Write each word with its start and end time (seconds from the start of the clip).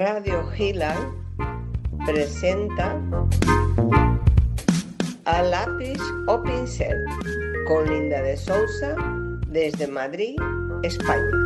Radio 0.00 0.50
Gila 0.56 0.96
presenta 2.06 2.98
a 5.26 5.42
lápiz 5.42 6.00
o 6.26 6.42
pincel 6.42 7.04
con 7.68 7.84
Linda 7.84 8.22
de 8.22 8.34
Sousa 8.34 8.96
desde 9.48 9.86
Madrid, 9.86 10.40
España. 10.82 11.36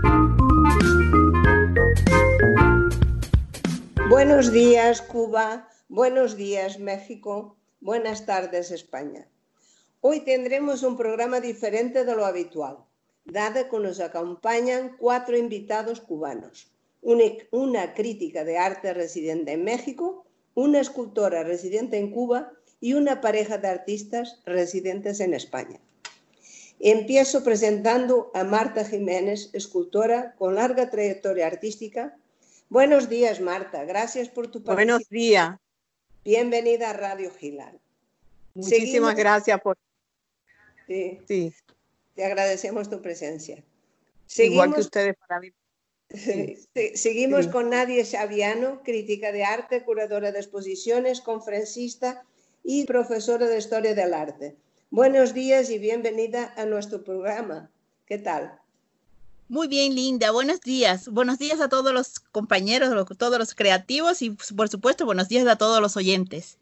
Buenos 4.09 4.53
días 4.53 5.03
Cuba, 5.03 5.69
buenos 5.89 6.37
días 6.37 6.79
México, 6.79 7.57
buenas 7.81 8.25
tardes 8.25 8.71
España. 8.71 9.27
Hoy 10.01 10.21
tendremos 10.21 10.85
un 10.85 10.97
programa 10.97 11.41
diferente 11.41 12.05
de 12.05 12.15
lo 12.15 12.25
habitual, 12.25 12.85
dado 13.25 13.69
que 13.69 13.81
nos 13.81 13.99
acompañan 13.99 14.95
cuatro 14.97 15.37
invitados 15.37 16.01
cubanos 16.01 16.74
una, 17.05 17.95
crítica 17.95 18.45
de 18.45 18.59
arte 18.59 18.95
residente 18.95 19.53
en 19.53 19.65
México, 19.65 20.27
una 20.55 20.81
escultora 20.81 21.45
residente 21.45 21.99
en 21.99 22.11
Cuba 22.11 22.53
y 22.81 22.95
una 22.95 23.21
pareja 23.21 23.59
de 23.59 23.69
artistas 23.69 24.41
residentes 24.47 25.21
en 25.21 25.35
España. 25.35 25.81
Empiezo 26.81 27.45
presentando 27.45 28.31
a 28.35 28.45
Marta 28.45 28.85
Jiménez, 28.85 29.51
escultora 29.53 30.35
con 30.37 30.57
larga 30.57 30.91
trayectoria 30.91 31.47
artística. 31.47 32.17
Buenos 32.69 33.09
días, 33.09 33.41
Marta. 33.41 33.85
Gracias 33.85 34.29
por 34.29 34.49
tu 34.49 34.63
participación. 34.63 34.77
Buenos 34.77 35.09
días. 35.09 35.57
Bienvenida 36.25 36.91
a 36.91 36.93
Radio 36.95 37.31
Gilal. 37.31 37.79
Muchísimas 38.55 39.15
gracias 39.15 39.61
por... 39.61 39.77
Sí. 40.87 41.21
sí. 41.27 41.55
Te 42.15 42.25
agradecemos 42.25 42.89
tu 42.89 43.01
presencia. 43.01 43.63
Igual 44.37 44.75
que 44.75 44.81
ustedes 44.81 45.17
para 45.17 45.41
mí. 45.41 45.53
Seguimos 46.95 47.49
con 47.49 47.71
Nadia 47.71 48.05
Xaviano, 48.05 48.83
crítica 48.85 49.33
de 49.33 49.45
arte, 49.45 49.83
curadora 49.85 50.31
de 50.31 50.39
exposiciones, 50.39 51.21
conferencista 51.21 52.25
y 52.63 52.85
profesora 52.85 53.47
de 53.47 53.59
historia 53.59 53.95
del 53.95 54.15
arte. 54.15 54.57
Buenos 54.91 55.35
días 55.35 55.71
y 55.71 55.79
bienvenida 55.79 56.55
a 56.57 56.67
nuestro 56.67 57.03
programa. 57.03 57.71
¿Qué 58.07 58.19
tal? 58.19 58.61
Muy 59.49 59.67
bien, 59.67 59.95
Linda. 59.95 60.31
Buenos 60.31 60.61
días. 60.61 61.09
Buenos 61.09 61.39
días 61.39 61.61
a 61.61 61.69
todos 61.69 61.93
los 61.93 62.21
compañeros, 62.21 62.91
a 62.91 63.15
todos 63.15 63.39
los 63.39 63.55
creativos 63.55 64.23
y, 64.23 64.31
por 64.31 64.69
supuesto, 64.69 65.05
buenos 65.05 65.29
días 65.29 65.47
a 65.49 65.57
todos 65.57 65.81
los 65.81 65.97
oyentes. 65.97 66.59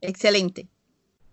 Excelente. 0.00 0.68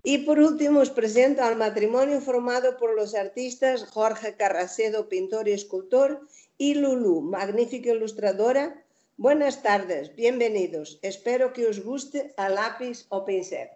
Y 0.03 0.19
por 0.19 0.39
último, 0.39 0.81
os 0.81 0.89
presento 0.89 1.43
al 1.43 1.57
matrimonio 1.57 2.21
formado 2.21 2.77
por 2.77 2.95
los 2.95 3.15
artistas 3.15 3.85
Jorge 3.85 4.35
Carracedo, 4.35 5.09
pintor 5.09 5.47
y 5.47 5.53
escultor, 5.53 6.21
y 6.57 6.73
Lulu, 6.75 7.21
magnífica 7.21 7.91
ilustradora. 7.91 8.83
Buenas 9.15 9.61
tardes, 9.63 10.15
bienvenidos. 10.15 10.99
Espero 11.01 11.53
que 11.53 11.67
os 11.67 11.83
guste 11.83 12.33
a 12.37 12.49
lápiz 12.49 13.05
o 13.09 13.25
pincel. 13.25 13.69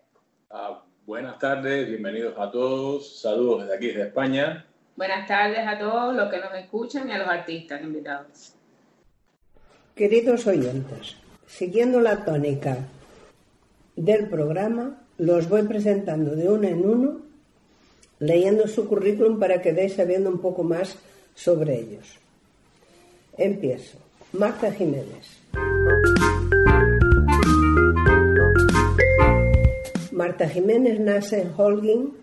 Ah, 0.49 0.83
buenas 1.05 1.37
tardes, 1.39 1.87
bienvenidos 1.87 2.35
a 2.37 2.52
todos. 2.52 3.21
Saludos 3.21 3.61
desde 3.61 3.75
aquí, 3.75 3.87
desde 3.87 4.07
España. 4.07 4.65
Buenas 4.95 5.27
tardes 5.27 5.65
a 5.65 5.77
todos 5.77 6.15
los 6.15 6.29
que 6.29 6.39
nos 6.39 6.53
escuchan 6.55 7.09
y 7.09 7.13
a 7.13 7.19
los 7.19 7.27
artistas 7.27 7.81
invitados. 7.81 8.53
Queridos 9.95 10.47
oyentes, 10.47 11.17
siguiendo 11.47 12.02
la 12.02 12.25
tónica 12.25 12.77
del 13.95 14.27
programa, 14.29 15.02
los 15.17 15.49
voy 15.49 15.63
presentando 15.63 16.35
de 16.35 16.49
uno 16.49 16.67
en 16.67 16.85
uno, 16.85 17.21
leyendo 18.19 18.67
su 18.67 18.87
currículum 18.87 19.39
para 19.39 19.61
que 19.61 19.73
deis 19.73 19.93
sabiendo 19.93 20.29
un 20.29 20.39
poco 20.39 20.63
más 20.63 20.97
sobre 21.35 21.79
ellos. 21.79 22.21
Empiezo. 23.37 23.97
Marta 24.33 24.71
Jiménez. 24.71 25.41
Marta 30.11 30.47
Jiménez 30.47 30.99
nace 30.99 31.41
en 31.41 31.52
Holguín, 31.58 32.14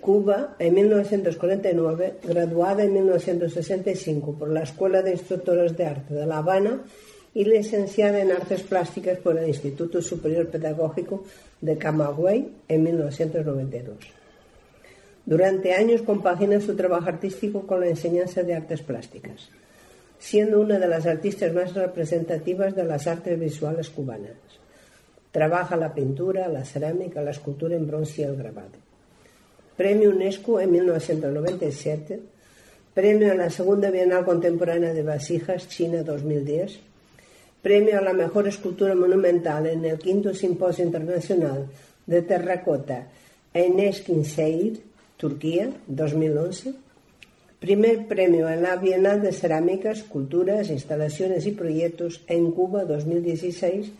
Cuba, 0.00 0.54
en 0.58 0.74
1949, 0.74 2.14
graduada 2.22 2.84
en 2.84 2.92
1965 2.94 4.34
por 4.38 4.50
la 4.50 4.62
Escuela 4.62 5.02
de 5.02 5.12
Instructores 5.12 5.76
de 5.76 5.86
Arte 5.86 6.14
de 6.14 6.26
La 6.26 6.38
Habana 6.38 6.82
y 7.34 7.44
licenciada 7.44 8.20
en 8.20 8.30
Artes 8.30 8.62
Plásticas 8.62 9.18
por 9.18 9.36
el 9.38 9.48
Instituto 9.48 10.00
Superior 10.00 10.48
Pedagógico 10.48 11.24
de 11.60 11.76
Camagüey 11.76 12.48
en 12.68 12.82
1992. 12.82 13.96
Durante 15.24 15.74
años 15.74 16.02
compagina 16.02 16.60
su 16.60 16.76
trabajo 16.76 17.08
artístico 17.08 17.66
con 17.66 17.80
la 17.80 17.88
enseñanza 17.88 18.42
de 18.42 18.54
artes 18.54 18.82
plásticas 18.82 19.50
siendo 20.18 20.60
una 20.60 20.78
de 20.78 20.88
las 20.88 21.06
artistas 21.06 21.52
más 21.52 21.74
representativas 21.74 22.74
de 22.74 22.84
las 22.84 23.06
artes 23.06 23.38
visuales 23.38 23.90
cubanas. 23.90 24.32
Trabaja 25.30 25.76
la 25.76 25.92
pintura, 25.92 26.48
la 26.48 26.64
cerámica, 26.64 27.22
la 27.22 27.30
escultura 27.30 27.76
en 27.76 27.86
bronce 27.86 28.22
y 28.22 28.24
el 28.24 28.36
grabado. 28.36 28.70
Premio 29.76 30.10
UNESCO 30.10 30.60
en 30.60 30.72
1997, 30.72 32.20
Premio 32.94 33.30
a 33.30 33.34
la 33.34 33.50
Segunda 33.50 33.90
Bienal 33.90 34.24
Contemporánea 34.24 34.94
de 34.94 35.02
Vasijas, 35.02 35.68
China 35.68 36.02
2010, 36.02 36.78
Premio 37.60 37.98
a 37.98 38.00
la 38.00 38.14
Mejor 38.14 38.48
Escultura 38.48 38.94
Monumental 38.94 39.66
en 39.66 39.84
el 39.84 39.98
Quinto 39.98 40.32
Simposio 40.32 40.84
Internacional 40.84 41.66
de 42.06 42.22
Terracota 42.22 43.08
en 43.52 43.78
Eskişehir, 43.80 44.80
Turquía, 45.18 45.70
2011, 45.86 46.72
Primer 47.60 48.06
premio 48.06 48.50
en 48.50 48.62
la 48.62 48.76
Bienal 48.76 49.22
de 49.22 49.32
Cerámicas, 49.32 50.02
Culturas, 50.02 50.68
Instalaciones 50.68 51.46
y 51.46 51.52
Proyectos 51.52 52.20
en 52.26 52.50
Cuba 52.50 52.84
2016 52.84 53.92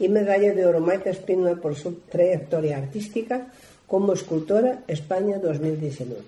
y 0.00 0.08
medalla 0.08 0.52
de 0.52 0.66
oro 0.66 0.80
Maite 0.80 1.10
Espínola 1.10 1.54
por 1.54 1.76
su 1.76 2.00
trayectoria 2.10 2.76
artística 2.76 3.52
como 3.86 4.14
escultora 4.14 4.82
España 4.88 5.38
2019. 5.38 6.22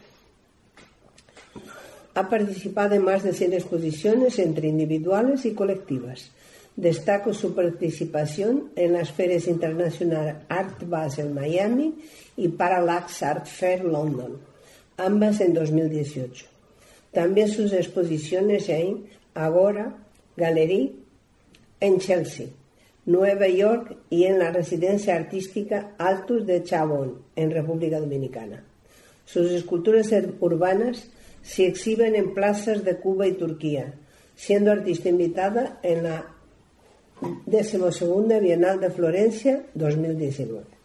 Ha 2.14 2.28
participado 2.28 2.94
en 2.94 3.02
más 3.02 3.24
de 3.24 3.32
100 3.32 3.54
exposiciones 3.54 4.38
entre 4.38 4.68
individuales 4.68 5.44
y 5.44 5.54
colectivas. 5.54 6.30
Destaco 6.76 7.34
su 7.34 7.52
participación 7.52 8.70
en 8.76 8.92
las 8.92 9.10
ferias 9.10 9.48
internacionales 9.48 10.36
Art 10.48 10.88
Basel 10.88 11.30
Miami 11.30 11.96
y 12.36 12.46
Parallax 12.46 13.24
Art 13.24 13.46
Fair 13.46 13.84
London, 13.84 14.38
ambas 14.96 15.40
en 15.40 15.52
2018. 15.52 16.55
También 17.16 17.48
sus 17.48 17.72
exposiciones 17.72 18.68
en 18.68 19.06
Agora 19.32 19.96
Gallery 20.36 20.96
en 21.80 21.98
Chelsea, 21.98 22.48
Nueva 23.06 23.48
York 23.48 23.96
y 24.10 24.24
en 24.24 24.38
la 24.38 24.50
residencia 24.50 25.16
artística 25.16 25.94
Altus 25.96 26.46
de 26.46 26.62
Chabón, 26.62 27.22
en 27.34 27.52
República 27.52 28.00
Dominicana. 28.00 28.64
Sus 29.24 29.50
esculturas 29.50 30.12
urbanas 30.40 31.08
se 31.42 31.66
exhiben 31.66 32.16
en 32.16 32.34
plazas 32.34 32.84
de 32.84 32.98
Cuba 32.98 33.26
y 33.26 33.32
Turquía, 33.32 33.94
siendo 34.34 34.70
artista 34.70 35.08
invitada 35.08 35.80
en 35.82 36.02
la 36.02 36.26
12 37.46 38.40
Bienal 38.42 38.78
de 38.78 38.90
Florencia 38.90 39.64
2019. 39.72 40.75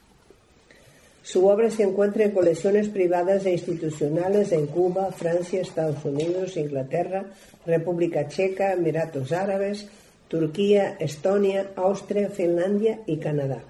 Su 1.23 1.47
obra 1.47 1.69
se 1.69 1.83
encuentra 1.83 2.23
en 2.23 2.31
colecciones 2.31 2.89
privadas 2.89 3.45
e 3.45 3.51
institucionales 3.51 4.51
en 4.51 4.65
Cuba, 4.65 5.11
Francia, 5.11 5.61
Estados 5.61 6.03
Unidos, 6.03 6.57
Inglaterra, 6.57 7.25
República 7.65 8.27
Checa, 8.27 8.73
Emiratos 8.73 9.31
Árabes, 9.31 9.87
Turquía, 10.27 10.95
Estonia, 10.99 11.71
Austria, 11.75 12.29
Finlandia 12.29 13.01
y 13.05 13.17
Canadá. 13.17 13.63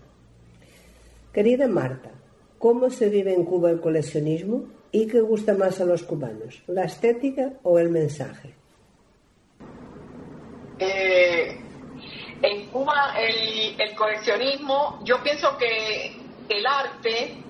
Querida 1.33 1.67
Marta, 1.67 2.11
¿cómo 2.57 2.89
se 2.89 3.09
vive 3.09 3.33
en 3.33 3.43
Cuba 3.43 3.69
el 3.69 3.81
coleccionismo 3.81 4.65
y 4.91 5.07
qué 5.07 5.19
gusta 5.19 5.53
más 5.53 5.81
a 5.81 5.85
los 5.85 6.03
cubanos, 6.03 6.61
la 6.67 6.85
estética 6.85 7.53
o 7.63 7.79
el 7.79 7.89
mensaje? 7.89 8.53
Eh, 10.79 11.57
en 12.41 12.67
Cuba 12.67 13.13
el, 13.19 13.79
el 13.79 13.95
coleccionismo, 13.95 14.99
yo 15.03 15.21
pienso 15.23 15.57
que 15.57 16.20
el 16.51 16.65
arte 16.65 17.43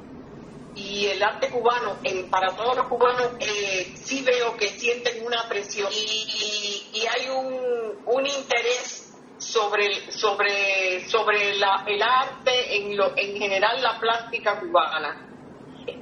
y 0.75 1.07
el 1.07 1.21
arte 1.21 1.49
cubano, 1.49 1.97
en, 2.03 2.29
para 2.29 2.55
todos 2.55 2.77
los 2.77 2.87
cubanos, 2.87 3.31
eh, 3.39 3.91
sí 3.95 4.23
veo 4.23 4.55
que 4.55 4.69
sienten 4.69 5.25
una 5.25 5.47
presión 5.49 5.91
y, 5.91 6.83
y 6.93 7.05
hay 7.07 7.29
un, 7.29 8.25
interés 8.25 9.11
sobre, 9.37 10.11
sobre, 10.11 11.07
sobre 11.09 11.55
la, 11.55 11.83
el 11.87 12.01
arte, 12.01 12.77
en, 12.77 12.95
lo, 12.95 13.17
en 13.17 13.37
general 13.37 13.81
la 13.81 13.99
plástica 13.99 14.59
cubana. 14.59 15.27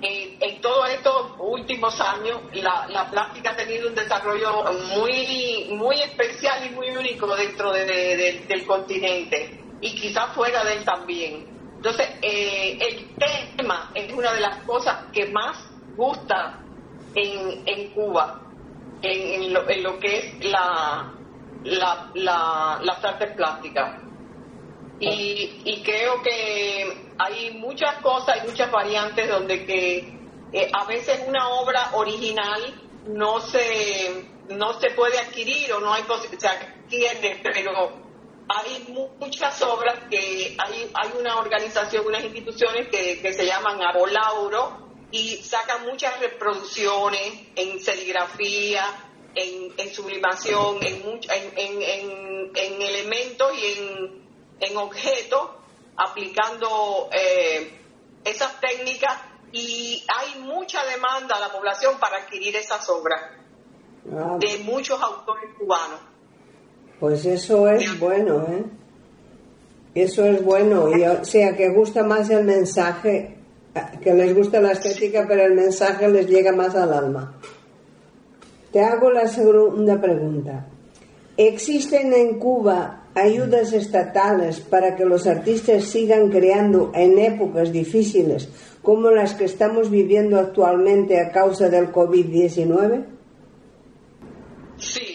En 0.01 0.59
todos 0.59 0.89
estos 0.89 1.31
últimos 1.39 1.99
años, 2.01 2.41
la, 2.53 3.07
plástica 3.09 3.51
ha 3.51 3.55
tenido 3.55 3.87
un 3.87 3.95
desarrollo 3.95 4.63
muy, 4.95 5.67
muy 5.71 6.01
especial 6.01 6.65
y 6.65 6.69
muy 6.71 6.89
único 6.89 7.33
dentro 7.35 7.71
de, 7.71 8.43
del 8.47 8.65
continente 8.65 9.57
y 9.79 9.95
quizás 9.95 10.35
fuera 10.35 10.63
de 10.65 10.73
él 10.73 10.85
también. 10.85 11.58
Entonces, 11.79 12.09
eh, 12.21 12.77
el 12.77 13.55
tema 13.55 13.89
es 13.95 14.11
una 14.11 14.33
de 14.33 14.41
las 14.41 14.57
cosas 14.63 15.05
que 15.13 15.27
más 15.27 15.55
gusta 15.95 16.59
en, 17.15 17.63
en 17.65 17.91
Cuba, 17.91 18.41
en, 19.01 19.53
lo, 19.53 19.69
en, 19.69 19.83
lo, 19.83 19.97
que 19.97 20.17
es 20.17 20.43
la, 20.43 21.09
la, 21.63 22.11
la, 22.15 22.79
las 22.83 23.05
artes 23.05 23.33
plásticas. 23.33 24.01
Y, 24.99 25.81
creo 25.85 26.21
que 26.21 27.13
hay 27.17 27.51
muchas 27.51 27.95
cosas, 28.01 28.41
hay 28.41 28.49
muchas 28.49 28.69
variantes 28.69 29.29
donde 29.29 29.65
que 29.65 29.99
eh, 30.51 30.69
a 30.73 30.83
veces 30.83 31.23
una 31.29 31.47
obra 31.47 31.91
original 31.93 32.73
no 33.07 33.39
se 33.39 34.25
no 34.49 34.73
se 34.81 34.89
puede 34.91 35.17
adquirir 35.17 35.71
o 35.71 35.79
no 35.79 35.93
hay 35.93 36.03
se 36.03 36.27
pero 37.41 38.08
hay 38.49 38.93
muchas 39.19 39.61
obras 39.61 39.99
que 40.09 40.57
hay, 40.57 40.91
hay 40.93 41.11
una 41.19 41.37
organización, 41.37 42.05
unas 42.07 42.23
instituciones 42.23 42.89
que, 42.89 43.21
que 43.21 43.33
se 43.33 43.45
llaman 43.45 43.81
Abolauro 43.81 44.89
y 45.11 45.37
sacan 45.37 45.85
muchas 45.85 46.19
reproducciones 46.19 47.47
en 47.55 47.79
serigrafía, 47.79 48.83
en, 49.35 49.73
en 49.77 49.93
sublimación, 49.93 50.77
en, 50.81 51.19
en, 51.29 51.81
en, 51.81 52.51
en 52.55 52.81
elementos 52.81 53.51
y 53.57 53.65
en 53.65 54.19
en 54.59 54.77
objetos 54.77 55.49
aplicando 55.95 57.09
eh, 57.11 57.79
esas 58.23 58.59
técnicas 58.59 59.17
y 59.51 60.05
hay 60.15 60.39
mucha 60.41 60.83
demanda 60.85 61.35
a 61.35 61.39
la 61.39 61.51
población 61.51 61.99
para 61.99 62.17
adquirir 62.17 62.55
esas 62.55 62.87
obras 62.89 63.21
ah. 64.11 64.37
de 64.39 64.59
muchos 64.59 65.01
autores 65.01 65.49
cubanos. 65.57 65.99
Pues 66.99 67.25
eso 67.25 67.69
es 67.69 67.99
bueno, 67.99 68.45
¿eh? 68.49 68.63
Eso 69.95 70.25
es 70.25 70.43
bueno, 70.43 70.95
y, 70.95 71.03
o 71.03 71.25
sea 71.25 71.55
que 71.55 71.69
gusta 71.69 72.03
más 72.03 72.29
el 72.29 72.43
mensaje, 72.43 73.35
que 74.01 74.13
les 74.13 74.35
gusta 74.35 74.61
la 74.61 74.73
estética, 74.73 75.25
pero 75.27 75.43
el 75.43 75.55
mensaje 75.55 76.07
les 76.07 76.27
llega 76.27 76.51
más 76.51 76.75
al 76.75 76.93
alma. 76.93 77.33
Te 78.71 78.81
hago 78.81 79.11
la 79.11 79.27
segunda 79.27 79.99
pregunta. 79.99 80.67
¿Existen 81.35 82.13
en 82.13 82.37
Cuba 82.37 83.05
ayudas 83.15 83.73
estatales 83.73 84.59
para 84.59 84.95
que 84.95 85.05
los 85.05 85.25
artistas 85.25 85.85
sigan 85.85 86.29
creando 86.29 86.91
en 86.93 87.17
épocas 87.17 87.71
difíciles 87.71 88.49
como 88.81 89.09
las 89.09 89.33
que 89.33 89.45
estamos 89.45 89.89
viviendo 89.89 90.39
actualmente 90.39 91.19
a 91.19 91.31
causa 91.31 91.69
del 91.69 91.91
COVID-19? 91.91 93.05
Sí, 94.77 95.08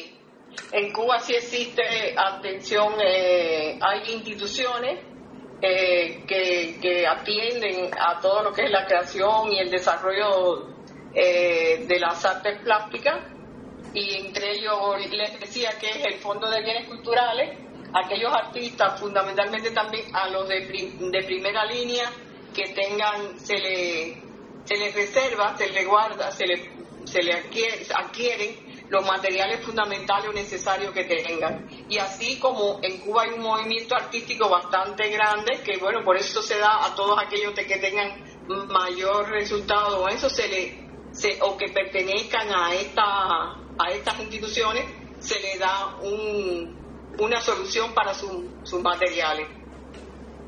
en 0.74 0.92
Cuba 0.92 1.20
sí 1.20 1.34
existe 1.36 2.16
atención, 2.16 2.94
eh, 3.00 3.78
hay 3.80 4.12
instituciones 4.12 4.98
eh, 5.62 6.24
que, 6.26 7.06
atienden 7.06 7.90
a 7.96 8.20
todo 8.20 8.42
lo 8.42 8.52
que 8.52 8.64
es 8.64 8.72
la 8.72 8.84
creación 8.84 9.52
y 9.52 9.60
el 9.60 9.70
desarrollo 9.70 10.66
eh, 11.14 11.84
de 11.86 11.98
las 12.00 12.24
artes 12.24 12.60
plásticas. 12.62 13.20
Y 13.92 14.16
entre 14.16 14.50
ellos 14.50 14.98
les 15.12 15.38
decía 15.38 15.70
que 15.80 15.90
es 15.90 16.06
el 16.06 16.14
Fondo 16.14 16.50
de 16.50 16.60
Bienes 16.62 16.88
Culturales. 16.88 17.56
Aquellos 17.94 18.32
artistas, 18.32 18.98
fundamentalmente 18.98 19.70
también 19.70 20.06
a 20.12 20.28
los 20.28 20.48
de, 20.48 20.58
de 20.98 21.22
primera 21.24 21.64
línea, 21.66 22.10
que 22.52 22.74
tengan, 22.74 23.38
se 23.38 23.58
le, 23.58 24.16
se 24.64 24.76
les 24.76 24.92
reserva, 24.92 25.56
se 25.56 25.70
les 25.70 25.86
guarda, 25.86 26.32
se 26.32 26.46
le, 26.46 26.70
se 27.04 27.22
le 27.22 27.32
adquieren 27.32 28.63
los 28.88 29.06
materiales 29.06 29.64
fundamentales 29.64 30.28
o 30.28 30.32
necesarios 30.32 30.92
que 30.92 31.04
tengan. 31.04 31.66
Y 31.88 31.98
así 31.98 32.38
como 32.38 32.78
en 32.82 32.98
Cuba 32.98 33.22
hay 33.22 33.30
un 33.30 33.42
movimiento 33.42 33.94
artístico 33.94 34.48
bastante 34.48 35.08
grande, 35.08 35.60
que 35.64 35.78
bueno, 35.78 36.04
por 36.04 36.16
eso 36.16 36.42
se 36.42 36.58
da 36.58 36.84
a 36.84 36.94
todos 36.94 37.18
aquellos 37.18 37.54
que 37.54 37.78
tengan 37.78 38.24
mayor 38.68 39.30
resultado 39.30 40.02
o 40.02 40.08
eso 40.08 40.28
se 40.28 40.48
le 40.48 40.84
se, 41.12 41.38
o 41.42 41.56
que 41.56 41.68
pertenezcan 41.68 42.48
a 42.52 42.74
esta 42.74 43.04
a 43.78 43.90
estas 43.90 44.20
instituciones 44.20 44.84
se 45.18 45.40
le 45.40 45.58
da 45.58 45.96
un, 46.02 46.76
una 47.18 47.40
solución 47.40 47.92
para 47.94 48.14
sus 48.14 48.82
materiales. 48.82 49.48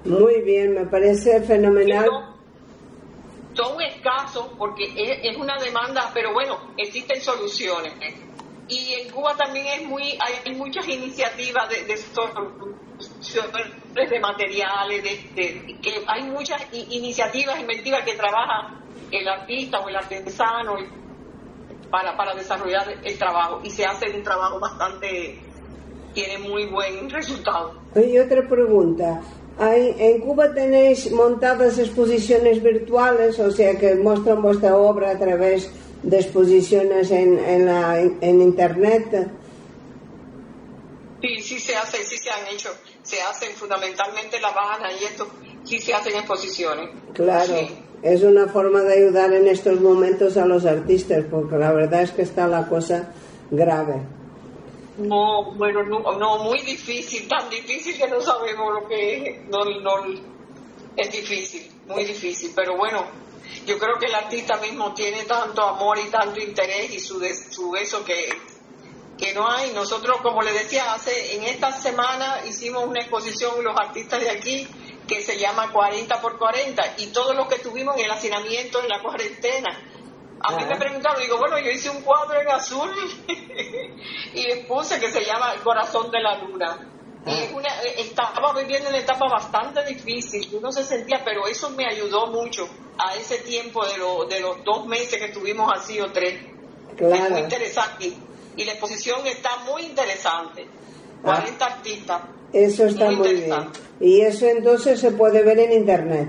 Muy 0.04 0.42
bien, 0.42 0.74
me 0.74 0.86
parece 0.86 1.40
fenomenal. 1.42 2.08
Son 3.54 3.80
escasos 3.80 4.50
porque 4.58 4.84
es, 4.94 5.36
una 5.36 5.56
demanda, 5.58 6.10
pero 6.12 6.32
bueno, 6.32 6.58
existen 6.76 7.20
soluciones. 7.20 7.92
Y 8.68 8.94
en 8.94 9.10
Cuba 9.10 9.36
también 9.36 9.66
es 9.66 9.86
muy, 9.86 10.18
hay 10.44 10.54
muchas 10.54 10.88
iniciativas 10.88 11.68
de, 11.68 11.84
de 11.84 11.96
de 14.08 14.20
materiales, 14.20 15.02
de, 15.02 15.78
que 15.82 16.02
hay 16.06 16.22
muchas 16.24 16.62
iniciativas 16.72 17.60
inventivas 17.60 18.02
que 18.04 18.14
trabaja 18.14 18.80
el 19.10 19.28
artista 19.28 19.80
o 19.80 19.88
el 19.88 19.96
artesano 19.96 20.76
para, 21.90 22.16
para 22.16 22.34
desarrollar 22.34 22.86
el 23.04 23.18
trabajo 23.18 23.60
y 23.62 23.70
se 23.70 23.84
hace 23.84 24.10
un 24.10 24.22
trabajo 24.22 24.58
bastante 24.58 25.38
tiene 26.12 26.38
muy 26.38 26.66
buen 26.66 27.10
resultado. 27.10 27.74
Y 27.94 28.18
otra 28.18 28.48
pregunta. 28.48 29.20
¿En 29.58 30.20
Cuba 30.20 30.52
tenéis 30.52 31.10
montadas 31.12 31.78
exposiciones 31.78 32.62
virtuales, 32.62 33.38
o 33.38 33.50
sea 33.50 33.78
que 33.78 33.94
muestran 33.94 34.42
vuestra 34.42 34.76
obra 34.76 35.10
a 35.10 35.18
través 35.18 35.70
de 36.02 36.18
exposiciones 36.18 37.10
en, 37.10 37.38
en, 37.38 37.66
la, 37.66 38.00
en 38.00 38.42
Internet? 38.42 39.28
Sí, 41.20 41.42
sí 41.42 41.58
se 41.58 41.74
hace, 41.74 42.04
sí 42.04 42.16
se 42.18 42.30
han 42.30 42.46
hecho. 42.48 42.70
Se 43.02 43.20
hacen 43.22 43.52
fundamentalmente 43.52 44.40
La 44.40 44.48
Habana 44.48 44.92
y 44.92 45.04
esto, 45.04 45.28
sí 45.64 45.78
se 45.80 45.94
hacen 45.94 46.16
exposiciones. 46.16 46.90
Claro, 47.14 47.54
es 48.02 48.22
una 48.22 48.46
forma 48.48 48.82
de 48.82 48.94
ayudar 48.94 49.32
en 49.32 49.46
estos 49.48 49.80
momentos 49.80 50.36
a 50.36 50.46
los 50.46 50.64
artistas, 50.64 51.24
porque 51.30 51.56
la 51.56 51.72
verdad 51.72 52.02
es 52.02 52.12
que 52.12 52.22
está 52.22 52.46
la 52.46 52.68
cosa 52.68 53.12
grave. 53.50 54.02
No, 54.98 55.52
bueno, 55.52 55.82
no, 55.82 56.38
muy 56.44 56.60
difícil, 56.60 57.28
tan 57.28 57.50
difícil 57.50 57.96
que 57.98 58.08
no 58.08 58.20
sabemos 58.20 58.80
lo 58.80 58.88
que 58.88 59.16
es. 59.16 59.48
No, 59.48 59.64
no, 59.64 60.04
es 60.96 61.12
difícil, 61.12 61.70
muy 61.86 62.04
difícil. 62.04 62.52
Pero 62.54 62.76
bueno, 62.76 63.04
yo 63.66 63.78
creo 63.78 63.98
que 63.98 64.06
el 64.06 64.14
artista 64.14 64.56
mismo 64.56 64.94
tiene 64.94 65.24
tanto 65.24 65.62
amor 65.62 65.98
y 65.98 66.08
tanto 66.08 66.40
interés 66.40 66.92
y 66.92 67.00
su, 67.00 67.20
su 67.50 67.76
eso 67.76 68.04
que, 68.04 68.28
que 69.18 69.34
no 69.34 69.50
hay. 69.50 69.72
Nosotros, 69.72 70.18
como 70.22 70.42
le 70.42 70.52
decía, 70.52 70.94
hace 70.94 71.36
en 71.36 71.44
esta 71.44 71.72
semana 71.72 72.42
hicimos 72.46 72.84
una 72.84 73.00
exposición 73.00 73.62
los 73.62 73.76
artistas 73.76 74.20
de 74.20 74.30
aquí 74.30 74.66
que 75.06 75.20
se 75.20 75.38
llama 75.38 75.70
40 75.72 76.20
por 76.20 76.38
40 76.38 76.94
y 76.98 77.08
todo 77.08 77.34
lo 77.34 77.46
que 77.46 77.58
tuvimos 77.58 77.96
en 77.96 78.06
el 78.06 78.10
hacinamiento, 78.10 78.80
en 78.80 78.88
la 78.88 79.02
cuarentena 79.02 79.92
a 80.40 80.52
mí 80.52 80.64
me 80.64 80.76
preguntaron, 80.76 81.20
digo, 81.20 81.38
bueno, 81.38 81.58
yo 81.58 81.70
hice 81.70 81.90
un 81.90 82.02
cuadro 82.02 82.40
en 82.40 82.48
azul 82.48 82.90
y 84.34 84.54
puse 84.68 85.00
que 85.00 85.10
se 85.10 85.24
llama 85.24 85.52
El 85.52 85.62
corazón 85.62 86.10
de 86.10 86.20
la 86.20 86.38
luna. 86.38 86.78
Ah. 87.26 87.32
eh, 87.32 87.94
estaba 87.98 88.52
viviendo 88.52 88.88
una 88.88 88.98
etapa 88.98 89.26
bastante 89.28 89.84
difícil, 89.84 90.48
uno 90.52 90.70
se 90.70 90.84
sentía, 90.84 91.22
pero 91.24 91.46
eso 91.46 91.70
me 91.70 91.84
ayudó 91.84 92.28
mucho 92.28 92.68
a 92.98 93.16
ese 93.16 93.38
tiempo 93.38 93.84
de, 93.84 94.34
de 94.34 94.40
los 94.40 94.64
dos 94.64 94.86
meses 94.86 95.18
que 95.18 95.26
estuvimos 95.26 95.72
así 95.74 96.00
o 96.00 96.10
tres. 96.12 96.40
Es 96.96 97.30
muy 97.30 97.40
interesante. 97.40 98.12
Y 98.56 98.64
la 98.64 98.72
exposición 98.72 99.26
está 99.26 99.50
muy 99.66 99.82
interesante. 99.82 100.66
40 101.22 101.64
ah. 101.64 101.68
artistas. 101.68 102.22
Eso 102.52 102.86
está 102.86 103.10
muy 103.10 103.34
bien. 103.34 103.54
Y 104.00 104.20
eso 104.20 104.46
entonces 104.46 105.00
se 105.00 105.10
puede 105.10 105.42
ver 105.42 105.58
en 105.58 105.72
internet. 105.72 106.28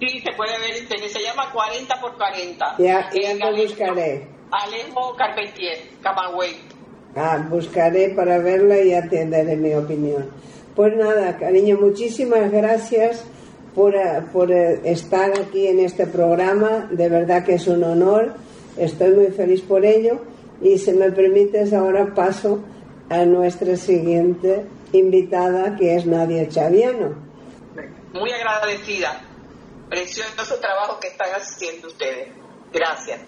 Sí, 0.00 0.20
se 0.20 0.32
puede 0.32 0.58
ver, 0.58 1.10
se 1.10 1.22
llama 1.22 1.50
40 1.52 2.00
por 2.00 2.16
40. 2.16 2.76
Ya, 2.78 3.10
ya 3.12 3.34
lo 3.34 3.56
buscaré. 3.56 4.28
Alejo 4.50 5.14
Carpentier, 5.14 5.78
Camagüey. 6.02 6.56
Ah, 7.16 7.44
buscaré 7.48 8.10
para 8.10 8.38
verla 8.38 8.80
y 8.80 8.90
ya 8.90 9.08
te 9.08 9.26
daré 9.26 9.56
mi 9.56 9.74
opinión. 9.74 10.26
Pues 10.76 10.96
nada, 10.96 11.36
cariño, 11.36 11.78
muchísimas 11.80 12.50
gracias 12.50 13.24
por, 13.74 13.94
eh, 13.94 14.22
por 14.32 14.50
eh, 14.52 14.80
estar 14.84 15.32
aquí 15.38 15.66
en 15.66 15.80
este 15.80 16.06
programa. 16.06 16.88
De 16.90 17.08
verdad 17.08 17.44
que 17.44 17.54
es 17.54 17.66
un 17.66 17.82
honor. 17.84 18.34
Estoy 18.76 19.10
muy 19.10 19.26
feliz 19.28 19.60
por 19.62 19.84
ello. 19.84 20.20
Y 20.62 20.78
si 20.78 20.92
me 20.92 21.10
permites, 21.10 21.72
ahora 21.72 22.14
paso 22.14 22.60
a 23.08 23.24
nuestra 23.24 23.76
siguiente 23.76 24.64
invitada, 24.92 25.76
que 25.76 25.96
es 25.96 26.06
Nadia 26.06 26.48
Chaviano. 26.48 27.14
Muy 28.12 28.30
agradecida 28.30 29.20
precioso 29.90 30.58
trabajo 30.60 30.98
que 31.00 31.08
están 31.08 31.28
haciendo 31.34 31.88
ustedes. 31.88 32.28
Gracias. 32.72 33.20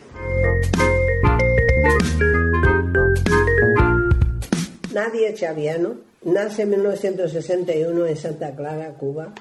Nadia 4.93 5.33
Chaviano 5.33 5.97
nace 6.25 6.63
en 6.63 6.71
1961 6.71 8.07
en 8.07 8.17
Santa 8.17 8.55
Clara, 8.55 8.91
Cuba, 8.91 9.33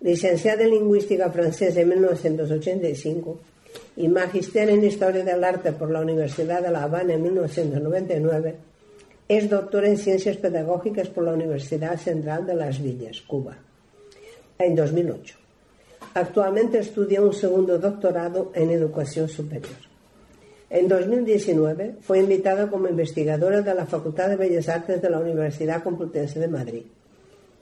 licenciada 0.00 0.64
en 0.64 0.70
Lingüística 0.70 1.30
Francesa 1.30 1.80
en 1.80 1.88
1985 1.88 3.40
y 3.96 4.08
magister 4.08 4.68
en 4.68 4.84
Historia 4.84 5.24
del 5.24 5.42
Arte 5.44 5.72
por 5.72 5.90
la 5.90 6.00
Universidad 6.00 6.62
de 6.62 6.70
La 6.70 6.82
Habana 6.82 7.14
en 7.14 7.22
1999, 7.22 8.56
es 9.28 9.48
doctora 9.48 9.88
en 9.88 9.96
Ciencias 9.96 10.36
Pedagógicas 10.36 11.08
por 11.08 11.24
la 11.24 11.32
Universidad 11.32 11.98
Central 11.98 12.46
de 12.46 12.54
Las 12.54 12.82
Villas, 12.82 13.22
Cuba, 13.22 13.56
en 14.58 14.76
2008. 14.76 15.36
Actualmente 16.14 16.78
estudia 16.78 17.22
un 17.22 17.32
segundo 17.32 17.78
doctorado 17.78 18.52
en 18.54 18.70
educación 18.70 19.28
superior. 19.28 19.91
En 20.72 20.88
2019 20.88 21.96
fue 22.00 22.20
invitada 22.20 22.70
como 22.70 22.88
investigadora 22.88 23.60
de 23.60 23.74
la 23.74 23.84
Facultad 23.84 24.30
de 24.30 24.36
Bellas 24.36 24.70
Artes 24.70 25.02
de 25.02 25.10
la 25.10 25.18
Universidad 25.18 25.82
Complutense 25.82 26.40
de 26.40 26.48
Madrid. 26.48 26.84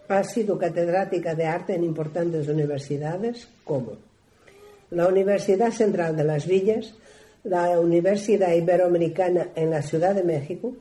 Ha 0.07 0.23
sido 0.23 0.57
catedrática 0.57 1.35
de 1.35 1.45
arte 1.45 1.75
en 1.75 1.83
importantes 1.83 2.47
universidades 2.47 3.49
como 3.65 3.95
la 4.91 5.09
Universidad 5.09 5.73
Central 5.73 6.17
de 6.17 6.23
las 6.23 6.47
Villas, 6.47 6.95
la 7.43 7.81
Universidad 7.81 8.55
Iberoamericana 8.55 9.49
en 9.57 9.71
la 9.71 9.83
Ciudad 9.83 10.15
de 10.15 10.23
México, 10.23 10.75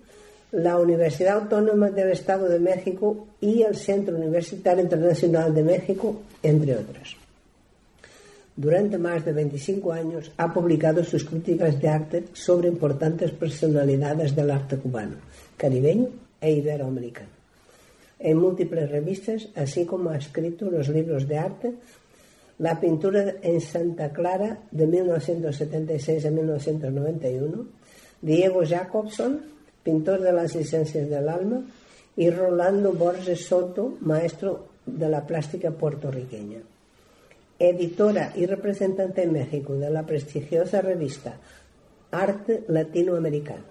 la 0.51 0.77
Universidad 0.77 1.37
Autónoma 1.37 1.89
del 1.89 2.11
Estado 2.11 2.47
de 2.47 2.59
México 2.59 3.25
y 3.41 3.63
el 3.63 3.75
Centro 3.75 4.15
Universitario 4.15 4.83
Internacional 4.83 5.51
de 5.55 5.63
México, 5.63 6.21
entre 6.43 6.75
otras. 6.75 7.15
Durante 8.59 8.97
más 8.97 9.23
de 9.23 9.31
25 9.31 9.93
años 9.93 10.33
ha 10.35 10.53
publicado 10.53 11.01
sus 11.05 11.23
críticas 11.23 11.79
de 11.79 11.87
arte 11.87 12.25
sobre 12.33 12.67
importantes 12.67 13.31
personalidades 13.31 14.35
del 14.35 14.51
arte 14.51 14.75
cubano, 14.75 15.15
caribeño 15.55 16.09
e 16.41 16.51
iberoamericano. 16.51 17.29
En 18.19 18.37
múltiples 18.37 18.91
revistas, 18.91 19.47
así 19.55 19.85
como 19.85 20.09
ha 20.09 20.17
escrito 20.17 20.69
los 20.69 20.89
libros 20.89 21.25
de 21.25 21.37
arte 21.37 21.73
la 22.57 22.77
pintura 22.81 23.35
en 23.41 23.61
Santa 23.61 24.11
Clara 24.11 24.59
de 24.71 24.87
1976 24.87 26.25
a 26.25 26.29
1991, 26.29 27.65
Diego 28.21 28.65
Jacobson, 28.67 29.39
pintor 29.81 30.19
de 30.19 30.33
las 30.33 30.53
licencias 30.53 31.09
del 31.09 31.29
alma, 31.29 31.61
y 32.17 32.29
Rolando 32.29 32.91
Borges 32.91 33.45
Soto, 33.45 33.95
maestro 34.01 34.67
de 34.85 35.07
la 35.07 35.25
plástica 35.25 35.71
puertorriqueña. 35.71 36.59
Editora 37.59 38.31
y 38.37 38.45
representante 38.45 39.23
en 39.23 39.33
México 39.33 39.75
de 39.75 39.89
la 39.89 40.05
prestigiosa 40.05 40.79
revista 40.81 41.35
Arte 42.09 42.63
Latinoamericano. 42.69 43.65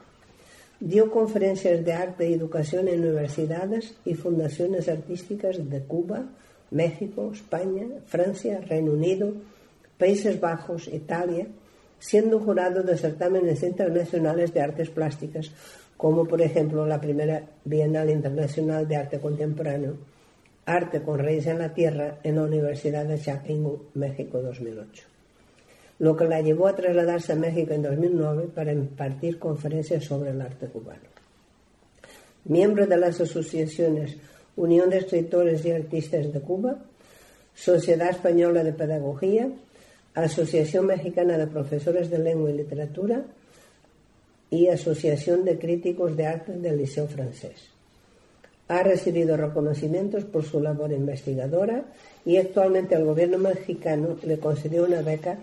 Dio 0.79 1.11
conferencias 1.11 1.83
de 1.83 1.95
arte 1.95 2.29
y 2.29 2.35
educación 2.35 2.89
en 2.89 3.01
universidades 3.01 3.95
y 4.05 4.13
fundaciones 4.13 4.91
artísticas 4.91 5.71
de 5.71 5.81
Cuba, 5.81 6.27
México, 6.71 7.31
España, 7.33 7.87
Francia, 8.05 8.61
Reino 8.61 8.93
Unido, 8.93 9.33
Países 9.97 10.39
Bajos, 10.39 10.87
Italia, 10.89 11.47
siendo 11.99 12.41
jurado 12.41 12.83
de 12.83 12.99
certámenes 12.99 13.63
internacionales 13.63 14.53
de 14.53 14.61
artes 14.61 14.91
plásticas, 14.91 15.51
como 15.97 16.27
por 16.27 16.43
ejemplo 16.43 16.87
la 16.87 17.01
primera 17.01 17.43
Bienal 17.65 18.11
Internacional 18.11 18.87
de 18.87 18.97
Arte 18.97 19.19
Contemporáneo, 19.19 19.97
Arte 20.69 21.01
con 21.01 21.19
Reyes 21.19 21.47
en 21.47 21.61
la 21.61 21.73
Tierra, 21.73 22.19
en 22.23 22.37
la 22.37 22.43
Universidad 22.43 23.07
de 23.07 23.19
Chapingo, 23.19 23.87
México 23.95 24.43
2008. 24.43 25.05
Lo 26.01 26.15
que 26.15 26.27
la 26.27 26.43
llevó 26.43 26.69
a 26.69 26.77
trasladarse 26.77 27.33
a 27.33 27.37
México 27.37 27.73
en 27.73 27.83
2009 27.83 28.49
para 28.55 28.73
impartir 28.73 29.39
conferencias 29.39 30.05
sobre 30.05 30.31
el 30.31 30.43
arte 30.43 30.67
cubano. 30.67 31.09
Miembro 32.45 32.87
de 32.87 32.99
las 32.99 33.19
asociaciones 33.19 34.19
Unión 34.57 34.91
de 34.91 34.99
Escritores 34.99 35.65
y 35.65 35.71
Artistas 35.71 36.33
de 36.33 36.41
Cuba, 36.41 36.77
Sociedad 37.55 38.11
Española 38.11 38.63
de 38.63 38.75
Pedagogía, 38.75 39.49
Asociación 40.15 40.87
Mexicana 40.87 41.39
de 41.39 41.47
Profesores 41.47 42.11
de 42.11 42.19
Lengua 42.19 42.51
y 42.51 42.59
Literatura 42.59 43.23
y 44.51 44.67
Asociación 44.67 45.45
de 45.45 45.59
Críticos 45.59 46.15
de 46.15 46.27
Arte 46.27 46.53
del 46.59 46.77
Liceo 46.77 47.07
Francés. 47.07 47.78
Ha 48.69 48.83
recibido 48.83 49.37
reconocimientos 49.37 50.25
por 50.25 50.45
su 50.45 50.61
labor 50.61 50.93
investigadora 50.93 51.85
y 52.25 52.37
actualmente 52.37 52.95
el 52.95 53.05
gobierno 53.05 53.39
mexicano 53.39 54.17
le 54.23 54.39
concedió 54.39 54.85
una 54.85 55.03
beca 55.03 55.39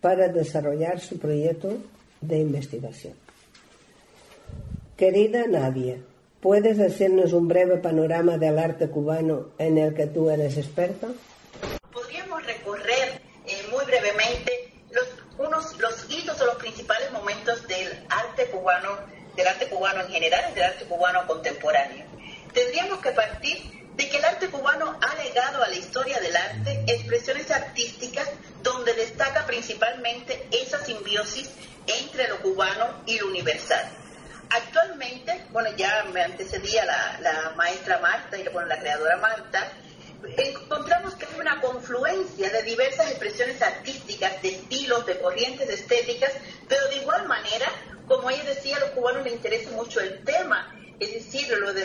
para 0.00 0.28
desarrollar 0.28 1.00
su 1.00 1.18
proyecto 1.18 1.78
de 2.20 2.38
investigación. 2.38 3.14
Querida 4.96 5.46
Nadia, 5.46 5.98
¿Puedes 6.46 6.78
hacernos 6.78 7.32
un 7.32 7.48
breve 7.48 7.78
panorama 7.78 8.38
del 8.38 8.56
arte 8.56 8.88
cubano 8.88 9.48
en 9.58 9.78
el 9.78 9.92
que 9.92 10.06
tú 10.06 10.30
eres 10.30 10.56
experta? 10.56 11.08
Podríamos 11.92 12.40
recorrer 12.46 13.20
eh, 13.48 13.66
muy 13.72 13.84
brevemente 13.84 14.70
los, 14.92 15.08
unos, 15.38 15.76
los 15.80 16.06
hitos 16.08 16.40
o 16.40 16.46
los 16.46 16.54
principales 16.54 17.10
momentos 17.10 17.66
del 17.66 17.88
arte 18.08 18.46
cubano, 18.52 18.90
del 19.34 19.48
arte 19.48 19.66
cubano 19.66 20.02
en 20.02 20.08
general 20.08 20.44
y 20.52 20.54
del 20.54 20.62
arte 20.62 20.84
cubano 20.84 21.26
contemporáneo. 21.26 22.05
Tendríamos 22.56 23.00
que 23.00 23.10
partir 23.10 23.70
de 23.96 24.08
que 24.08 24.16
el 24.16 24.24
arte 24.24 24.48
cubano 24.48 24.98
ha 25.02 25.22
legado 25.22 25.62
a 25.62 25.68
la 25.68 25.74
historia 25.74 26.18
del 26.20 26.34
arte 26.34 26.84
expresiones 26.86 27.50
artísticas 27.50 28.26
donde 28.62 28.94
destaca 28.94 29.44
principalmente 29.44 30.48
esa 30.50 30.82
simbiosis 30.82 31.50
entre 31.86 32.28
lo 32.28 32.40
cubano 32.40 33.02
y 33.04 33.18
lo 33.18 33.26
universal. 33.26 33.84
Actualmente, 34.48 35.44
bueno, 35.50 35.68
ya 35.76 36.06
me 36.14 36.22
antecedía 36.22 36.86
la, 36.86 37.52
maestra 37.58 37.98
Marta 37.98 38.38
y 38.38 38.48
bueno, 38.48 38.68
la 38.68 38.80
creadora 38.80 39.18
Marta, 39.18 39.70
encontramos 40.38 41.14
que 41.16 41.26
hay 41.26 41.38
una 41.38 41.60
confluencia 41.60 42.48
de 42.48 42.62
diversas 42.62 43.10
expresiones 43.10 43.60
artísticas, 43.60 44.40
de 44.40 44.48
estilos, 44.48 45.04
de 45.04 45.18
corrientes 45.18 45.68
estéticas, 45.68 46.32
pero 46.66 46.88
de 46.88 46.96
igual 46.96 47.28
manera, 47.28 47.66
como 48.08 48.30
ella 48.30 48.44
decía, 48.44 48.78
a 48.78 48.80
los 48.80 48.90
cubanos 48.92 49.24
les 49.24 49.34
interesa 49.34 49.70
mucho 49.72 50.00
el 50.00 50.24
tema, 50.24 50.72
es 50.98 51.12
decir, 51.12 51.48
lo 51.58 51.74
de, 51.74 51.82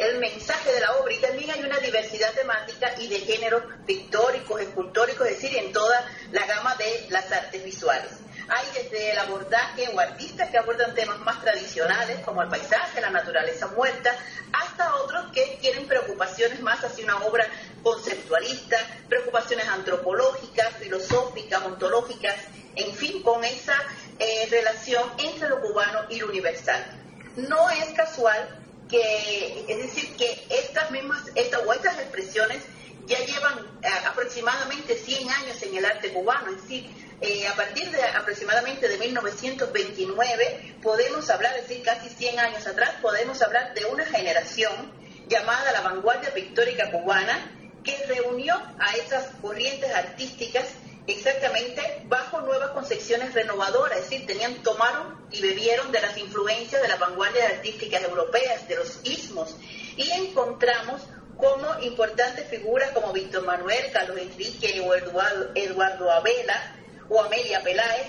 el 0.00 0.18
mensaje 0.18 0.72
de 0.72 0.80
la 0.80 0.92
obra, 0.96 1.12
y 1.12 1.18
también 1.18 1.50
hay 1.50 1.62
una 1.62 1.78
diversidad 1.78 2.32
temática 2.32 2.94
y 2.98 3.08
de 3.08 3.20
géneros 3.20 3.62
pictóricos, 3.86 4.60
escultóricos, 4.60 5.26
es 5.26 5.40
decir, 5.40 5.58
en 5.58 5.72
toda 5.72 6.10
la 6.32 6.46
gama 6.46 6.74
de 6.76 7.06
las 7.10 7.30
artes 7.30 7.62
visuales. 7.62 8.10
Hay 8.48 8.66
desde 8.72 9.12
el 9.12 9.18
abordaje 9.18 9.88
o 9.92 10.00
artistas 10.00 10.48
que 10.48 10.56
abordan 10.56 10.94
temas 10.94 11.18
más 11.20 11.42
tradicionales 11.42 12.20
como 12.24 12.40
el 12.40 12.48
paisaje, 12.48 13.02
la 13.02 13.10
naturaleza 13.10 13.66
muerta, 13.66 14.16
hasta 14.52 14.94
otros 14.96 15.30
que 15.32 15.58
tienen 15.60 15.86
preocupaciones 15.86 16.60
más 16.60 16.82
hacia 16.82 17.04
una 17.04 17.18
obra 17.26 17.46
conceptualista, 17.82 18.78
preocupaciones 19.08 19.68
antropológicas, 19.68 20.74
filosóficas, 20.78 21.62
ontológicas, 21.62 22.36
en 22.76 22.94
fin, 22.94 23.22
con 23.22 23.44
esa 23.44 23.74
eh, 24.18 24.48
relación 24.50 25.02
entre 25.18 25.50
lo 25.50 25.60
cubano 25.60 26.06
y 26.08 26.18
lo 26.18 26.28
universal. 26.28 27.07
No 27.38 27.70
es 27.70 27.90
casual 27.94 28.48
que, 28.90 29.64
es 29.68 29.78
decir, 29.78 30.16
que 30.16 30.46
estas 30.50 30.90
mismas, 30.90 31.22
estas 31.36 31.60
o 31.64 31.72
estas 31.72 31.98
expresiones 32.00 32.62
ya 33.06 33.18
llevan 33.20 33.58
eh, 33.82 33.88
aproximadamente 34.06 34.96
100 34.96 35.30
años 35.30 35.62
en 35.62 35.76
el 35.76 35.84
arte 35.84 36.12
cubano, 36.12 36.50
es 36.50 36.62
decir, 36.62 36.90
eh, 37.20 37.46
a 37.46 37.54
partir 37.54 37.90
de 37.90 38.02
aproximadamente 38.02 38.88
de 38.88 38.98
1929 38.98 40.76
podemos 40.82 41.30
hablar, 41.30 41.56
es 41.56 41.68
decir, 41.68 41.84
casi 41.84 42.08
100 42.08 42.40
años 42.40 42.66
atrás, 42.66 42.94
podemos 43.00 43.40
hablar 43.40 43.72
de 43.74 43.84
una 43.86 44.04
generación 44.04 44.92
llamada 45.28 45.72
la 45.72 45.82
vanguardia 45.82 46.34
pictórica 46.34 46.90
cubana 46.90 47.52
que 47.84 47.96
reunió 48.06 48.54
a 48.80 48.96
esas 48.96 49.26
corrientes 49.40 49.94
artísticas 49.94 50.64
exactamente 51.08 52.02
bajo 52.04 52.40
nuevas 52.42 52.70
concepciones 52.70 53.32
renovadoras, 53.34 53.98
es 53.98 54.10
decir, 54.10 54.26
tenían, 54.26 54.54
tomaron 54.62 55.26
y 55.30 55.40
bebieron 55.40 55.90
de 55.90 56.00
las 56.00 56.16
influencias 56.18 56.82
de 56.82 56.88
las 56.88 56.98
vanguardias 56.98 57.52
artísticas 57.54 58.02
europeas, 58.04 58.68
de 58.68 58.76
los 58.76 59.00
ismos, 59.04 59.56
y 59.96 60.10
encontramos 60.10 61.02
como 61.36 61.80
importantes 61.80 62.46
figuras 62.48 62.90
como 62.90 63.12
Víctor 63.12 63.44
Manuel, 63.44 63.90
Carlos 63.92 64.18
Enrique 64.18 64.80
o 64.80 64.94
Eduardo, 64.94 65.50
Eduardo 65.54 66.10
Abela, 66.10 66.74
o 67.08 67.20
Amelia 67.22 67.62
Peláez 67.62 68.06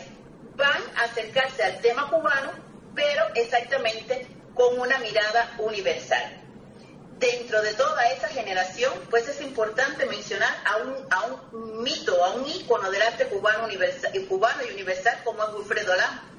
van 0.56 0.82
a 0.98 1.06
acercarse 1.06 1.63
al 1.63 1.79
tema 1.79 2.10
cubano, 2.10 2.51
pero 2.94 3.24
exactamente 3.36 4.27
con 4.53 4.77
una 4.77 4.98
mirada 5.00 5.56
universal. 5.60 6.38
Dentro 7.19 7.61
de 7.61 7.73
toda 7.73 8.09
esa 8.11 8.29
generación, 8.29 8.93
pues 9.09 9.27
es 9.27 9.41
importante 9.41 10.05
mencionar 10.05 10.49
a 10.65 10.77
un, 10.77 10.93
a 11.09 11.25
un 11.25 11.83
mito, 11.83 12.23
a 12.23 12.35
un 12.35 12.47
ícono 12.47 12.89
del 12.89 13.01
arte 13.01 13.25
cubano, 13.27 13.65
universal, 13.65 14.11
cubano 14.27 14.61
y 14.69 14.73
universal 14.73 15.19
como 15.25 15.43
es 15.43 15.53
Wilfredo 15.53 15.95
Lam. 15.95 16.29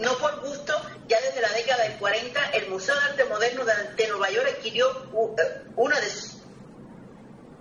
No 0.00 0.16
por 0.18 0.40
gusto, 0.40 0.72
ya 1.06 1.20
desde 1.20 1.42
la 1.42 1.50
década 1.50 1.84
del 1.84 1.98
40, 1.98 2.40
el 2.54 2.70
Museo 2.70 2.94
de 2.94 3.00
Arte 3.02 3.24
Moderno 3.26 3.64
de, 3.64 4.08
Nueva 4.08 4.30
York 4.30 4.48
adquirió 4.56 4.90
eh, 4.90 5.62
una 5.76 6.00
de 6.00 6.08
sus 6.08 6.36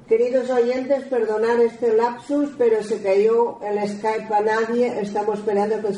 Queridos 0.08 0.52
oyentes, 0.52 1.04
perdonar 1.06 1.60
este 1.62 1.92
lapsus, 1.94 2.52
pero 2.60 2.84
se 2.84 3.02
cayó 3.02 3.60
el 3.64 3.90
Skype 3.90 4.32
a 4.32 4.42
nadie. 4.42 5.02
Estamos 5.02 5.40
esperando 5.40 5.82
que 5.82 5.96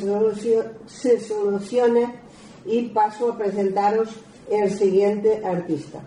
se 0.88 1.20
solucione 1.20 2.16
y 2.66 2.84
paso 2.84 3.34
a 3.34 3.38
presentaros 3.38 4.08
el 4.50 4.72
siguiente 4.72 5.42
artista. 5.46 6.00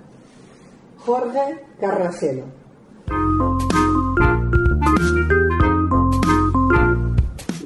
Jorge 1.04 1.64
Carracelo. 1.80 2.44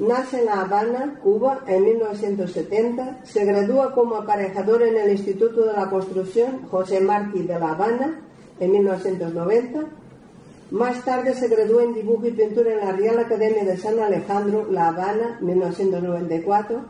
Nace 0.07 0.39
en 0.39 0.45
La 0.45 0.61
Habana, 0.61 1.19
Cuba, 1.21 1.61
en 1.67 1.83
1970. 1.83 3.19
Se 3.23 3.45
gradúa 3.45 3.93
como 3.93 4.15
aparejador 4.15 4.83
en 4.83 4.97
el 4.97 5.11
Instituto 5.11 5.65
de 5.65 5.73
la 5.73 5.89
Construcción 5.89 6.67
José 6.69 7.01
Martí 7.01 7.43
de 7.43 7.59
La 7.59 7.71
Habana 7.71 8.21
en 8.59 8.71
1990 8.71 9.85
más 10.71 11.05
tarde 11.05 11.35
se 11.35 11.47
graduó 11.47 11.81
en 11.81 11.93
dibujo 11.93 12.25
y 12.25 12.31
pintura 12.31 12.73
en 12.73 12.79
la 12.79 12.91
Real 12.91 13.19
Academia 13.19 13.63
de 13.63 13.77
San 13.77 13.99
Alejandro, 13.99 14.67
La 14.71 14.87
Habana, 14.87 15.37
1994, 15.39 16.81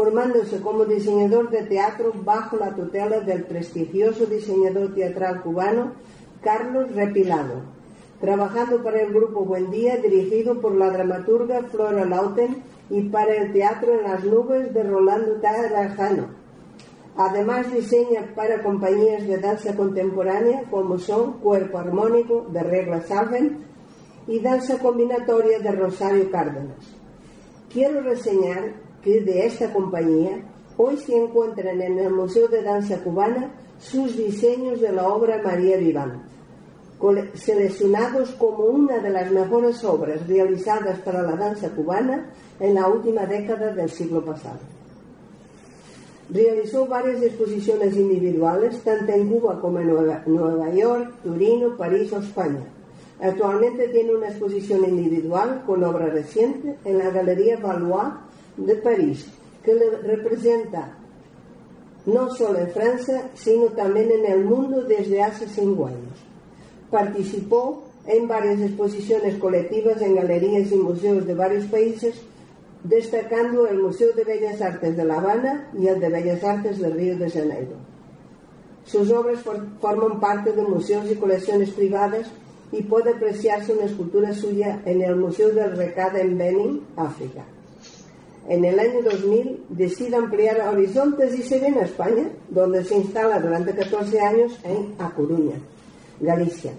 formándose 0.00 0.62
como 0.62 0.86
diseñador 0.86 1.50
de 1.50 1.64
teatro 1.64 2.14
bajo 2.24 2.56
la 2.56 2.74
tutela 2.74 3.20
del 3.20 3.44
prestigioso 3.44 4.24
diseñador 4.24 4.94
teatral 4.94 5.42
cubano 5.42 5.92
Carlos 6.42 6.90
Repilado, 6.94 7.56
trabajando 8.18 8.82
para 8.82 9.02
el 9.02 9.12
grupo 9.12 9.44
Buen 9.44 9.70
Día, 9.70 9.98
dirigido 9.98 10.58
por 10.58 10.74
la 10.74 10.88
dramaturga 10.88 11.64
Flora 11.64 12.06
Lauten, 12.06 12.62
y 12.88 13.02
para 13.10 13.34
el 13.34 13.52
Teatro 13.52 13.92
en 13.92 14.04
las 14.04 14.24
Nubes 14.24 14.72
de 14.72 14.82
Rolando 14.84 15.34
Tarajano. 15.34 16.28
Además 17.18 17.70
diseña 17.70 18.32
para 18.34 18.62
compañías 18.62 19.28
de 19.28 19.36
danza 19.36 19.76
contemporánea 19.76 20.62
como 20.70 20.98
son 20.98 21.34
Cuerpo 21.40 21.76
Armónico 21.76 22.46
de 22.48 22.62
Regla 22.62 23.02
Salven 23.02 23.66
y 24.26 24.40
Danza 24.40 24.78
Combinatoria 24.78 25.58
de 25.58 25.72
Rosario 25.72 26.30
Cárdenas. 26.30 26.96
Quiero 27.70 28.00
reseñar 28.00 28.79
que 29.02 29.20
de 29.20 29.46
esta 29.46 29.72
compañía 29.72 30.42
hoy 30.76 30.96
se 30.96 31.16
encuentran 31.16 31.80
en 31.80 31.98
el 31.98 32.10
Museo 32.10 32.48
de 32.48 32.62
Danza 32.62 33.02
Cubana 33.02 33.50
sus 33.80 34.16
diseños 34.16 34.80
de 34.80 34.92
la 34.92 35.08
obra 35.08 35.40
María 35.42 35.78
Vivant, 35.78 36.22
seleccionados 37.34 38.30
como 38.32 38.64
una 38.64 38.98
de 38.98 39.10
las 39.10 39.30
mejores 39.30 39.82
obras 39.84 40.26
realizadas 40.26 40.98
para 41.00 41.22
la 41.22 41.34
danza 41.34 41.70
cubana 41.70 42.30
en 42.58 42.74
la 42.74 42.88
última 42.88 43.24
década 43.24 43.72
del 43.72 43.88
siglo 43.88 44.22
pasado. 44.22 44.58
Realizó 46.28 46.86
varias 46.86 47.22
exposiciones 47.22 47.96
individuales 47.96 48.82
tanto 48.84 49.12
en 49.12 49.28
Cuba 49.28 49.60
como 49.60 49.80
en 49.80 49.86
Nueva, 50.26 50.70
York, 50.74 51.10
Turino, 51.24 51.76
París 51.76 52.12
o 52.12 52.18
España. 52.18 52.60
Actualmente 53.20 53.88
tiene 53.88 54.14
una 54.14 54.28
exposición 54.28 54.84
individual 54.84 55.62
con 55.66 55.82
obra 55.82 56.06
reciente 56.06 56.76
en 56.84 56.98
la 56.98 57.10
Galería 57.10 57.56
Valois 57.56 58.12
de 58.56 58.74
París, 58.76 59.26
que 59.64 59.74
le 59.74 59.90
representa 59.98 60.96
no 62.06 62.34
solo 62.34 62.58
en 62.58 62.70
Francia, 62.70 63.30
sino 63.34 63.66
también 63.66 64.10
en 64.10 64.26
el 64.26 64.44
mundo 64.44 64.82
desde 64.82 65.22
hace 65.22 65.46
cinco 65.46 65.86
años. 65.86 66.16
Participó 66.90 67.84
en 68.06 68.26
varias 68.26 68.60
exposiciones 68.60 69.36
colectivas 69.36 70.00
en 70.00 70.16
galerías 70.16 70.72
y 70.72 70.76
museos 70.76 71.26
de 71.26 71.34
varios 71.34 71.66
países 71.66 72.14
destacando 72.82 73.66
el 73.66 73.78
Museo 73.78 74.12
de 74.14 74.24
Bellas 74.24 74.60
Artes 74.62 74.96
de 74.96 75.04
La 75.04 75.18
Habana 75.18 75.68
y 75.78 75.86
el 75.86 76.00
de 76.00 76.08
Bellas 76.08 76.42
Artes 76.42 76.78
de 76.78 76.88
Río 76.88 77.18
de 77.18 77.30
Janeiro. 77.30 77.76
Sus 78.86 79.10
obras 79.12 79.40
forman 79.80 80.18
parte 80.18 80.52
de 80.52 80.62
museos 80.62 81.10
y 81.10 81.14
colecciones 81.16 81.70
privadas 81.70 82.30
y 82.72 82.82
puede 82.82 83.10
apreciarse 83.10 83.72
una 83.72 83.84
escultura 83.84 84.32
suya 84.32 84.80
en 84.86 85.02
el 85.02 85.16
Museo 85.16 85.50
del 85.50 85.76
Recada 85.76 86.20
en 86.20 86.38
Benin, 86.38 86.86
África. 86.96 87.44
En 88.50 88.64
el 88.64 88.80
año 88.80 89.00
2000 89.02 89.66
decide 89.68 90.16
ampliar 90.16 90.60
horizontes 90.62 91.38
y 91.38 91.42
se 91.44 91.60
viene 91.60 91.82
a 91.82 91.84
España, 91.84 92.24
donde 92.48 92.82
se 92.82 92.96
instala 92.96 93.38
durante 93.38 93.72
14 93.72 94.20
años 94.20 94.58
en 94.64 94.92
A 94.98 95.08
Coruña, 95.10 95.54
Galicia, 96.18 96.72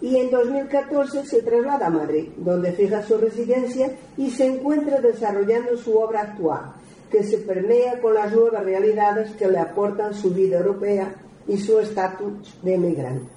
y 0.00 0.16
en 0.16 0.30
2014 0.30 1.26
se 1.26 1.42
traslada 1.42 1.88
a 1.88 1.90
Madrid, 1.90 2.28
donde 2.38 2.72
fija 2.72 3.02
su 3.02 3.18
residencia 3.18 3.90
y 4.16 4.30
se 4.30 4.46
encuentra 4.46 4.98
desarrollando 5.02 5.76
su 5.76 5.94
obra 5.94 6.22
actual, 6.22 6.72
que 7.10 7.22
se 7.22 7.36
permea 7.36 8.00
con 8.00 8.14
las 8.14 8.32
nuevas 8.32 8.64
realidades 8.64 9.32
que 9.32 9.46
le 9.46 9.58
aportan 9.58 10.14
su 10.14 10.30
vida 10.30 10.56
europea 10.56 11.14
y 11.46 11.58
su 11.58 11.78
estatus 11.80 12.56
de 12.62 12.74
emigrante. 12.76 13.28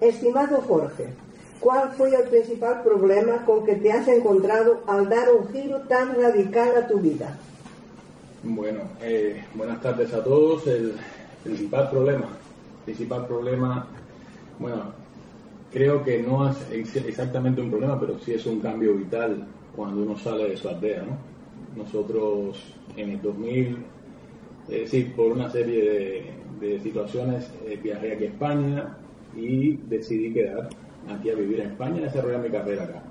Estimado 0.00 0.62
Jorge, 0.62 1.08
¿cuál 1.60 1.92
fue 1.92 2.14
el 2.14 2.28
principal 2.28 2.82
problema 2.82 3.44
con 3.44 3.64
que 3.64 3.76
te 3.76 3.92
has 3.92 4.06
encontrado 4.08 4.82
al 4.86 5.08
dar 5.08 5.28
un 5.32 5.48
giro 5.52 5.80
tan 5.82 6.14
radical 6.14 6.70
a 6.76 6.86
tu 6.86 6.98
vida? 6.98 7.38
Bueno, 8.42 8.80
eh, 9.02 9.44
buenas 9.54 9.80
tardes 9.80 10.12
a 10.14 10.22
todos. 10.22 10.66
El 10.66 10.94
principal 11.42 11.90
problema, 11.90 12.28
principal 12.84 13.26
problema, 13.26 13.86
bueno, 14.58 14.92
creo 15.72 16.02
que 16.04 16.22
no 16.22 16.48
es 16.48 16.56
exactamente 17.06 17.60
un 17.60 17.70
problema, 17.70 17.98
pero 17.98 18.18
sí 18.18 18.32
es 18.32 18.46
un 18.46 18.60
cambio 18.60 18.94
vital 18.94 19.46
cuando 19.74 20.02
uno 20.02 20.18
sale 20.18 20.50
de 20.50 20.56
su 20.56 20.68
aldea. 20.68 21.02
¿no? 21.02 21.82
Nosotros 21.82 22.62
en 22.96 23.10
el 23.10 23.22
2000, 23.22 23.78
es 24.68 24.80
decir, 24.80 25.14
por 25.14 25.32
una 25.32 25.50
serie 25.50 26.34
de, 26.60 26.80
situaciones, 26.80 27.48
eh, 27.66 27.78
viajé 27.80 28.12
aquí 28.12 28.24
a 28.24 28.28
España 28.28 28.96
y 29.36 29.76
decidí 29.88 30.32
quedar 30.32 30.68
aquí 31.10 31.30
a 31.30 31.34
vivir 31.34 31.60
en 31.60 31.70
España 31.70 31.98
y 31.98 32.04
desarrollar 32.04 32.40
mi 32.40 32.50
carrera 32.50 32.84
acá. 32.84 33.02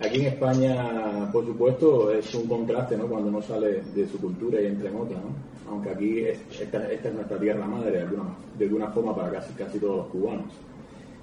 Aquí 0.00 0.20
en 0.20 0.26
España, 0.26 1.30
por 1.32 1.46
supuesto, 1.46 2.10
es 2.10 2.34
un 2.34 2.46
contraste 2.46 2.96
¿no? 2.96 3.06
cuando 3.06 3.28
uno 3.28 3.40
sale 3.40 3.82
de 3.94 4.06
su 4.06 4.18
cultura 4.18 4.60
y 4.60 4.66
entra 4.66 4.90
en 4.90 4.94
¿no? 4.94 5.56
aunque 5.70 5.90
aquí 5.90 6.20
esta, 6.20 6.92
es 6.92 7.14
nuestra 7.14 7.38
tierra 7.38 7.66
madre 7.66 7.92
de 7.92 8.00
alguna, 8.02 8.24
de 8.58 8.64
alguna 8.66 8.88
forma 8.88 9.16
para 9.16 9.30
casi, 9.30 9.52
casi 9.54 9.78
todos 9.78 9.96
los 9.96 10.06
cubanos. 10.08 10.46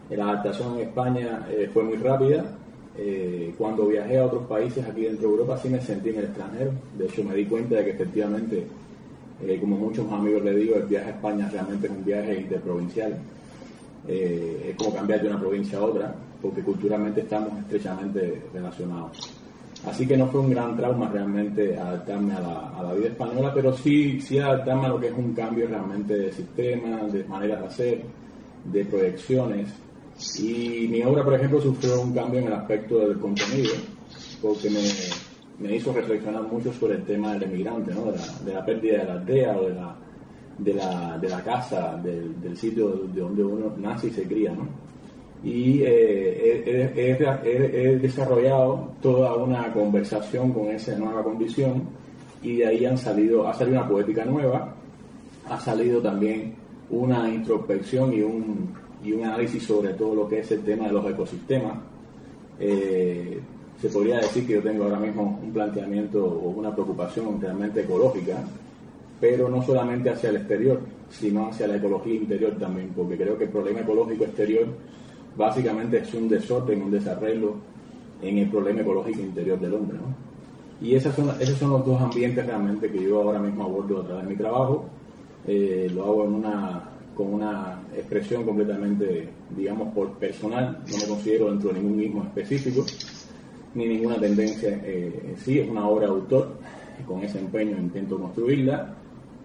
La 0.10 0.30
adaptación 0.30 0.76
en 0.76 0.88
España 0.88 1.48
eh, 1.50 1.70
fue 1.74 1.84
muy 1.84 1.98
rápida. 1.98 2.46
Eh, 2.98 3.54
cuando 3.58 3.88
viajé 3.88 4.20
a 4.20 4.26
otros 4.26 4.46
países 4.46 4.86
aquí 4.86 5.02
dentro 5.02 5.28
de 5.28 5.34
Europa 5.34 5.58
sí 5.58 5.70
me 5.70 5.82
sentí 5.82 6.10
en 6.10 6.18
el 6.20 6.26
extranjero. 6.26 6.72
De 6.98 7.06
hecho 7.06 7.24
me 7.24 7.36
di 7.36 7.46
cuenta 7.46 7.76
de 7.76 7.86
que 7.86 7.92
efectivamente, 7.92 8.68
eh, 9.46 9.58
como 9.60 9.78
muchos 9.78 10.12
amigos 10.12 10.44
le 10.44 10.56
digo, 10.56 10.76
el 10.76 10.84
viaje 10.84 11.08
a 11.08 11.14
España 11.14 11.50
realmente 11.52 11.88
es 11.88 11.94
un 11.94 12.04
viaje 12.04 12.36
interprovincial. 12.36 13.18
Es 14.08 14.76
como 14.76 14.94
cambiar 14.94 15.22
de 15.22 15.30
una 15.30 15.40
provincia 15.40 15.78
a 15.78 15.84
otra, 15.84 16.16
porque 16.42 16.62
culturalmente 16.62 17.22
estamos 17.22 17.58
estrechamente 17.60 18.44
relacionados. 18.54 19.34
Así 19.86 20.08
que 20.08 20.16
no 20.16 20.28
fue 20.28 20.42
un 20.42 20.52
gran 20.52 20.78
trauma 20.78 21.10
realmente 21.10 21.78
adaptarme 21.78 22.34
a 22.34 22.40
la, 22.40 22.70
a 22.70 22.84
la, 22.84 22.94
vida 22.94 23.10
española, 23.10 23.52
pero 23.54 23.74
sí, 23.74 24.20
sí 24.22 24.40
adaptarme 24.40 24.86
a 24.86 24.90
lo 24.90 25.00
que 25.00 25.08
es 25.08 25.14
un 25.14 25.34
cambio 25.34 25.68
realmente 25.68 26.18
de 26.18 26.32
sistema, 26.32 27.04
de 27.12 27.26
maneras 27.26 27.60
de 27.60 27.68
hacer, 27.68 28.02
de 28.66 28.86
proyecciones. 28.86 29.70
Y 30.40 30.88
mi 30.90 31.04
obra, 31.04 31.24
por 31.24 31.34
ejemplo, 31.34 31.60
sufrió 31.60 32.02
un 32.02 32.14
cambio 32.14 32.40
en 32.40 32.48
el 32.48 32.54
aspecto 32.54 33.00
del 33.00 33.20
contenido, 33.20 33.74
porque 34.42 34.70
me, 34.70 34.84
me 35.60 35.76
hizo 35.76 35.92
reflexionar 35.92 36.44
mucho 36.44 36.72
sobre 36.72 36.96
el 36.96 37.04
tema 37.04 37.34
del 37.34 37.44
emigrante, 37.44 37.94
¿no? 37.94 38.06
de, 38.06 38.18
la, 38.18 38.40
de 38.46 38.54
la 38.54 38.66
pérdida 38.66 39.00
de 39.00 39.06
la 39.06 39.14
aldea 39.14 39.58
o 39.58 39.68
de 39.68 39.74
la, 39.74 39.96
de 40.58 40.74
la, 40.74 41.18
de 41.18 41.30
la 41.30 41.44
casa, 41.44 42.00
del, 42.02 42.58
sitio 42.58 42.90
de 43.14 43.22
donde 43.22 43.44
uno 43.44 43.74
nace 43.78 44.08
y 44.08 44.12
se 44.12 44.24
cría. 44.24 44.52
¿no? 44.52 44.68
Y 45.44 45.82
eh, 45.84 46.94
he, 46.96 47.98
desarrollado 47.98 48.92
toda 49.02 49.36
una 49.36 49.74
conversación 49.74 50.54
con 50.54 50.68
esa 50.68 50.96
nueva 50.98 51.24
condición 51.24 51.84
y 52.42 52.58
de 52.58 52.68
ahí 52.68 52.86
han 52.86 52.98
salido, 52.98 53.48
ha 53.48 53.54
salido 53.54 53.80
una 53.80 53.90
poética 53.90 54.24
nueva, 54.26 54.74
ha 55.50 55.60
salido 55.60 56.02
también 56.02 56.54
una 56.90 57.30
introspección 57.30 58.14
y 58.14 58.22
un, 58.22 58.70
y 59.04 59.12
un 59.12 59.26
análisis 59.26 59.64
sobre 59.64 59.94
todo 59.94 60.16
lo 60.16 60.28
que 60.30 60.40
es 60.40 60.52
el 60.52 60.62
tema 60.62 60.88
de 60.88 60.94
los 60.94 61.06
ecosistemas. 61.10 61.78
Eh, 62.60 63.40
se 63.82 63.90
podría 63.90 64.20
decir 64.20 64.48
que 64.48 64.54
yo 64.54 64.62
tengo 64.62 64.86
ahora 64.86 65.00
mismo 65.00 65.40
un 65.44 65.52
planteamiento 65.52 66.24
o 66.24 66.52
una 66.52 66.74
preocupación 66.74 67.42
realmente 67.42 67.82
ecológica, 67.82 68.42
pero 69.24 69.48
no 69.48 69.64
solamente 69.64 70.10
hacia 70.10 70.32
el 70.32 70.36
exterior, 70.36 70.82
sino 71.10 71.48
hacia 71.48 71.66
la 71.66 71.78
ecología 71.78 72.14
interior 72.14 72.58
también, 72.60 72.90
porque 72.94 73.16
creo 73.16 73.38
que 73.38 73.46
el 73.46 73.52
problema 73.52 73.80
ecológico 73.80 74.26
exterior 74.26 74.68
básicamente 75.38 76.00
es 76.00 76.14
un 76.14 76.28
desorden, 76.28 76.82
un 76.82 76.92
desarreglo 76.92 77.56
en 78.22 78.40
el 78.40 78.50
problema 78.50 78.82
ecológico 78.82 79.22
interior 79.22 79.58
del 79.62 79.76
hombre. 79.76 79.98
Y 80.82 80.96
esas 80.96 81.16
son, 81.16 81.32
esos 81.40 81.58
son 81.58 81.70
los 81.70 81.86
dos 81.86 82.02
ambientes 82.02 82.46
realmente 82.46 82.92
que 82.92 83.02
yo 83.02 83.22
ahora 83.22 83.40
mismo 83.40 83.64
abordo 83.64 84.02
a 84.02 84.06
través 84.06 84.26
de 84.26 84.30
mi 84.30 84.36
trabajo. 84.36 84.90
Eh, 85.48 85.90
lo 85.96 86.04
hago 86.04 86.26
en 86.26 86.34
una 86.34 86.90
con 87.16 87.34
una 87.34 87.80
expresión 87.96 88.44
completamente, 88.44 89.30
digamos, 89.56 89.94
por 89.94 90.12
personal, 90.16 90.80
no 90.86 90.98
me 90.98 91.08
considero 91.08 91.50
dentro 91.50 91.70
de 91.70 91.80
ningún 91.80 91.96
mismo 91.96 92.24
específico, 92.24 92.86
ni 93.74 93.88
ninguna 93.88 94.18
tendencia 94.18 94.82
eh, 94.84 95.28
en 95.30 95.38
sí, 95.38 95.60
es 95.60 95.70
una 95.70 95.88
obra 95.88 96.08
de 96.08 96.12
autor, 96.12 96.58
con 97.08 97.24
ese 97.24 97.40
empeño 97.40 97.78
intento 97.78 98.20
construirla, 98.20 98.98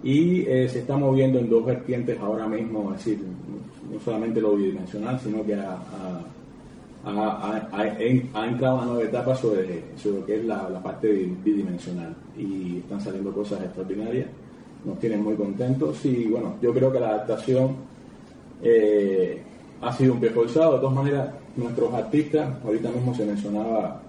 y 0.03 0.43
eh, 0.43 0.69
se 0.69 0.81
está 0.81 0.97
moviendo 0.97 1.39
en 1.39 1.51
dos 1.51 1.65
vertientes 1.65 2.19
ahora 2.21 2.47
mismo, 2.47 2.93
es 2.93 3.05
decir, 3.05 3.21
no 3.93 4.01
solamente 4.01 4.41
lo 4.41 4.55
bidimensional, 4.57 5.19
sino 5.21 5.45
que 5.45 5.55
ha, 5.55 5.79
entrado 8.37 8.77
una 8.77 8.87
nueva 8.87 9.03
etapa 9.03 9.35
sobre, 9.35 9.85
sobre 9.97 10.21
lo 10.21 10.27
que 10.27 10.37
es 10.37 10.45
la, 10.45 10.69
la 10.69 10.83
parte 10.83 11.13
bidimensional, 11.45 12.15
y 12.37 12.79
están 12.79 13.01
saliendo 13.01 13.33
cosas 13.33 13.63
extraordinarias 13.63 14.27
nos 14.85 14.99
tienen 14.99 15.23
muy 15.23 15.35
contentos 15.35 16.05
y 16.05 16.27
bueno, 16.27 16.55
yo 16.63 16.73
creo 16.73 16.93
que 16.93 17.01
la 17.01 17.09
adaptación 17.09 17.77
eh, 18.63 19.43
ha 19.81 19.93
sido 19.93 20.15
un 20.15 20.21
pie 20.21 20.31
forzado. 20.31 20.75
De 20.75 20.79
todas 20.81 20.95
maneras, 20.95 21.29
nuestros 21.57 21.93
artistas, 21.95 22.49
ahorita 22.65 22.91
mismo 22.91 23.15
se 23.15 23.25
mencionaba, 23.25 24.01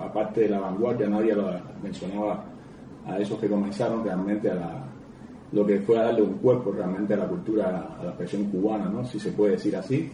aparte 0.00 0.42
de 0.42 0.48
la 0.48 0.60
vanguardia, 0.60 1.08
nadie 1.08 1.34
lo 1.34 1.50
mencionaba 1.82 2.44
a 3.08 3.18
esos 3.18 3.38
que 3.38 3.48
comenzaron 3.48 4.04
realmente 4.04 4.50
a 4.50 4.54
la, 4.54 4.84
lo 5.52 5.66
que 5.66 5.80
fue 5.80 5.98
a 5.98 6.04
darle 6.04 6.22
un 6.22 6.34
cuerpo 6.34 6.72
realmente 6.72 7.14
a 7.14 7.18
la 7.18 7.26
cultura, 7.26 7.96
a 7.98 8.04
la 8.04 8.10
expresión 8.10 8.44
cubana, 8.44 8.86
¿no? 8.86 9.04
si 9.04 9.18
se 9.18 9.32
puede 9.32 9.52
decir 9.52 9.74
así. 9.76 10.10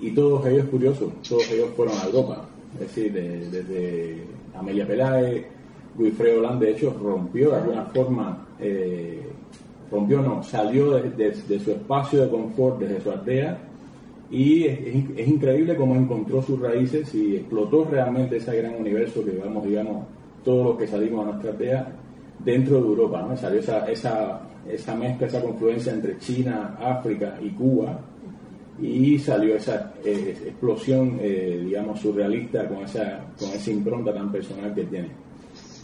Y 0.00 0.12
todos 0.12 0.46
ellos, 0.46 0.66
curiosos, 0.66 1.12
todos 1.28 1.50
ellos 1.50 1.68
fueron 1.76 1.94
a 1.98 2.06
Europa, 2.06 2.46
es 2.74 2.80
decir, 2.80 3.12
desde 3.12 4.24
Amelia 4.56 4.86
Peláez, 4.86 5.44
Wilfredo 5.98 6.40
Land, 6.40 6.62
de 6.62 6.70
hecho, 6.70 6.96
rompió 7.02 7.50
de 7.50 7.56
alguna 7.56 7.84
forma 7.84 8.46
eh, 8.58 9.20
rompió 9.90 10.22
no, 10.22 10.42
salió 10.42 10.92
de, 10.92 11.34
su 11.34 11.70
espacio 11.72 12.22
de 12.22 12.30
confort, 12.30 12.78
desde 12.78 13.00
su 13.00 13.10
aldea, 13.10 13.58
y 14.30 14.64
es, 14.64 15.28
increíble 15.28 15.74
cómo 15.74 15.96
encontró 15.96 16.40
sus 16.42 16.60
raíces 16.60 17.12
y 17.14 17.36
explotó 17.36 17.84
realmente 17.84 18.36
ese 18.36 18.56
gran 18.56 18.76
universo 18.76 19.24
que 19.24 19.32
vamos, 19.32 19.64
digamos, 19.64 20.06
todos 20.44 20.66
los 20.66 20.78
que 20.78 20.86
salimos 20.86 21.26
a 21.26 21.32
nuestra 21.32 21.50
aldea 21.50 21.92
dentro 22.44 22.76
de 22.76 22.88
Europa, 22.88 23.26
¿no? 23.28 23.36
Salió 23.36 23.60
esa, 23.60 23.90
esa, 23.90 24.40
esa 24.68 24.94
mezcla, 24.94 25.26
esa 25.26 25.42
confluencia 25.42 25.92
entre 25.92 26.18
China, 26.18 26.76
África 26.80 27.38
y 27.42 27.50
Cuba, 27.50 28.00
y 28.80 29.18
salió 29.18 29.56
esa 29.56 29.92
eh, 30.04 30.36
explosión, 30.46 31.18
eh, 31.20 31.62
digamos, 31.64 32.00
surrealista 32.00 32.66
con 32.66 32.84
esa, 32.84 33.24
con 33.38 33.50
esa 33.50 33.70
impronta 33.70 34.14
tan 34.14 34.32
personal 34.32 34.74
que 34.74 34.84
tiene. 34.84 35.08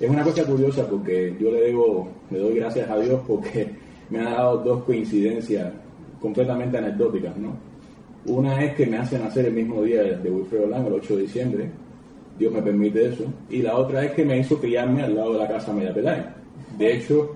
Es 0.01 0.09
una 0.09 0.23
cosa 0.23 0.45
curiosa 0.45 0.87
porque 0.87 1.35
yo 1.39 1.51
le 1.51 1.61
debo, 1.61 2.09
le 2.31 2.39
doy 2.39 2.57
gracias 2.57 2.89
a 2.89 2.99
Dios 2.99 3.21
porque 3.27 3.71
me 4.11 4.21
ha 4.21 4.31
dado 4.31 4.59
dos 4.59 4.85
coincidencias 4.85 5.73
completamente 6.21 6.79
anecdóticas, 6.79 7.37
¿no? 7.37 7.57
Una 8.27 8.65
es 8.65 8.75
que 8.75 8.87
me 8.87 8.99
hace 8.99 9.19
nacer 9.19 9.47
el 9.47 9.55
mismo 9.55 9.83
día 9.83 10.03
de 10.03 10.31
Wilfredo 10.31 10.67
Lang, 10.67 10.87
el 10.87 10.95
8 10.95 11.17
de 11.17 11.23
diciembre, 11.23 11.71
Dios 12.39 12.53
me 12.53 12.61
permite 12.61 13.07
eso, 13.07 13.25
y 13.49 13.63
la 13.63 13.77
otra 13.77 14.05
es 14.05 14.13
que 14.13 14.25
me 14.25 14.39
hizo 14.39 14.59
criarme 14.59 15.03
al 15.03 15.15
lado 15.15 15.35
de 15.35 15.39
la 15.39 15.49
casa 15.49 15.73
Media 15.73 15.95
Peláez. 15.95 16.27
De 16.79 16.95
hecho, 16.95 17.35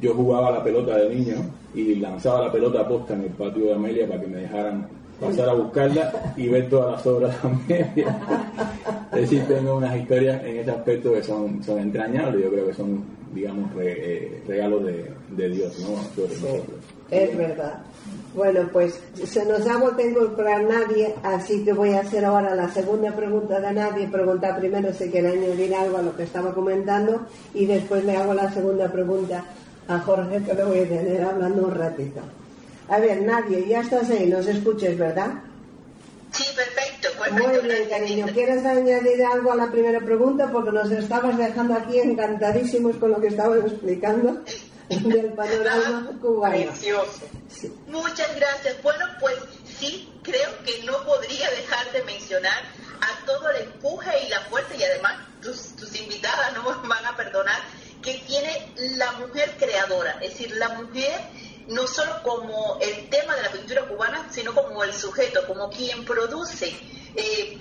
yo 0.00 0.14
jugaba 0.14 0.50
la 0.50 0.64
pelota 0.64 0.96
de 0.96 1.14
niño 1.14 1.36
y 1.74 1.96
lanzaba 1.96 2.46
la 2.46 2.52
pelota 2.52 2.88
posta 2.88 3.14
en 3.14 3.22
el 3.22 3.30
patio 3.30 3.66
de 3.66 3.74
Amelia 3.74 4.08
para 4.08 4.20
que 4.20 4.26
me 4.26 4.38
dejaran 4.38 4.88
pasar 5.20 5.50
a 5.50 5.52
buscarla 5.52 6.34
y 6.36 6.48
ver 6.48 6.68
todas 6.68 6.92
las 6.92 7.06
obras 7.06 7.40
también. 7.42 7.92
es 9.12 9.20
decir, 9.20 9.44
tengo 9.46 9.76
unas 9.76 9.96
historias 9.96 10.42
en 10.44 10.58
ese 10.58 10.70
aspecto 10.70 11.12
que 11.12 11.22
son, 11.22 11.62
son 11.62 11.78
entrañables, 11.78 12.42
yo 12.42 12.50
creo 12.50 12.66
que 12.66 12.74
son, 12.74 13.04
digamos, 13.34 13.70
eh, 13.78 14.42
regalos 14.48 14.84
de, 14.84 15.10
de, 15.36 15.48
Dios, 15.50 15.78
¿no? 15.80 16.24
Es 17.10 17.36
verdad. 17.36 17.82
Bueno, 18.34 18.68
pues 18.72 19.00
se 19.24 19.44
nos 19.44 19.66
ha 19.66 19.76
vuelto 19.76 20.02
a 20.02 20.06
incorporar 20.06 20.62
nadie, 20.62 21.14
así 21.22 21.64
que 21.64 21.72
voy 21.72 21.94
a 21.94 22.00
hacer 22.00 22.24
ahora 22.24 22.54
la 22.54 22.72
segunda 22.72 23.10
pregunta 23.10 23.58
de 23.58 23.72
nadie. 23.72 24.06
Preguntar 24.06 24.58
primero 24.60 24.92
si 24.92 25.10
quiere 25.10 25.30
añadir 25.30 25.74
algo 25.74 25.98
a 25.98 26.02
lo 26.02 26.16
que 26.16 26.22
estaba 26.22 26.54
comentando 26.54 27.26
y 27.54 27.66
después 27.66 28.04
le 28.04 28.16
hago 28.16 28.32
la 28.32 28.52
segunda 28.52 28.90
pregunta 28.90 29.44
a 29.88 29.98
Jorge, 29.98 30.44
que 30.44 30.54
lo 30.54 30.68
voy 30.68 30.78
a 30.78 30.88
tener 30.88 31.24
hablando 31.24 31.66
un 31.66 31.74
ratito. 31.74 32.20
A 32.88 33.00
ver, 33.00 33.22
nadie, 33.22 33.66
ya 33.66 33.80
estás 33.80 34.08
ahí, 34.10 34.28
nos 34.28 34.46
escuches, 34.46 34.96
¿verdad? 34.96 35.30
Sí, 36.30 36.44
perfecto. 36.54 37.08
Muy 37.32 37.68
bien, 37.68 37.88
cariño. 37.88 38.26
¿Quieres 38.32 38.64
añadir 38.64 39.24
algo 39.24 39.50
a 39.52 39.56
la 39.56 39.70
primera 39.70 40.00
pregunta? 40.00 40.48
Porque 40.52 40.70
nos 40.70 40.90
estabas 40.92 41.36
dejando 41.36 41.74
aquí 41.74 41.98
encantadísimos 41.98 42.96
con 42.96 43.10
lo 43.10 43.20
que 43.20 43.28
estabas 43.28 43.58
explicando 43.64 44.40
del 45.04 45.32
panorama 45.34 46.10
cubano. 46.20 46.54
Precioso. 46.54 47.28
Muchas 47.86 48.34
gracias. 48.34 48.82
Bueno, 48.82 49.06
pues 49.20 49.36
sí, 49.64 50.12
creo 50.22 50.50
que 50.64 50.82
no 50.82 51.04
podría 51.04 51.48
dejar 51.50 51.92
de 51.92 52.02
mencionar 52.02 52.62
a 53.00 53.24
todo 53.24 53.50
el 53.50 53.62
empuje 53.62 54.10
y 54.26 54.28
la 54.28 54.40
fuerza, 54.42 54.74
y 54.74 54.82
además 54.82 55.14
tus, 55.40 55.76
tus 55.76 55.94
invitadas 55.94 56.52
no 56.54 56.64
me 56.82 56.88
van 56.88 57.06
a 57.06 57.16
perdonar, 57.16 57.60
que 58.02 58.14
tiene 58.26 58.72
la 58.96 59.12
mujer 59.12 59.54
creadora, 59.58 60.18
es 60.22 60.32
decir, 60.32 60.56
la 60.56 60.70
mujer 60.70 61.20
no 61.68 61.86
solo 61.86 62.20
como 62.24 62.78
el 62.80 63.08
tema 63.10 63.36
de 63.36 63.42
la 63.42 63.52
pintura 63.52 63.82
cubana, 63.82 64.26
sino 64.32 64.54
como 64.54 64.82
el 64.82 64.92
sujeto, 64.92 65.46
como 65.46 65.70
quien 65.70 66.04
produce. 66.04 66.74
Eh, 67.14 67.58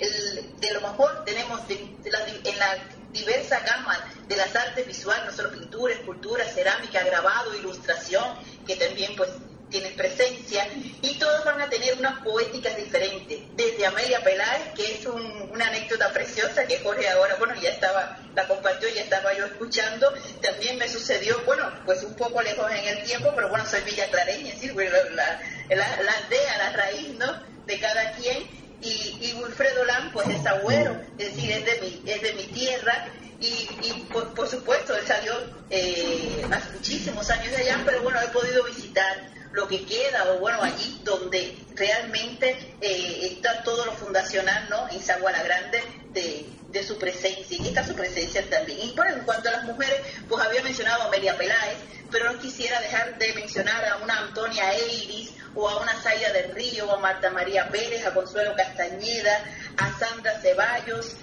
de 0.60 0.74
lo 0.74 0.82
mejor 0.82 1.24
tenemos 1.26 1.62
en 1.70 2.60
la 2.60 2.76
diversa 3.12 3.60
gama 3.62 3.98
de 4.28 4.36
las 4.36 4.56
artes 4.56 4.86
visuales, 4.86 5.26
no 5.26 5.32
solo 5.32 5.52
pintura, 5.52 5.94
escultura, 5.94 6.46
cerámica, 6.46 7.04
grabado, 7.04 7.56
ilustración, 7.56 8.24
que 8.66 8.76
también 8.76 9.16
pues 9.16 9.30
tienen 9.70 9.96
presencia, 9.96 10.68
y 11.02 11.18
todos 11.20 11.46
van 11.46 11.62
a 11.62 11.70
tener 11.70 11.94
unas 11.98 12.24
poéticas 12.24 12.76
diferentes. 12.76 13.40
Desde 13.56 13.86
Amelia 13.86 14.22
Peláez, 14.24 14.74
que 14.76 14.96
es 14.96 15.06
una 15.06 15.68
anécdota 15.68 16.12
preciosa 16.12 16.66
que 16.66 16.80
Jorge 16.80 17.08
ahora, 17.10 17.36
bueno, 17.36 17.54
ya 17.62 17.70
estaba, 17.70 18.18
la 18.36 18.48
compartió, 18.48 18.90
ya 18.90 19.04
estaba 19.04 19.34
yo 19.34 19.46
escuchando, 19.46 20.12
también 20.42 20.78
me 20.78 20.90
sucedió, 20.90 21.40
bueno, 21.46 21.72
pues 21.86 22.04
un 22.04 22.16
poco 22.16 22.42
lejos 22.42 22.70
en 22.72 22.98
el 22.98 23.04
tiempo, 23.04 23.32
pero 23.36 23.50
bueno, 23.50 23.66
soy 23.66 23.82
villaclareña, 23.82 24.50
es 24.50 24.62
decir, 24.62 24.76
la, 24.76 25.42
la, 25.70 26.14
aldea, 26.18 26.58
la 26.58 26.72
raíz, 26.72 27.10
¿no?, 27.18 27.50
de 27.66 27.80
cada 27.80 28.14
quien, 28.14 28.50
y, 28.82 29.18
y 29.22 29.34
Wilfredo 29.42 29.84
Lam, 29.86 30.12
pues 30.12 30.28
es 30.30 30.46
agüero, 30.46 31.00
es 31.18 31.36
decir, 31.36 31.52
es 31.52 31.66
de 31.66 31.82
mi, 31.82 32.12
es 32.12 32.22
de 32.22 32.34
mi 32.34 32.44
tierra, 32.48 33.06
y, 33.42 34.06
por, 34.12 34.48
supuesto, 34.48 34.96
él 34.96 35.06
salió 35.08 35.34
eh, 35.70 36.46
hace 36.52 36.72
muchísimos 36.72 37.30
años 37.30 37.52
de 37.52 37.58
allá, 37.58 37.82
pero 37.86 38.02
bueno, 38.02 38.20
he 38.22 38.28
podido 38.30 38.66
visitar 38.66 39.30
lo 39.52 39.68
que 39.68 39.86
queda, 39.86 40.32
o 40.32 40.40
bueno, 40.40 40.62
allí 40.62 41.02
donde 41.04 41.58
realmente 41.76 42.76
eh, 42.82 43.20
está 43.32 43.64
todo 43.64 43.86
lo 43.86 43.94
fundacional, 43.94 44.68
¿no? 44.70 44.88
En 44.90 45.02
Zaguana 45.02 45.42
Grande 45.44 45.82
de, 46.12 46.46
de, 46.70 46.84
su 46.84 46.98
presencia, 46.98 47.58
y 47.60 47.68
está 47.68 47.86
su 47.86 47.96
presencia 47.96 48.48
también. 48.50 48.80
Y 48.80 48.94
bueno, 48.96 49.18
en 49.18 49.24
cuanto 49.24 49.50
a 49.50 49.54
las 49.54 49.64
mujeres, 49.64 50.02
pues 50.28 50.44
había 50.46 50.62
mencionado 50.62 51.04
a 51.04 51.06
Amelia 51.06 51.38
Peláez, 51.38 51.78
pero 52.12 52.32
no 52.32 52.40
quisiera 52.40 52.80
dejar 52.82 53.18
de 53.18 53.34
mencionar 53.34 53.84
a 53.86 53.98
una 53.98 54.20
Antonia 54.20 54.72
Eiris, 54.74 55.32
o 55.56 55.68
a 55.68 55.82
una 55.82 55.94
Zaya 56.02 56.32
del 56.32 56.54
Río, 56.54 56.88
o 56.88 56.96
a 56.96 57.00
Marta 57.00 57.32
María 57.32 57.70
Pérez, 57.70 58.06
a 58.06 58.14
Consuelo 58.14 58.56
Castañeda, 58.56 59.44
a 59.78 59.98
Sandra 59.98 60.40
Ceballos, 60.40 61.16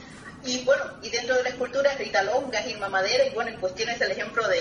y 0.44 0.64
bueno, 0.64 0.84
y 1.02 1.10
dentro 1.10 1.36
de 1.36 1.42
la 1.42 1.48
escultura 1.50 1.92
Rita 1.94 2.22
Longa, 2.22 2.60
Gilma 2.62 2.88
Madera, 2.88 3.24
y 3.24 3.30
bueno, 3.30 3.56
pues 3.60 3.74
tienes 3.74 4.00
el 4.00 4.12
ejemplo 4.12 4.46
de 4.48 4.60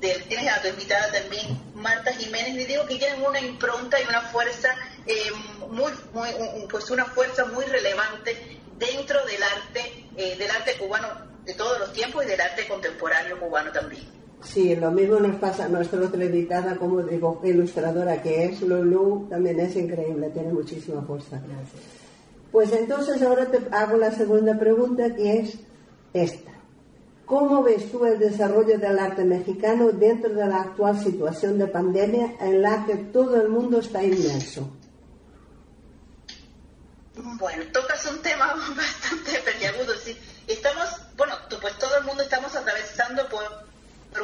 tienes 0.00 0.48
a 0.48 0.62
tu 0.62 0.68
invitada 0.68 1.12
también, 1.12 1.60
Marta 1.74 2.12
Jiménez, 2.12 2.54
le 2.54 2.66
digo 2.66 2.86
que 2.86 2.96
tienen 2.96 3.22
una 3.22 3.40
impronta 3.40 4.00
y 4.00 4.04
una 4.04 4.22
fuerza 4.22 4.68
eh, 5.06 5.30
muy, 5.70 5.92
muy, 6.12 6.28
pues 6.70 6.90
una 6.90 7.04
fuerza 7.04 7.44
muy 7.46 7.64
relevante 7.64 8.36
dentro 8.78 9.18
del 9.26 9.42
arte, 9.42 10.06
eh, 10.16 10.36
del 10.36 10.50
arte 10.50 10.76
cubano 10.78 11.08
de 11.44 11.54
todos 11.54 11.78
los 11.78 11.92
tiempos 11.92 12.24
y 12.24 12.28
del 12.28 12.40
arte 12.40 12.66
contemporáneo 12.66 13.38
cubano 13.38 13.70
también. 13.72 14.02
Sí, 14.42 14.74
lo 14.74 14.90
mismo 14.90 15.18
nos 15.18 15.36
pasa 15.36 15.66
a 15.66 15.68
nuestra 15.68 16.00
otra 16.00 16.24
invitada 16.24 16.76
como 16.76 17.02
digo, 17.02 17.40
ilustradora 17.44 18.22
que 18.22 18.44
es 18.44 18.62
Lulu, 18.62 19.26
también 19.28 19.60
es 19.60 19.76
increíble, 19.76 20.30
tiene 20.30 20.52
muchísima 20.52 21.02
fuerza. 21.02 21.36
Gracias. 21.36 21.82
Pues 22.50 22.72
entonces 22.72 23.20
ahora 23.22 23.46
te 23.46 23.58
hago 23.70 23.96
la 23.96 24.10
segunda 24.10 24.58
pregunta 24.58 25.14
que 25.14 25.40
es 25.40 25.58
esta. 26.14 26.49
¿Cómo 27.30 27.62
ves 27.62 27.92
tú 27.92 28.04
el 28.06 28.18
desarrollo 28.18 28.76
del 28.76 28.98
arte 28.98 29.22
mexicano 29.22 29.92
dentro 29.92 30.30
de 30.34 30.44
la 30.46 30.62
actual 30.62 31.00
situación 31.00 31.60
de 31.60 31.68
pandemia 31.68 32.34
en 32.40 32.60
la 32.60 32.84
que 32.84 32.96
todo 32.96 33.40
el 33.40 33.48
mundo 33.48 33.78
está 33.78 34.02
inmerso? 34.02 34.68
Bueno, 37.14 37.62
tocas 37.72 38.04
un 38.06 38.20
tema 38.20 38.52
bastante 38.76 39.38
peliagudo. 39.44 39.94
Estamos, 40.48 40.88
bueno, 41.16 41.36
pues 41.60 41.78
todo 41.78 41.98
el 41.98 42.04
mundo 42.04 42.24
estamos 42.24 42.52
atravesando 42.56 43.28
por, 43.28 43.44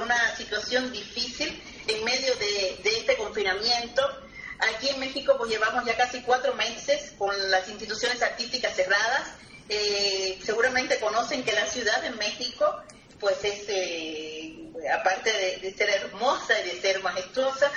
una 0.03 0.37
situación 0.37 0.91
difícil 0.91 1.63
en 1.87 2.05
medio 2.05 2.35
de, 2.35 2.81
este 2.83 3.17
confinamiento. 3.17 4.03
Aquí 4.75 4.89
en 4.89 4.99
México 4.99 5.37
pues 5.39 5.49
llevamos 5.53 5.85
ya 5.85 5.97
casi 5.97 6.23
cuatro 6.23 6.57
meses 6.57 7.13
con 7.17 7.33
las 7.53 7.69
instituciones 7.69 8.21
artísticas 8.21 8.75
cerradas. 8.75 9.29
Eh, 9.69 10.39
seguramente 10.45 10.99
conocen 11.01 11.45
que 11.45 11.53
la 11.53 11.67
Ciudad 11.67 12.01
de 12.03 12.11
México 12.11 12.56
pues 13.21 13.43
es, 13.45 13.65
eh, 13.69 14.71
aparte 14.99 15.59
de, 15.63 15.75
ser 15.75 15.91
hermosa 15.91 16.61
y 16.61 16.71
de 16.71 16.81
ser 16.81 17.03
majestuosa, 17.03 17.71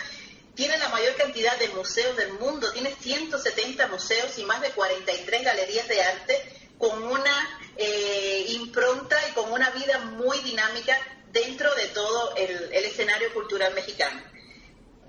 tiene 0.55 0.77
la 0.77 0.89
mayor 0.89 1.15
cantidad 1.15 1.57
de 1.57 1.69
museos 1.69 2.17
del 2.17 2.33
mundo, 2.33 2.71
tiene 2.73 2.93
170 2.93 3.87
museos 3.87 4.37
y 4.37 4.43
más 4.43 4.61
de 4.61 4.71
43 4.71 5.43
galerías 5.43 5.87
de 5.87 6.01
arte 6.01 6.59
con 6.77 7.03
una 7.03 7.59
eh, 7.77 8.45
impronta 8.49 9.15
y 9.29 9.33
con 9.33 9.51
una 9.51 9.69
vida 9.71 9.99
muy 9.99 10.39
dinámica 10.39 10.97
dentro 11.31 11.73
de 11.75 11.87
todo 11.87 12.35
el, 12.35 12.73
escenario 12.73 13.33
cultural 13.33 13.73
mexicano. 13.73 14.21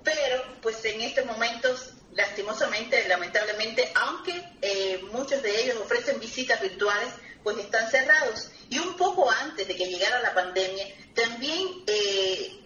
Pero, 0.03 0.43
pues 0.61 0.83
en 0.85 1.01
estos 1.01 1.25
momentos, 1.25 1.93
lastimosamente, 2.13 3.07
lamentablemente, 3.07 3.91
aunque 3.95 4.41
eh, 4.61 5.01
muchos 5.11 5.41
de 5.41 5.63
ellos 5.63 5.77
ofrecen 5.77 6.19
visitas 6.19 6.61
virtuales, 6.61 7.09
pues 7.43 7.57
están 7.57 7.89
cerrados. 7.89 8.49
Y 8.71 8.79
un 8.79 8.95
poco 8.95 9.29
antes 9.29 9.67
de 9.67 9.75
que 9.75 9.85
llegara 9.85 10.21
la 10.21 10.33
pandemia, 10.33 10.87
también 11.13 11.83
eh, 11.87 12.57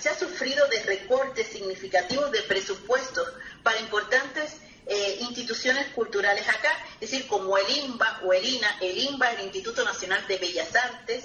se 0.00 0.08
ha 0.08 0.16
sufrido 0.16 0.64
de 0.68 0.80
recortes 0.84 1.48
significativos 1.48 2.30
de 2.30 2.40
presupuestos 2.42 3.28
para 3.64 3.80
importantes 3.80 4.58
eh, 4.86 5.18
instituciones 5.20 5.88
culturales 5.88 6.48
acá, 6.48 6.70
es 7.00 7.10
decir, 7.10 7.26
como 7.26 7.58
el 7.58 7.68
INBA 7.68 8.20
o 8.24 8.32
el 8.32 8.44
INA, 8.44 8.78
el 8.80 8.96
INBA, 8.96 9.32
el 9.32 9.40
Instituto 9.40 9.84
Nacional 9.84 10.24
de 10.28 10.38
Bellas 10.38 10.72
Artes, 10.76 11.24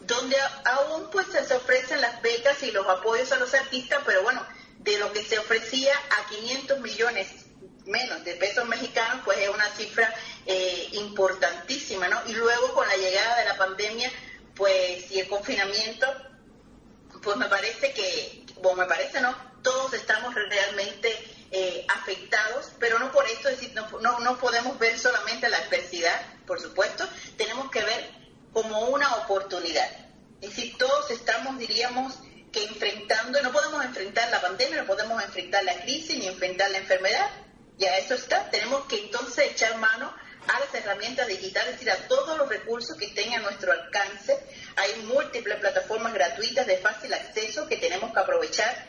donde 0.00 0.36
aún 0.64 1.10
pues 1.10 1.26
se 1.26 1.54
ofrecen 1.54 2.00
las 2.00 2.22
becas 2.22 2.62
y 2.62 2.70
los 2.70 2.86
apoyos 2.88 3.30
a 3.32 3.36
los 3.36 3.52
artistas, 3.52 4.00
pero 4.06 4.22
bueno, 4.22 4.42
de 4.78 4.96
lo 4.96 5.12
que 5.12 5.22
se 5.22 5.38
ofrecía 5.38 5.92
a 6.18 6.30
500 6.30 6.80
millones 6.80 7.45
menos 7.86 8.24
de 8.24 8.34
pesos 8.34 8.66
mexicanos, 8.66 9.22
pues 9.24 9.38
es 9.38 9.48
una 9.48 9.68
cifra 9.70 10.12
eh, 10.44 10.88
importantísima, 10.92 12.08
¿no? 12.08 12.20
Y 12.26 12.32
luego 12.32 12.74
con 12.74 12.86
la 12.86 12.96
llegada 12.96 13.38
de 13.38 13.44
la 13.46 13.56
pandemia, 13.56 14.10
pues 14.54 15.10
y 15.10 15.20
el 15.20 15.28
confinamiento, 15.28 16.06
pues 17.22 17.36
me 17.36 17.46
parece 17.46 17.92
que, 17.92 18.44
bueno, 18.60 18.82
me 18.82 18.86
parece, 18.86 19.20
¿no? 19.20 19.34
Todos 19.62 19.94
estamos 19.94 20.34
realmente 20.34 21.16
eh, 21.50 21.86
afectados, 21.88 22.72
pero 22.78 22.98
no 22.98 23.12
por 23.12 23.26
esto, 23.26 23.48
es 23.48 23.60
decir, 23.60 23.74
no, 23.74 24.20
no, 24.20 24.38
podemos 24.38 24.78
ver 24.78 24.98
solamente 24.98 25.48
la 25.48 25.58
adversidad, 25.58 26.20
por 26.46 26.60
supuesto, 26.60 27.08
tenemos 27.36 27.70
que 27.70 27.82
ver 27.84 28.10
como 28.52 28.80
una 28.86 29.14
oportunidad. 29.16 29.88
Es 30.40 30.50
decir, 30.50 30.76
todos 30.76 31.10
estamos, 31.10 31.58
diríamos, 31.58 32.14
que 32.52 32.64
enfrentando, 32.64 33.42
no 33.42 33.52
podemos 33.52 33.84
enfrentar 33.84 34.28
la 34.30 34.40
pandemia, 34.40 34.82
no 34.82 34.86
podemos 34.86 35.22
enfrentar 35.22 35.64
la 35.64 35.80
crisis 35.82 36.18
ni 36.18 36.26
enfrentar 36.26 36.70
la 36.70 36.78
enfermedad, 36.78 37.28
ya 37.78 37.96
eso 37.98 38.14
está, 38.14 38.48
tenemos 38.50 38.86
que 38.86 38.98
entonces 38.98 39.52
echar 39.52 39.76
mano 39.76 40.14
a 40.48 40.60
las 40.60 40.74
herramientas 40.74 41.26
digitales, 41.26 41.74
es 41.74 41.80
decir, 41.80 41.90
a 41.90 42.08
todos 42.08 42.38
los 42.38 42.48
recursos 42.48 42.96
que 42.96 43.06
estén 43.06 43.34
a 43.34 43.40
nuestro 43.40 43.72
alcance. 43.72 44.38
Hay 44.76 45.02
múltiples 45.02 45.58
plataformas 45.58 46.12
gratuitas 46.12 46.66
de 46.66 46.78
fácil 46.78 47.12
acceso 47.12 47.66
que 47.68 47.76
tenemos 47.76 48.12
que 48.12 48.20
aprovechar 48.20 48.85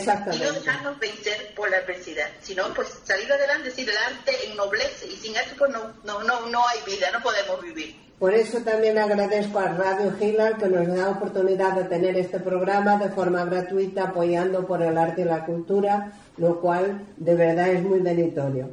Exactamente. 0.00 0.44
Y 0.44 0.48
no 0.48 0.52
dejarnos 0.54 0.98
vencer 0.98 1.54
por 1.54 1.70
la 1.70 1.78
adversidad, 1.78 2.28
sino 2.42 2.72
pues 2.74 2.88
salir 3.04 3.32
adelante, 3.32 3.70
decir, 3.70 3.88
el 3.88 3.96
arte 3.96 4.32
ennoblece 4.50 5.06
y 5.06 5.16
sin 5.16 5.36
arte 5.36 5.52
pues 5.56 5.70
no, 5.70 5.92
no, 6.04 6.22
no, 6.24 6.46
no 6.46 6.68
hay 6.68 6.78
vida, 6.86 7.10
no 7.12 7.22
podemos 7.22 7.60
vivir. 7.62 7.96
Por 8.18 8.34
eso 8.34 8.58
también 8.60 8.98
agradezco 8.98 9.58
a 9.58 9.68
Radio 9.68 10.12
Gila 10.18 10.58
que 10.58 10.66
nos 10.66 10.86
da 10.94 11.08
oportunidad 11.08 11.72
de 11.72 11.84
tener 11.84 12.18
este 12.18 12.38
programa 12.38 12.98
de 12.98 13.08
forma 13.08 13.46
gratuita 13.46 14.04
apoyando 14.04 14.66
por 14.66 14.82
el 14.82 14.98
arte 14.98 15.22
y 15.22 15.24
la 15.24 15.46
cultura, 15.46 16.12
lo 16.36 16.60
cual 16.60 17.00
de 17.16 17.34
verdad 17.34 17.68
es 17.68 17.82
muy 17.82 18.00
benitorio. 18.00 18.68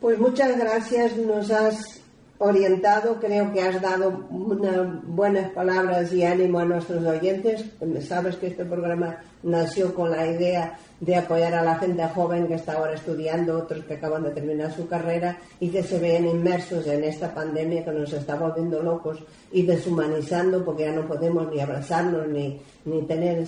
Pues 0.00 0.18
muchas 0.18 0.56
gracias, 0.56 1.16
nos 1.16 1.50
has 1.50 2.00
orientado, 2.38 3.20
creo 3.20 3.52
que 3.52 3.62
has 3.62 3.80
dado 3.80 4.26
unas 4.30 5.04
buenas 5.04 5.50
palabras 5.52 6.12
y 6.12 6.24
ánimo 6.24 6.58
a 6.58 6.64
nuestros 6.64 7.04
oyentes. 7.04 7.64
Sabes 8.06 8.36
que 8.36 8.48
este 8.48 8.64
programa 8.64 9.18
nació 9.42 9.94
con 9.94 10.10
la 10.10 10.26
idea 10.26 10.78
de 11.00 11.16
apoyar 11.16 11.54
a 11.54 11.62
la 11.62 11.76
gente 11.76 12.02
joven 12.08 12.46
que 12.46 12.54
está 12.54 12.74
ahora 12.74 12.94
estudiando, 12.94 13.58
otros 13.58 13.84
que 13.84 13.94
acaban 13.94 14.22
de 14.22 14.30
terminar 14.30 14.72
su 14.72 14.88
carrera 14.88 15.38
y 15.60 15.68
que 15.68 15.82
se 15.82 15.98
ven 15.98 16.26
inmersos 16.26 16.86
en 16.86 17.04
esta 17.04 17.34
pandemia 17.34 17.84
que 17.84 17.90
nos 17.90 18.12
está 18.12 18.36
volviendo 18.36 18.82
locos 18.82 19.18
y 19.52 19.62
deshumanizando 19.62 20.64
porque 20.64 20.84
ya 20.84 20.92
no 20.92 21.06
podemos 21.06 21.50
ni 21.52 21.60
abrazarnos 21.60 22.26
ni, 22.28 22.60
ni 22.86 23.02
tener 23.02 23.46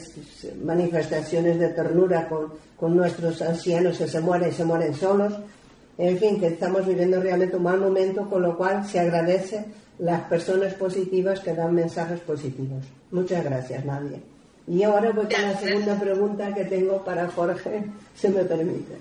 manifestaciones 0.63 1.59
de 1.59 1.69
ternura 1.71 2.29
con, 2.29 2.53
con 2.77 2.97
nuestros 2.97 3.41
ancianos 3.41 3.99
que 3.99 4.07
se 4.07 4.21
mueren 4.21 4.53
se 4.53 4.65
mueren 4.65 4.95
solos 4.95 5.33
en 5.99 6.19
fin, 6.19 6.39
que 6.39 6.49
estamos 6.49 6.87
viviendo 6.87 7.21
realmente 7.21 7.57
un 7.57 7.63
mal 7.63 7.81
momento, 7.81 8.29
con 8.29 8.43
lo 8.43 8.57
cual 8.57 8.87
se 8.87 9.01
agradece 9.01 9.65
las 9.99 10.23
personas 10.23 10.75
positivas 10.75 11.41
que 11.41 11.55
dan 11.55 11.75
mensajes 11.75 12.21
positivos. 12.21 12.85
Muchas 13.11 13.43
gracias, 13.45 13.85
Nadia. 13.85 14.19
Y 14.67 14.83
ahora 14.83 15.13
voy 15.13 15.27
con 15.27 15.43
la 15.43 15.57
segunda 15.59 15.99
pregunta 15.99 16.53
que 16.53 16.65
tengo 16.65 17.03
para 17.05 17.29
Jorge, 17.29 17.85
si 18.15 18.29
me 18.29 18.45
permites. 18.45 18.99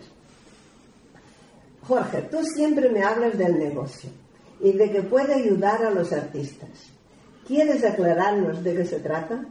Jorge, 1.87 2.21
tú 2.31 2.43
siempre 2.43 2.89
me 2.89 3.03
hablas 3.03 3.37
del 3.37 3.59
negocio 3.59 4.09
y 4.61 4.71
de 4.71 4.91
que 4.91 5.01
puede 5.01 5.33
ayudar 5.33 5.83
a 5.83 5.91
los 5.91 6.13
artistas. 6.13 6.69
¿Quieres 7.47 7.83
aclararnos 7.83 8.63
de 8.63 8.75
qué 8.75 8.85
se 8.85 8.99
trata? 8.99 9.45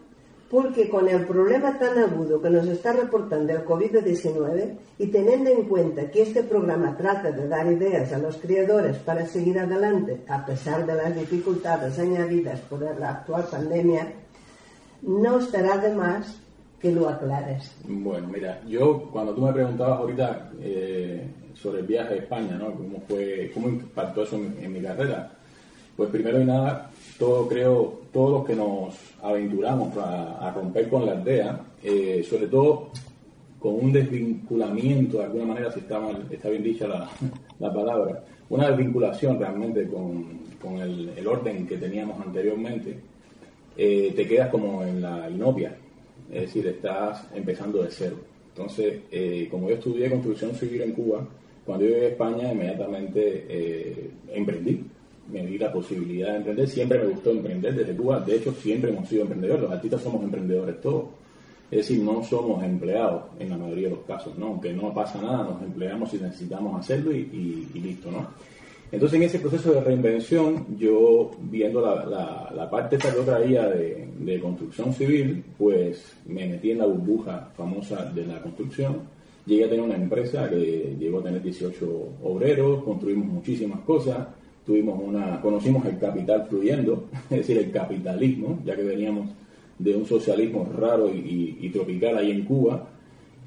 Porque 0.55 0.89
con 0.89 1.09
el 1.09 1.27
problema 1.27 1.77
tan 1.81 1.99
agudo 1.99 2.41
que 2.41 2.49
nos 2.49 2.69
está 2.69 2.93
reportando 2.93 3.53
el 3.53 3.65
COVID-19 3.65 4.77
y 5.01 5.09
teniendo 5.09 5.51
en 5.51 5.65
cuenta 5.65 6.09
que 6.13 6.23
este 6.23 6.45
programa 6.45 6.97
trata 6.97 7.33
de 7.33 7.49
dar 7.49 7.67
ideas 7.73 8.13
a 8.13 8.19
los 8.19 8.37
creadores 8.37 8.97
para 8.99 9.27
seguir 9.27 9.59
adelante 9.59 10.21
a 10.29 10.47
pesar 10.47 10.87
de 10.87 10.95
las 10.95 11.13
dificultades 11.17 11.99
añadidas 11.99 12.61
por 12.61 12.83
la 13.01 13.11
actual 13.11 13.49
pandemia, 13.51 14.13
no 15.03 15.41
estará 15.41 15.77
de 15.79 15.93
más 15.93 16.39
que 16.81 16.93
lo 16.93 17.09
aclares. 17.09 17.75
Bueno, 17.89 18.29
mira, 18.29 18.61
yo 18.65 19.11
cuando 19.11 19.35
tú 19.35 19.41
me 19.41 19.53
preguntabas 19.53 19.99
ahorita 19.99 20.53
eh, 20.61 21.27
sobre 21.55 21.81
el 21.81 21.87
viaje 21.89 22.15
a 22.15 22.19
España, 22.19 22.57
¿no? 22.57 22.71
¿Cómo, 22.75 23.03
fue, 23.09 23.51
cómo 23.53 23.71
impactó 23.71 24.23
eso 24.23 24.37
en 24.37 24.73
mi 24.73 24.81
carrera? 24.81 25.33
Pues 25.97 26.11
primero 26.11 26.41
y 26.41 26.45
nada, 26.45 26.91
todo 27.19 27.49
creo, 27.49 28.01
todos 28.13 28.31
los 28.31 28.45
que 28.45 28.55
nos 28.55 28.95
aventuramos 29.23 29.97
a, 29.97 30.53
romper 30.55 30.89
con 30.89 31.07
la 31.07 31.13
aldea, 31.13 31.61
eh, 31.83 32.25
sobre 32.29 32.47
todo 32.47 32.91
con 33.59 33.75
un 33.75 33.93
desvinculamiento, 33.93 35.19
de 35.19 35.25
alguna 35.25 35.47
manera, 35.47 35.73
si 35.73 35.81
está, 35.81 36.01
está 36.31 36.51
bien 36.51 36.63
dicha 36.63 36.87
la, 37.59 37.73
palabra, 37.73 38.25
una 38.51 38.69
desvinculación 38.69 39.39
realmente 39.39 39.89
con, 39.89 40.45
el, 40.81 41.27
orden 41.27 41.67
que 41.67 41.77
teníamos 41.77 42.21
anteriormente, 42.25 42.97
eh, 43.77 44.13
te 44.15 44.27
quedas 44.27 44.51
como 44.51 44.83
en 44.83 45.01
la 45.01 45.29
inopia, 45.29 45.77
es 46.31 46.43
decir, 46.43 46.67
estás 46.67 47.27
empezando 47.35 47.83
de 47.83 47.91
cero. 47.91 48.17
Entonces, 48.49 49.01
eh, 49.11 49.49
como 49.51 49.69
yo 49.69 49.75
estudié 49.75 50.11
construcción 50.11 50.55
civil 50.55 50.83
en 50.83 50.93
Cuba, 50.93 51.27
cuando 51.67 51.85
yo 51.85 51.93
llegué 51.93 52.07
a 52.07 52.11
España, 52.11 52.53
inmediatamente 52.53 54.11
emprendí 54.33 54.85
me 55.31 55.47
di 55.47 55.59
la 55.59 55.73
posibilidad 55.73 56.31
de 56.31 56.37
emprender. 56.39 56.69
Siempre 56.69 56.99
me 56.99 57.07
gustó 57.07 57.31
emprender 57.31 57.75
desde 57.75 57.97
Cuba. 57.97 58.21
De 58.21 58.37
hecho, 58.37 58.53
siempre 58.53 58.91
hemos 58.91 59.09
sido 59.09 59.23
emprendedores. 59.23 59.63
Los 59.63 59.73
artistas 59.73 60.03
somos 60.03 60.23
emprendedores 60.23 60.81
todos. 60.81 61.05
Es 61.71 61.89
decir, 61.89 62.05
no 62.05 62.23
somos 62.23 62.63
empleados 62.63 63.23
en 63.39 63.51
la 63.51 63.57
mayoría 63.57 63.89
de 63.89 63.95
los 63.97 64.05
casos, 64.05 64.37
¿no? 64.39 64.47
Aunque 64.47 64.73
no 64.73 64.93
pasa 64.93 65.21
nada, 65.21 65.45
nos 65.45 65.63
empleamos 65.63 66.11
si 66.11 66.19
necesitamos 66.19 66.79
hacerlo 66.79 67.11
y, 67.11 67.69
listo, 67.75 68.11
¿no? 68.11 68.29
Entonces, 68.93 69.17
en 69.17 69.23
ese 69.25 69.41
proceso 69.41 69.73
de 69.73 69.81
reinvención, 69.81 70.79
yo 70.79 71.33
viendo 71.41 71.81
la, 71.81 72.53
la, 72.55 72.71
parte 72.71 72.97
esta 72.97 73.11
que 73.11 73.17
yo 73.17 73.25
traía 73.25 73.67
de, 73.67 74.09
de, 74.21 74.39
construcción 74.39 74.93
civil, 74.93 75.43
pues 75.59 76.13
me 76.27 76.47
metí 76.47 76.71
en 76.71 76.79
la 76.79 76.87
burbuja 76.87 77.51
famosa 77.57 78.05
de 78.05 78.27
la 78.27 78.41
construcción. 78.41 79.01
Llegué 79.47 79.65
a 79.65 79.69
tener 79.69 79.85
una 79.85 79.97
empresa 79.97 80.49
que 80.49 80.95
llegó 80.97 81.21
a 81.21 81.25
tener 81.25 81.43
18 81.43 82.09
obreros, 82.23 82.85
construimos 82.85 83.27
muchísimas 83.27 83.81
cosas, 83.81 84.29
tuvimos 84.65 85.01
una, 85.03 85.41
conocimos 85.41 85.85
el 85.87 85.99
capital 85.99 86.47
fluyendo, 86.49 87.09
es 87.31 87.39
decir, 87.39 87.59
el 87.59 87.71
capitalismo, 87.71 88.61
ya 88.65 88.75
que 88.75 88.83
veníamos 88.83 89.31
de 89.79 89.97
un 89.97 90.07
socialismo 90.07 90.69
raro 90.77 91.11
y, 91.13 91.69
tropical 91.73 92.19
ahí 92.19 92.31
en 92.31 92.45
Cuba, 92.45 92.89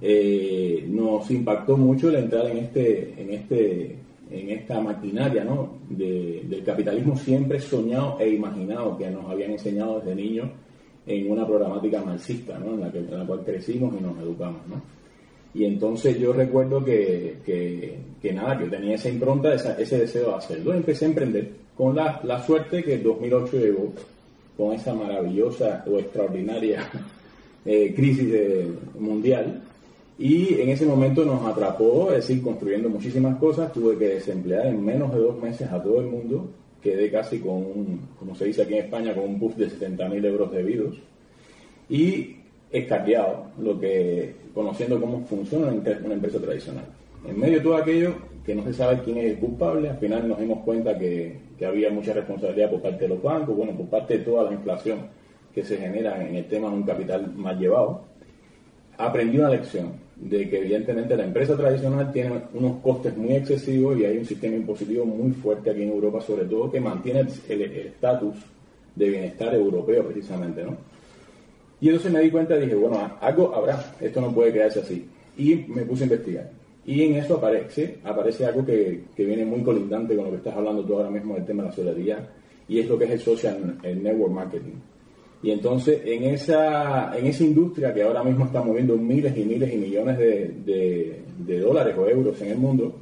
eh, 0.01 0.85
nos 0.89 1.29
impactó 1.31 1.77
mucho 1.77 2.09
el 2.09 2.15
entrar 2.15 2.45
en 2.47 2.57
este, 2.57 3.13
en 3.17 3.33
este, 3.33 3.95
en 4.29 4.49
esta 4.49 4.79
maquinaria 4.81 5.43
¿no? 5.43 5.77
del 5.89 6.63
capitalismo 6.65 7.17
siempre 7.17 7.59
soñado 7.59 8.17
e 8.19 8.29
imaginado 8.29 8.97
que 8.97 9.09
nos 9.09 9.29
habían 9.29 9.51
enseñado 9.51 9.99
desde 9.99 10.15
niños 10.15 10.49
en 11.05 11.31
una 11.31 11.47
programática 11.47 12.03
marxista, 12.03 12.59
¿no? 12.59 12.73
en, 12.73 12.81
la 12.81 12.91
que, 12.91 12.99
en 12.99 13.17
la 13.17 13.25
cual 13.25 13.43
crecimos 13.45 13.95
y 13.97 14.03
nos 14.03 14.17
educamos. 14.19 14.61
¿no? 14.67 14.81
Y 15.57 15.65
entonces 15.65 16.19
yo 16.19 16.33
recuerdo 16.33 16.85
que, 16.85 17.37
que, 18.21 18.31
nada, 18.31 18.59
que 18.59 18.65
tenía 18.65 18.93
esa 18.93 19.09
impronta, 19.09 19.55
ese 19.55 19.97
deseo 19.97 20.29
de 20.29 20.35
hacerlo. 20.35 20.71
Empecé 20.71 21.05
a 21.05 21.07
emprender 21.07 21.49
con 21.75 21.95
la, 21.95 22.19
la 22.23 22.45
suerte 22.45 22.83
que 22.83 22.93
el 22.93 23.03
2008 23.03 23.57
llegó 23.57 23.91
con 24.55 24.73
esa 24.73 24.93
maravillosa 24.93 25.83
o 25.87 25.97
extraordinaria 25.97 26.87
eh, 27.65 27.91
crisis 27.95 28.31
mundial. 28.99 29.63
Y 30.19 30.61
en 30.61 30.69
ese 30.69 30.85
momento 30.85 31.25
nos 31.25 31.43
atrapó, 31.43 32.09
es 32.11 32.27
decir, 32.27 32.43
construyendo 32.43 32.87
muchísimas 32.89 33.37
cosas. 33.37 33.73
Tuve 33.73 33.97
que 33.97 34.09
desemplear 34.09 34.67
en 34.67 34.85
menos 34.85 35.11
de 35.11 35.19
dos 35.19 35.41
meses 35.41 35.71
a 35.71 35.81
todo 35.81 36.01
el 36.01 36.05
mundo 36.05 36.49
quedé 36.83 37.09
casi 37.09 37.39
con, 37.39 37.55
un, 37.55 38.01
como 38.19 38.35
se 38.35 38.45
dice 38.45 38.61
aquí 38.61 38.75
en 38.75 38.85
España, 38.85 39.13
con 39.15 39.23
un 39.23 39.39
puff 39.39 39.55
de 39.55 39.69
70.000 39.69 40.25
euros 40.25 40.51
debidos 40.51 40.95
y 41.89 42.36
escaqueado, 42.71 43.45
lo 43.59 43.79
que, 43.79 44.35
conociendo 44.53 44.99
cómo 44.99 45.25
funciona 45.25 45.67
una 45.67 46.13
empresa 46.13 46.39
tradicional. 46.39 46.85
En 47.27 47.39
medio 47.39 47.55
de 47.55 47.61
todo 47.61 47.77
aquello, 47.77 48.13
que 48.45 48.55
no 48.55 48.63
se 48.63 48.73
sabe 48.73 49.01
quién 49.03 49.17
es 49.17 49.25
el 49.25 49.39
culpable, 49.39 49.89
al 49.89 49.97
final 49.97 50.27
nos 50.27 50.39
dimos 50.39 50.63
cuenta 50.63 50.97
que, 50.97 51.37
que 51.57 51.65
había 51.65 51.89
mucha 51.89 52.13
responsabilidad 52.13 52.69
por 52.69 52.81
parte 52.81 53.03
de 53.03 53.09
los 53.09 53.21
bancos, 53.21 53.55
bueno, 53.55 53.73
por 53.73 53.87
parte 53.87 54.17
de 54.17 54.23
toda 54.23 54.43
la 54.43 54.53
inflación 54.53 54.99
que 55.53 55.63
se 55.63 55.77
genera 55.77 56.25
en 56.25 56.35
el 56.35 56.45
tema 56.45 56.69
de 56.69 56.75
un 56.75 56.83
capital 56.83 57.33
mal 57.35 57.57
llevado. 57.57 58.01
Aprendí 58.97 59.37
una 59.37 59.49
lección 59.49 59.93
de 60.15 60.49
que 60.49 60.59
evidentemente 60.59 61.15
la 61.15 61.25
empresa 61.25 61.55
tradicional 61.55 62.11
tiene 62.11 62.41
unos 62.53 62.77
costes 62.81 63.15
muy 63.15 63.35
excesivos 63.35 63.97
y 63.97 64.05
hay 64.05 64.17
un 64.17 64.25
sistema 64.25 64.55
impositivo 64.55 65.05
muy 65.05 65.31
fuerte 65.31 65.69
aquí 65.69 65.83
en 65.83 65.89
Europa, 65.89 66.21
sobre 66.21 66.45
todo, 66.45 66.71
que 66.71 66.79
mantiene 66.79 67.25
el 67.49 67.61
estatus 67.61 68.35
de 68.95 69.09
bienestar 69.09 69.53
europeo 69.53 70.05
precisamente, 70.05 70.63
¿no? 70.63 70.77
Y 71.79 71.89
entonces 71.89 72.11
me 72.11 72.21
di 72.21 72.31
cuenta 72.31 72.57
y 72.57 72.61
dije, 72.61 72.75
bueno, 72.75 73.17
algo 73.21 73.53
habrá, 73.53 73.95
esto 73.99 74.21
no 74.21 74.33
puede 74.33 74.53
quedarse 74.53 74.79
así. 74.79 75.05
Y 75.37 75.55
me 75.67 75.83
puse 75.83 76.03
a 76.03 76.07
investigar. 76.07 76.49
Y 76.85 77.03
en 77.03 77.15
eso 77.15 77.35
aparece, 77.35 77.97
aparece 78.03 78.45
algo 78.45 78.65
que, 78.65 79.03
que 79.15 79.25
viene 79.25 79.45
muy 79.45 79.61
colindante 79.61 80.15
con 80.15 80.25
lo 80.25 80.31
que 80.31 80.37
estás 80.37 80.55
hablando 80.55 80.83
tú 80.83 80.95
ahora 80.95 81.09
mismo 81.09 81.35
del 81.35 81.45
tema 81.45 81.63
de 81.63 81.69
la 81.69 81.75
solidaridad, 81.75 82.29
y 82.69 82.79
es 82.79 82.87
lo 82.87 82.97
que 82.97 83.05
es 83.05 83.11
el 83.11 83.19
social 83.19 83.77
el 83.83 84.01
network 84.01 84.31
marketing. 84.31 84.75
Y 85.43 85.51
entonces 85.51 86.01
en 86.05 86.23
esa, 86.23 87.15
en 87.17 87.27
esa 87.27 87.43
industria 87.43 87.93
que 87.93 88.03
ahora 88.03 88.23
mismo 88.23 88.45
está 88.45 88.63
moviendo 88.63 88.97
miles 88.97 89.37
y 89.37 89.43
miles 89.43 89.71
y 89.71 89.77
millones 89.77 90.17
de, 90.17 91.21
de, 91.37 91.59
dólares 91.59 91.95
o 91.97 92.07
euros 92.07 92.41
en 92.41 92.51
el 92.51 92.57
mundo, 92.57 93.01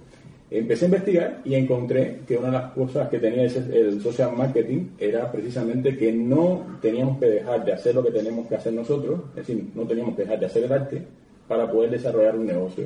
empecé 0.52 0.86
a 0.86 0.88
investigar 0.88 1.42
y 1.44 1.56
encontré 1.56 2.20
que 2.28 2.38
una 2.38 2.48
de 2.48 2.54
las 2.54 2.72
cosas 2.74 3.10
que 3.10 3.20
tenía 3.20 3.44
el 3.44 4.02
social 4.02 4.32
marketing 4.38 4.90
era 5.00 5.32
precisamente 5.32 5.98
que 5.98 6.12
no 6.12 6.78
teníamos 6.82 7.20
que 7.20 7.26
dejar 7.26 7.66
de 7.66 7.74
hacer 7.74 7.96
lo 7.96 8.04
que 8.04 8.12
tenemos 8.12 8.48
que 8.48 8.56
hacer 8.56 8.74
nosotros, 8.74 9.22
es 9.32 9.48
decir, 9.48 9.66
no 9.74 9.84
teníamos 9.84 10.16
que 10.16 10.24
dejar 10.24 10.40
de 10.40 10.46
hacer 10.46 10.64
el 10.64 10.72
arte 10.72 11.02
para 11.48 11.70
poder 11.70 11.92
desarrollar 11.92 12.38
un 12.38 12.46
negocio 12.46 12.86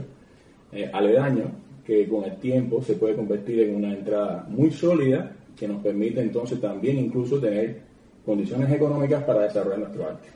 eh, 0.72 0.90
aledaño 0.94 1.52
que 1.86 2.08
con 2.08 2.24
el 2.24 2.38
tiempo 2.38 2.82
se 2.82 2.94
puede 2.94 3.16
convertir 3.16 3.62
en 3.62 3.76
una 3.76 3.92
entrada 3.94 4.46
muy 4.48 4.72
sólida 4.72 5.36
que 5.58 5.68
nos 5.68 5.82
permite 5.82 6.22
entonces 6.22 6.62
también 6.62 6.98
incluso 6.98 7.40
tener 7.40 7.82
condiciones 8.26 8.72
económicas 8.72 9.24
para 9.24 9.42
desarrollar 9.42 9.80
nuestro 9.80 10.08
arte. 10.08 10.28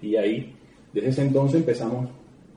Y 0.00 0.16
ahí, 0.16 0.52
desde 0.92 1.10
ese 1.10 1.22
entonces 1.22 1.60
empezamos, 1.60 2.08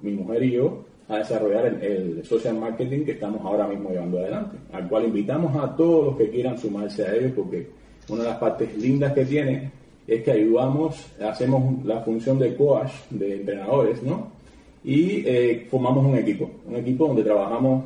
mi 0.02 0.14
mujer 0.14 0.44
y 0.44 0.52
yo, 0.52 0.86
a 1.08 1.18
desarrollar 1.18 1.66
el, 1.82 2.24
social 2.26 2.56
marketing 2.56 3.06
que 3.06 3.12
estamos 3.12 3.42
ahora 3.46 3.68
mismo 3.68 3.90
llevando 3.90 4.20
adelante, 4.20 4.58
al 4.74 4.88
cual 4.88 5.06
invitamos 5.06 5.56
a 5.56 5.76
todos 5.76 6.06
los 6.06 6.18
que 6.18 6.30
quieran 6.30 6.58
sumarse 6.58 7.06
a 7.06 7.16
ello, 7.16 7.34
porque 7.36 7.68
una 8.10 8.24
de 8.24 8.30
las 8.30 8.38
partes 8.38 8.76
lindas 8.78 9.14
que 9.14 9.26
tiene 9.26 9.72
es 10.08 10.24
que 10.24 10.32
ayudamos, 10.32 11.06
hacemos 11.22 11.84
la 11.86 12.02
función 12.02 12.40
de 12.40 12.56
coach, 12.56 12.92
de 13.10 13.38
entrenadores, 13.38 14.02
¿no? 14.04 14.32
Y 14.84 15.24
eh, 15.26 15.68
formamos 15.70 16.06
un 16.06 16.16
equipo, 16.16 16.50
un 16.68 16.76
equipo 16.76 17.08
donde 17.08 17.24
trabajamos 17.24 17.86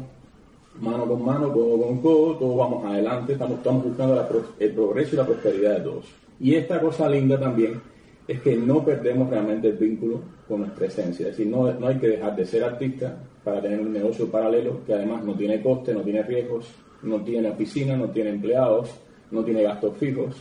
mano 0.82 1.06
con 1.06 1.26
mano, 1.26 1.52
codo 1.52 1.82
con 1.82 1.98
codo, 1.98 2.36
todos 2.36 2.58
vamos 2.58 2.86
adelante, 2.86 3.34
estamos, 3.34 3.58
estamos 3.58 3.84
buscando 3.84 4.28
el 4.60 4.72
progreso 4.72 5.16
y 5.16 5.18
la 5.18 5.26
prosperidad 5.26 5.78
de 5.78 5.82
todos. 5.82 6.06
Y 6.40 6.56
esta 6.56 6.80
cosa 6.80 7.10
linda 7.10 7.40
también 7.40 7.82
es 8.30 8.42
que 8.42 8.56
no 8.56 8.86
perdemos 8.86 9.28
realmente 9.28 9.70
el 9.70 9.78
vínculo 9.78 10.22
con 10.48 10.60
nuestra 10.60 10.86
esencia. 10.86 11.30
Es 11.30 11.36
decir, 11.36 11.48
no, 11.48 11.74
no 11.74 11.88
hay 11.88 11.98
que 11.98 12.10
dejar 12.10 12.36
de 12.36 12.46
ser 12.46 12.64
artista 12.64 13.18
para 13.44 13.60
tener 13.60 13.80
un 13.80 13.92
negocio 13.92 14.30
paralelo 14.30 14.82
que 14.86 14.94
además 14.94 15.24
no 15.24 15.34
tiene 15.34 15.60
coste, 15.64 15.96
no 15.96 16.02
tiene 16.02 16.22
riesgos, 16.22 16.72
no 17.02 17.22
tiene 17.24 17.50
oficina, 17.50 17.98
no 17.98 18.10
tiene 18.12 18.30
empleados, 18.30 18.94
no 19.32 19.44
tiene 19.44 19.64
gastos 19.64 19.98
fijos 19.98 20.36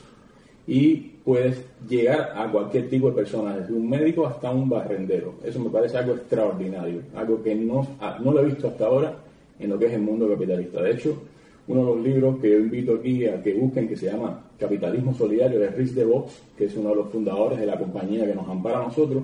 y 0.66 0.96
puedes 1.24 1.64
llegar 1.88 2.34
a 2.36 2.52
cualquier 2.52 2.90
tipo 2.90 3.08
de 3.08 3.16
persona, 3.16 3.56
desde 3.56 3.72
un 3.72 3.88
médico 3.88 4.26
hasta 4.26 4.50
un 4.50 4.68
barrendero. 4.68 5.36
Eso 5.42 5.58
me 5.58 5.70
parece 5.70 5.96
algo 5.96 6.12
extraordinario, 6.12 7.00
algo 7.16 7.42
que 7.42 7.54
no, 7.54 7.96
no 8.22 8.32
lo 8.32 8.40
he 8.40 8.44
visto 8.44 8.68
hasta 8.68 8.84
ahora 8.84 9.14
en 9.58 9.70
lo 9.70 9.78
que 9.78 9.86
es 9.86 9.94
el 9.94 10.02
mundo 10.02 10.28
capitalista. 10.28 10.82
De 10.82 10.90
hecho, 10.90 11.22
uno 11.68 11.80
de 11.80 11.86
los 11.86 12.00
libros 12.04 12.38
que 12.38 12.50
yo 12.50 12.58
invito 12.58 12.96
aquí 12.96 13.24
a 13.24 13.42
que 13.42 13.54
busquen, 13.54 13.88
que 13.88 13.96
se 13.96 14.10
llama 14.10 14.47
Capitalismo 14.58 15.14
Solidario 15.14 15.60
de 15.60 15.68
Rich 15.68 15.92
DeVos, 15.92 16.32
que 16.56 16.64
es 16.64 16.76
uno 16.76 16.90
de 16.90 16.96
los 16.96 17.10
fundadores 17.10 17.60
de 17.60 17.66
la 17.66 17.78
compañía 17.78 18.26
que 18.26 18.34
nos 18.34 18.48
ampara 18.48 18.80
a 18.80 18.84
nosotros. 18.84 19.22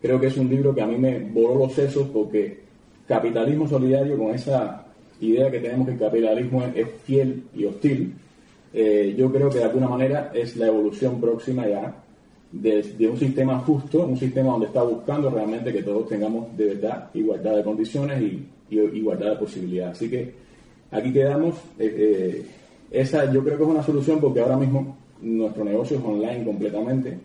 Creo 0.00 0.18
que 0.18 0.28
es 0.28 0.36
un 0.36 0.48
libro 0.48 0.74
que 0.74 0.80
a 0.80 0.86
mí 0.86 0.96
me 0.96 1.18
voló 1.18 1.54
los 1.56 1.72
sesos 1.72 2.08
porque 2.08 2.60
capitalismo 3.06 3.68
solidario, 3.68 4.16
con 4.16 4.34
esa 4.34 4.86
idea 5.20 5.50
que 5.50 5.60
tenemos 5.60 5.86
que 5.86 5.92
el 5.94 5.98
capitalismo 5.98 6.64
es, 6.74 6.88
fiel 7.04 7.42
y 7.54 7.64
hostil, 7.66 8.14
eh, 8.72 9.14
yo 9.18 9.30
creo 9.30 9.50
que 9.50 9.58
de 9.58 9.64
alguna 9.64 9.88
manera 9.88 10.30
es 10.32 10.56
la 10.56 10.68
evolución 10.68 11.20
próxima 11.20 11.68
ya 11.68 11.94
de, 12.52 13.08
un 13.08 13.18
sistema 13.18 13.58
justo, 13.58 14.06
un 14.06 14.16
sistema 14.16 14.52
donde 14.52 14.66
está 14.66 14.82
buscando 14.82 15.28
realmente 15.28 15.72
que 15.72 15.82
todos 15.82 16.08
tengamos 16.08 16.56
de 16.56 16.66
verdad 16.66 17.10
igualdad 17.14 17.56
de 17.56 17.64
condiciones 17.64 18.22
y, 18.22 18.46
y 18.70 18.78
igualdad 18.78 19.30
de 19.30 19.36
posibilidades. 19.36 19.96
Así 19.96 20.08
que 20.08 20.32
aquí 20.90 21.12
quedamos. 21.12 21.56
Eh, 21.78 21.94
eh, 21.98 22.46
esa 22.90 23.32
yo 23.32 23.42
creo 23.44 23.56
que 23.56 23.64
es 23.64 23.68
una 23.68 23.82
solución 23.82 24.20
porque 24.20 24.40
ahora 24.40 24.56
mismo 24.56 24.96
nuestro 25.22 25.64
negocio 25.64 25.98
es 25.98 26.04
online 26.04 26.44
completamente 26.44 27.18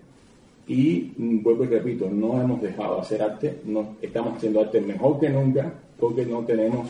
y 0.68 1.14
mm, 1.18 1.44
vuelvo 1.44 1.64
y 1.64 1.68
repito, 1.68 2.10
no 2.10 2.42
hemos 2.42 2.62
dejado 2.62 2.96
de 2.96 3.02
hacer 3.02 3.22
arte, 3.22 3.60
no, 3.66 3.96
estamos 4.02 4.38
haciendo 4.38 4.62
arte 4.62 4.82
mejor 4.82 5.20
que 5.20 5.30
nunca 5.30 5.74
porque 6.00 6.26
no 6.26 6.44
tenemos 6.44 6.90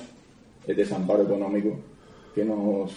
el 0.67 0.75
desamparo 0.75 1.23
económico 1.23 1.75
que 2.33 2.43
nos 2.43 2.91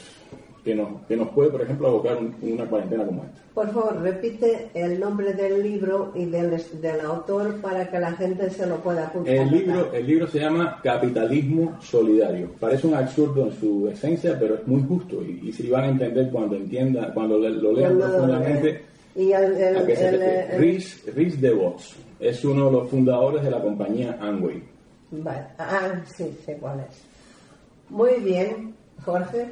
que 0.68 0.74
nos, 0.74 1.00
que 1.08 1.16
nos 1.16 1.30
puede, 1.30 1.48
por 1.48 1.62
ejemplo, 1.62 1.88
abocar 1.88 2.18
una 2.42 2.66
cuarentena 2.66 3.06
como 3.06 3.24
esta. 3.24 3.38
Por 3.54 3.72
favor, 3.72 4.02
repite 4.02 4.68
el 4.74 5.00
nombre 5.00 5.32
del 5.32 5.62
libro 5.62 6.12
y 6.14 6.26
del, 6.26 6.62
del 6.82 7.00
autor 7.00 7.58
para 7.62 7.90
que 7.90 7.98
la 7.98 8.12
gente 8.12 8.50
se 8.50 8.66
lo 8.66 8.76
pueda 8.76 9.06
apuntar. 9.06 9.34
El 9.34 9.50
libro, 9.50 9.90
el 9.94 10.06
libro 10.06 10.26
se 10.26 10.40
llama 10.40 10.78
Capitalismo 10.82 11.78
Solidario. 11.80 12.50
Parece 12.60 12.86
un 12.86 12.94
absurdo 12.96 13.46
en 13.46 13.58
su 13.58 13.88
esencia, 13.88 14.38
pero 14.38 14.56
es 14.56 14.66
muy 14.66 14.82
justo 14.82 15.22
y, 15.22 15.48
y 15.48 15.52
si 15.54 15.70
van 15.70 15.84
a 15.84 15.88
entender 15.88 16.28
cuando 16.30 16.56
entiendan, 16.56 17.12
cuando 17.14 17.38
lo 17.38 17.72
lean 17.72 17.96
profundamente. 17.96 18.82
Y 19.16 19.32
el, 19.32 19.56
el, 19.56 20.58
Rhys, 20.58 21.40
DeVos 21.40 21.96
es 22.20 22.44
uno 22.44 22.66
de 22.66 22.72
los 22.72 22.90
fundadores 22.90 23.42
de 23.42 23.50
la 23.50 23.62
compañía 23.62 24.18
Amway. 24.20 24.62
Vale. 25.12 25.46
Ah, 25.56 25.98
sí, 26.14 26.30
sé 26.44 26.58
cuál 26.60 26.80
es. 26.80 27.02
Muy 27.88 28.20
bien. 28.20 28.77
Jorge, 29.08 29.46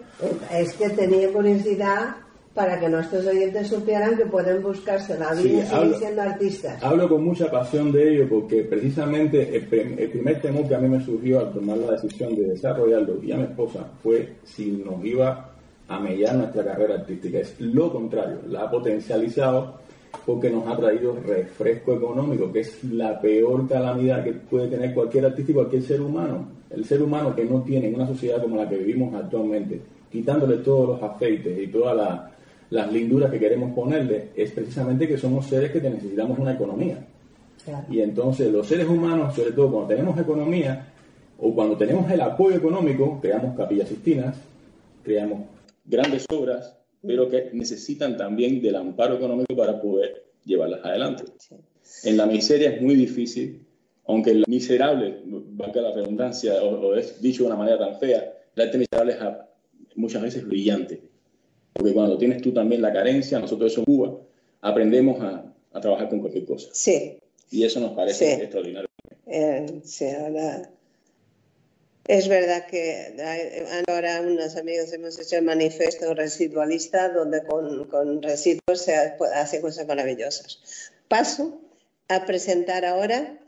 es 0.52 0.74
que 0.74 0.90
tenía 0.90 1.32
curiosidad 1.32 2.16
para 2.52 2.78
que 2.78 2.90
nuestros 2.90 3.26
oyentes 3.26 3.68
supieran 3.68 4.14
que 4.16 4.26
pueden 4.26 4.62
buscarse 4.62 5.18
la 5.18 5.32
vida 5.32 5.62
y 5.62 5.66
seguir 5.66 5.94
siendo 5.94 6.22
artistas. 6.22 6.82
Hablo 6.82 7.08
con 7.08 7.24
mucha 7.24 7.50
pasión 7.50 7.90
de 7.90 8.14
ello 8.14 8.28
porque 8.28 8.64
precisamente 8.64 9.56
el, 9.56 9.66
primer 9.66 10.42
temor 10.42 10.68
que 10.68 10.74
a 10.74 10.78
mí 10.78 10.88
me 10.88 11.02
surgió 11.02 11.40
al 11.40 11.52
tomar 11.52 11.78
la 11.78 11.92
decisión 11.92 12.34
de 12.34 12.48
desarrollarlo 12.48 13.22
y 13.22 13.32
a 13.32 13.36
mi 13.36 13.44
esposa 13.44 13.86
fue 14.02 14.36
si 14.44 14.72
nos 14.72 15.02
iba 15.04 15.52
a 15.88 16.00
mellar 16.00 16.34
nuestra 16.34 16.64
carrera 16.64 16.96
artística. 16.96 17.38
Es 17.38 17.58
lo 17.58 17.90
contrario, 17.90 18.40
la 18.48 18.64
ha 18.64 18.70
potencializado 18.70 19.78
porque 20.26 20.50
nos 20.50 20.66
ha 20.66 20.76
traído 20.76 21.16
refresco 21.26 21.94
económico, 21.94 22.52
que 22.52 22.60
es 22.60 22.84
la 22.84 23.18
peor 23.20 23.66
calamidad 23.66 24.22
que 24.22 24.32
puede 24.32 24.68
tener 24.68 24.92
cualquier 24.92 25.26
artista 25.26 25.52
y 25.52 25.54
cualquier 25.54 25.82
ser 25.82 26.00
humano 26.02 26.55
el 26.70 26.84
ser 26.84 27.02
humano 27.02 27.34
que 27.34 27.44
no 27.44 27.62
tiene 27.62 27.88
en 27.88 27.94
una 27.94 28.06
sociedad 28.06 28.42
como 28.42 28.56
la 28.56 28.68
que 28.68 28.76
vivimos 28.76 29.14
actualmente, 29.14 29.80
quitándole 30.10 30.58
todos 30.58 30.88
los 30.88 31.02
afeites 31.02 31.58
y 31.58 31.68
todas 31.68 32.30
las 32.70 32.92
linduras 32.92 33.30
que 33.30 33.38
queremos 33.38 33.72
ponerle, 33.74 34.30
es 34.34 34.50
precisamente 34.50 35.06
que 35.06 35.18
somos 35.18 35.46
seres 35.46 35.70
que 35.70 35.80
necesitamos 35.80 36.38
una 36.38 36.54
economía. 36.54 37.06
Y 37.90 38.00
entonces 38.00 38.52
los 38.52 38.66
seres 38.66 38.86
humanos, 38.88 39.34
sobre 39.34 39.52
todo 39.52 39.70
cuando 39.70 39.88
tenemos 39.88 40.18
economía 40.18 40.92
o 41.38 41.54
cuando 41.54 41.76
tenemos 41.76 42.10
el 42.10 42.20
apoyo 42.20 42.56
económico, 42.56 43.18
creamos 43.20 43.56
capillas 43.56 43.88
sistinas, 43.88 44.36
creamos 45.02 45.40
grandes 45.84 46.26
obras, 46.30 46.76
pero 47.04 47.28
que 47.28 47.50
necesitan 47.52 48.16
también 48.16 48.60
del 48.62 48.76
amparo 48.76 49.16
económico 49.16 49.56
para 49.56 49.80
poder 49.80 50.26
llevarlas 50.44 50.84
adelante. 50.84 51.24
En 52.04 52.16
la 52.16 52.26
miseria 52.26 52.70
es 52.70 52.82
muy 52.82 52.94
difícil 52.94 53.65
aunque 54.06 54.30
el 54.30 54.44
miserable, 54.46 55.20
valga 55.24 55.82
la 55.82 55.92
redundancia, 55.92 56.62
o, 56.62 56.94
es 56.94 57.20
dicho 57.20 57.42
de 57.42 57.48
una 57.48 57.56
manera 57.56 57.78
tan 57.78 57.98
fea, 57.98 58.32
el 58.54 58.62
arte 58.62 58.78
miserable 58.78 59.12
es 59.12 59.18
muchas 59.96 60.22
veces 60.22 60.46
brillante. 60.46 61.00
Porque 61.72 61.92
cuando 61.92 62.16
tienes 62.16 62.40
tú 62.40 62.52
también 62.52 62.80
la 62.80 62.92
carencia, 62.92 63.38
nosotros 63.38 63.72
eso 63.72 63.80
en 63.80 63.84
Cuba, 63.84 64.16
aprendemos 64.60 65.20
a, 65.20 65.52
trabajar 65.80 66.08
con 66.08 66.20
cualquier 66.20 66.46
cosa. 66.46 66.70
Sí. 66.72 67.18
Y 67.50 67.64
eso 67.64 67.80
nos 67.80 67.92
parece 67.92 68.32
extraordinario. 68.34 68.88
Eh, 69.26 69.80
sí, 69.84 70.06
ahora... 70.06 70.70
Es 72.08 72.28
verdad 72.28 72.66
que 72.66 73.16
ahora 73.88 74.20
unos 74.20 74.56
amigos 74.56 74.92
hemos 74.92 75.18
hecho 75.18 75.38
el 75.38 75.44
manifiesto 75.44 76.14
residualista 76.14 77.08
donde 77.08 77.42
con, 77.42 77.88
con 77.88 78.22
residuos 78.22 78.80
se 78.80 78.94
hace 78.94 79.60
cosas 79.60 79.88
maravillosas. 79.88 80.60
Paso 81.08 81.60
a 82.08 82.24
presentar 82.24 82.84
ahora 82.84 83.40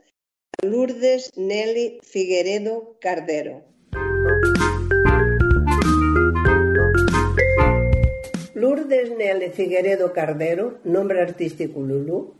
Lourdes 0.61 1.31
Nelly 1.37 1.99
Figueredo 2.03 2.97
Cardero. 2.99 3.63
Lourdes 8.55 9.09
Nelly 9.17 9.51
Figueredo 9.51 10.11
Cardero, 10.11 10.79
nombre 10.83 11.21
artístico 11.21 11.79
Lulú, 11.79 12.33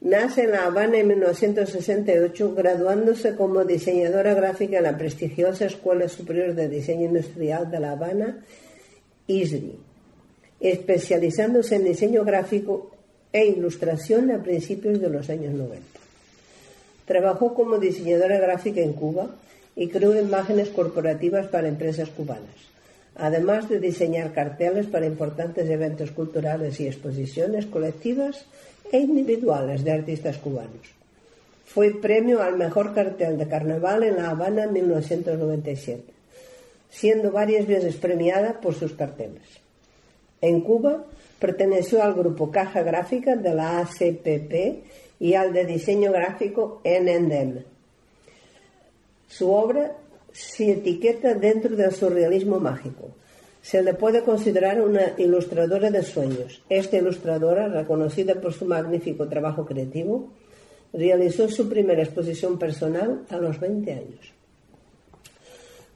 nace 0.00 0.44
en 0.44 0.52
La 0.52 0.66
Habana 0.66 0.98
en 0.98 1.08
1968, 1.08 2.54
graduándose 2.54 3.34
como 3.34 3.64
diseñadora 3.64 4.34
gráfica 4.34 4.76
en 4.76 4.84
la 4.84 4.96
prestigiosa 4.96 5.66
Escuela 5.66 6.08
Superior 6.08 6.54
de 6.54 6.68
Diseño 6.68 7.06
Industrial 7.06 7.68
de 7.68 7.80
La 7.80 7.92
Habana, 7.92 8.44
ISRI, 9.26 9.76
especializándose 10.60 11.74
en 11.74 11.84
diseño 11.84 12.24
gráfico 12.24 12.92
e 13.32 13.44
ilustración 13.44 14.30
a 14.30 14.40
principios 14.40 15.00
de 15.00 15.10
los 15.10 15.28
años 15.30 15.52
90. 15.52 15.95
Trabajó 17.06 17.54
como 17.54 17.78
diseñadora 17.78 18.38
gráfica 18.38 18.82
en 18.82 18.92
Cuba 18.92 19.28
y 19.74 19.88
creó 19.88 20.18
imágenes 20.18 20.68
corporativas 20.68 21.46
para 21.48 21.68
empresas 21.68 22.10
cubanas 22.10 22.66
además 23.18 23.68
de 23.68 23.80
diseñar 23.80 24.32
carteles 24.32 24.86
para 24.86 25.06
importantes 25.06 25.68
eventos 25.68 26.10
culturales 26.10 26.78
y 26.80 26.86
exposiciones 26.86 27.66
colectivas 27.66 28.44
e 28.92 28.98
individuales 28.98 29.84
de 29.84 29.92
artistas 29.92 30.36
cubanos. 30.38 30.94
Fue 31.64 31.90
premio 31.90 32.42
al 32.42 32.56
mejor 32.56 32.94
cartel 32.94 33.38
de 33.38 33.48
carnaval 33.48 34.02
en 34.04 34.16
La 34.16 34.30
Habana 34.30 34.64
en 34.64 34.72
1997, 34.72 36.02
siendo 36.90 37.32
varias 37.32 37.66
veces 37.66 37.96
premiada 37.96 38.60
por 38.60 38.74
sus 38.74 38.92
carteles. 38.92 39.42
En 40.40 40.60
Cuba 40.60 41.04
perteneció 41.38 42.02
al 42.02 42.14
grupo 42.14 42.50
Caja 42.50 42.82
Gráfica 42.82 43.34
de 43.34 43.54
la 43.54 43.80
ACPP 43.80 44.84
y 45.18 45.34
al 45.34 45.52
de 45.52 45.64
diseño 45.64 46.12
gráfico 46.12 46.80
NNDM. 46.84 47.64
Su 49.28 49.50
obra 49.50 49.96
se 50.32 50.72
etiqueta 50.72 51.34
dentro 51.34 51.76
del 51.76 51.92
surrealismo 51.92 52.60
mágico. 52.60 53.10
Se 53.62 53.82
le 53.82 53.94
puede 53.94 54.22
considerar 54.22 54.80
una 54.80 55.14
ilustradora 55.18 55.90
de 55.90 56.02
sueños. 56.02 56.62
Esta 56.68 56.98
ilustradora, 56.98 57.68
reconocida 57.68 58.34
por 58.36 58.52
su 58.52 58.64
magnífico 58.66 59.28
trabajo 59.28 59.64
creativo, 59.66 60.28
realizó 60.92 61.48
su 61.48 61.68
primera 61.68 62.02
exposición 62.02 62.58
personal 62.58 63.22
a 63.28 63.38
los 63.38 63.58
20 63.58 63.92
años. 63.92 64.32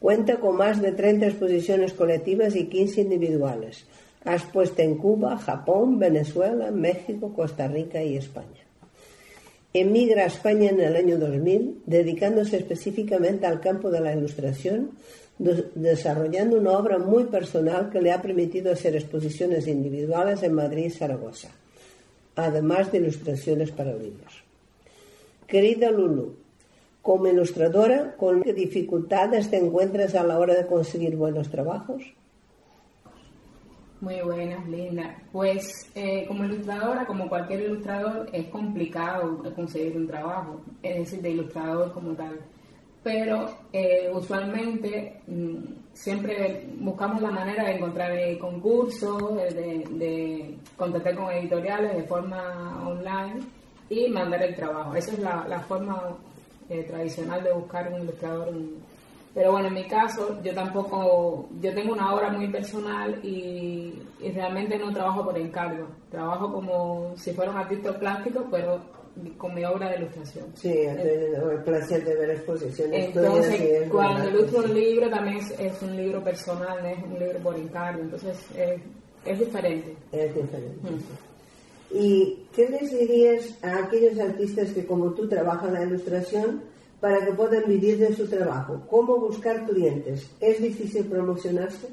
Cuenta 0.00 0.40
con 0.40 0.56
más 0.56 0.80
de 0.80 0.92
30 0.92 1.26
exposiciones 1.26 1.92
colectivas 1.92 2.56
y 2.56 2.66
15 2.66 3.02
individuales. 3.02 3.84
Ha 4.24 4.34
expuesto 4.34 4.82
en 4.82 4.96
Cuba, 4.96 5.36
Japón, 5.36 5.98
Venezuela, 5.98 6.70
México, 6.70 7.32
Costa 7.34 7.68
Rica 7.68 8.02
y 8.02 8.16
España. 8.16 8.69
Emigra 9.72 10.24
a 10.24 10.26
España 10.26 10.70
en 10.70 10.80
el 10.80 10.96
año 10.96 11.16
2000, 11.18 11.82
dedicándose 11.86 12.56
específicamente 12.56 13.46
al 13.46 13.60
campo 13.60 13.90
de 13.90 14.00
la 14.00 14.14
ilustración, 14.14 14.90
desarrollando 15.38 16.56
una 16.58 16.72
obra 16.72 16.98
muy 16.98 17.24
personal 17.24 17.88
que 17.90 18.02
le 18.02 18.10
ha 18.12 18.20
permitido 18.20 18.72
hacer 18.72 18.96
exposiciones 18.96 19.66
individuales 19.68 20.42
en 20.42 20.54
Madrid 20.54 20.86
y 20.86 20.90
Zaragoza, 20.90 21.50
además 22.34 22.90
de 22.90 22.98
ilustraciones 22.98 23.70
para 23.70 23.92
libros. 23.92 24.42
Querida 25.46 25.90
Lulu, 25.90 26.34
como 27.00 27.28
ilustradora, 27.28 28.16
¿con 28.16 28.42
qué 28.42 28.52
dificultades 28.52 29.50
te 29.50 29.56
encuentras 29.56 30.14
a 30.14 30.24
la 30.24 30.38
hora 30.38 30.54
de 30.54 30.66
conseguir 30.66 31.16
buenos 31.16 31.48
trabajos? 31.48 32.02
Muy 34.00 34.18
buenas, 34.22 34.66
Linda. 34.66 35.14
Pues 35.30 35.90
eh, 35.94 36.24
como 36.26 36.44
ilustradora, 36.44 37.04
como 37.04 37.28
cualquier 37.28 37.60
ilustrador, 37.64 38.30
es 38.32 38.46
complicado 38.46 39.42
conseguir 39.54 39.94
un 39.94 40.06
trabajo, 40.06 40.62
es 40.82 40.98
decir, 41.00 41.20
de 41.20 41.30
ilustrador 41.30 41.92
como 41.92 42.14
tal. 42.14 42.40
Pero 43.02 43.50
eh, 43.72 44.10
usualmente 44.12 45.20
mm, 45.26 45.56
siempre 45.92 46.66
buscamos 46.78 47.20
la 47.20 47.30
manera 47.30 47.64
de 47.64 47.76
encontrar 47.76 48.12
concursos, 48.38 49.36
de, 49.36 49.84
de, 49.90 50.58
contactar 50.76 51.14
con 51.14 51.30
editoriales 51.32 51.94
de 51.96 52.04
forma 52.04 52.82
online 52.86 53.40
y 53.90 54.08
mandar 54.08 54.42
el 54.42 54.54
trabajo. 54.54 54.94
Esa 54.94 55.12
es 55.12 55.18
la, 55.18 55.60
forma 55.68 56.16
eh, 56.70 56.84
tradicional 56.84 57.44
de 57.44 57.52
buscar 57.52 57.92
un 57.92 58.00
ilustrador. 58.02 58.48
Pero 59.32 59.52
bueno, 59.52 59.68
en 59.68 59.74
mi 59.74 59.86
caso, 59.86 60.40
yo 60.42 60.52
tampoco, 60.52 61.48
yo 61.60 61.72
tengo 61.72 61.92
una 61.92 62.12
obra 62.14 62.30
muy 62.30 62.48
personal 62.48 63.20
y, 63.24 63.94
realmente 64.34 64.76
no 64.78 64.92
trabajo 64.92 65.24
por 65.24 65.38
encargo. 65.38 65.86
Trabajo 66.10 66.52
como 66.52 67.14
si 67.16 67.32
fuera 67.32 67.52
un 67.52 67.58
artista 67.58 67.96
plástico, 67.98 68.46
pero 68.50 68.80
con 69.38 69.54
mi 69.54 69.64
obra 69.64 69.90
de 69.90 69.98
ilustración. 69.98 70.46
Sí, 70.54 70.72
el 70.72 71.62
placer 71.64 72.04
de 72.04 72.16
ver 72.16 72.30
exposiciones. 72.30 73.06
Entonces, 73.06 73.88
cuando 73.90 74.28
ilustro 74.28 74.64
un 74.64 74.74
libro, 74.74 75.08
también 75.08 75.38
es, 75.38 75.82
un 75.82 75.96
libro 75.96 76.22
personal, 76.22 76.84
es 76.84 77.02
un 77.02 77.18
libro 77.18 77.38
por 77.38 77.56
encargo. 77.56 78.02
Entonces, 78.02 78.36
es, 79.24 79.38
diferente. 79.38 79.94
Es 80.10 80.34
diferente. 80.34 80.76
¿Y 81.92 82.46
qué 82.54 82.68
les 82.68 82.90
dirías 82.90 83.58
a 83.62 83.84
aquellos 83.84 84.18
artistas 84.18 84.70
que, 84.72 84.84
como 84.84 85.12
tú, 85.12 85.28
trabajan 85.28 85.72
la 85.72 85.84
ilustración? 85.84 86.62
Para 87.00 87.24
que 87.24 87.32
puedan 87.32 87.64
vivir 87.66 87.98
de 87.98 88.14
su 88.14 88.28
trabajo? 88.28 88.82
¿Cómo 88.90 89.16
buscar 89.16 89.64
clientes? 89.66 90.30
¿Es 90.40 90.60
difícil 90.62 91.06
promocionarse? 91.06 91.88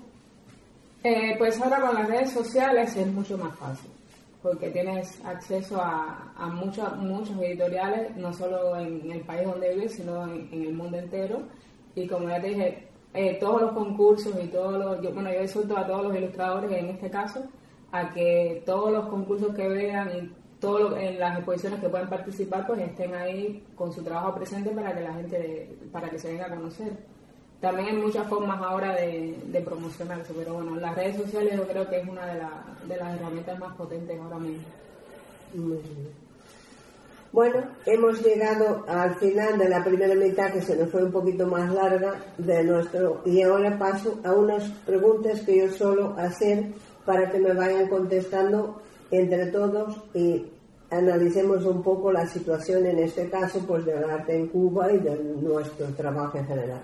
Eh, 1.04 1.36
pues 1.38 1.60
ahora 1.62 1.80
con 1.80 1.96
las 1.96 2.08
redes 2.08 2.32
sociales 2.32 2.96
es 2.96 3.08
mucho 3.08 3.38
más 3.38 3.56
fácil, 3.58 3.90
porque 4.42 4.70
tienes 4.70 5.24
acceso 5.24 5.80
a, 5.80 6.34
a 6.36 6.48
muchos, 6.48 6.98
muchos 6.98 7.38
editoriales, 7.40 8.16
no 8.18 8.34
solo 8.34 8.76
en 8.78 9.10
el 9.12 9.22
país 9.22 9.48
donde 9.48 9.74
vives, 9.74 9.94
sino 9.94 10.24
en, 10.26 10.50
el 10.52 10.74
mundo 10.74 10.98
entero. 10.98 11.44
Y 11.96 12.08
como 12.08 12.28
ya 12.28 12.42
te 12.42 12.50
dije, 12.50 12.88
eh, 13.14 13.38
todos 13.40 13.62
los 13.62 13.72
concursos 13.72 14.34
y 14.44 14.48
todos 14.48 14.78
los, 14.78 15.02
yo, 15.02 15.14
bueno, 15.14 15.32
yo 15.32 15.42
insulto 15.42 15.78
a 15.78 15.88
todos 15.88 16.08
los 16.08 16.18
ilustradores 16.18 16.72
en 16.72 16.90
este 16.90 17.10
caso, 17.10 17.44
a 17.92 18.10
que 18.14 18.62
todos 18.66 18.92
los 18.92 19.08
concursos 19.08 19.56
que 19.56 19.68
vean 19.68 20.10
y 20.10 20.32
todo 20.60 20.98
en 20.98 21.20
las 21.20 21.38
exposiciones 21.38 21.80
que 21.80 21.90
puedan 21.90 22.10
participar 22.10 22.66
pues 22.66 22.82
estén 22.82 23.14
ahí 23.14 23.64
con 23.76 23.94
su 23.94 24.04
trabajo 24.04 24.36
presente 24.36 24.72
para 24.72 24.94
que 24.94 25.02
la 25.02 25.14
gente 25.14 25.78
para 25.92 26.10
que 26.10 26.20
se 26.20 26.32
venga 26.32 26.48
a 26.48 26.56
conocer. 26.56 26.94
También 27.62 27.90
hay 27.90 27.96
muchas 27.96 28.28
formas 28.28 28.62
ahora 28.62 28.94
de, 28.94 29.36
de 29.46 29.62
promocionarse 29.62 30.34
pero 30.34 30.56
bueno 30.56 30.76
las 30.76 30.96
redes 30.96 31.18
sociales 31.18 31.56
yo 31.56 31.68
creo 31.68 31.88
que 31.90 32.00
es 32.00 32.08
una 32.08 32.26
de, 32.26 32.42
de 32.88 32.98
las 32.98 33.20
herramientas 33.20 33.60
más 33.60 33.76
potentes 33.76 34.20
ahora 34.20 34.38
mismo. 34.40 34.64
Bueno, 37.32 37.62
hemos 37.86 38.22
llegado 38.24 38.86
al 38.88 39.16
final 39.16 39.58
de 39.58 39.70
la 39.70 39.84
primera 39.84 40.16
mitad 40.16 40.52
que 40.52 40.62
se 40.62 40.76
nos 40.76 40.90
fue 40.90 41.04
un 41.04 41.12
poquito 41.12 41.46
más 41.46 41.72
larga 41.72 42.16
de 42.38 42.64
nuestro 42.64 43.22
y 43.26 43.42
ahora 43.42 43.78
paso 43.78 44.20
a 44.24 44.34
unas 44.34 44.64
preguntas 44.86 45.42
que 45.42 45.58
yo 45.58 45.72
suelo 45.72 46.16
hacer 46.18 46.66
para 47.06 47.30
que 47.30 47.40
me 47.40 47.54
vayan 47.54 47.88
contestando 47.90 48.82
entre 49.12 49.48
todos 49.48 49.96
y 50.14 50.46
analicemos 50.90 51.66
un 51.66 51.84
poco 51.84 52.12
la 52.12 52.28
situación 52.28 52.86
en 52.86 53.00
este 53.00 53.30
caso 53.30 53.60
pues 53.68 53.86
del 53.86 54.04
arte 54.04 54.36
en 54.36 54.48
Cuba 54.48 54.92
y 54.92 54.98
de 55.00 55.16
nuestro 55.42 55.88
trabajo 55.88 56.38
en 56.38 56.48
general. 56.48 56.82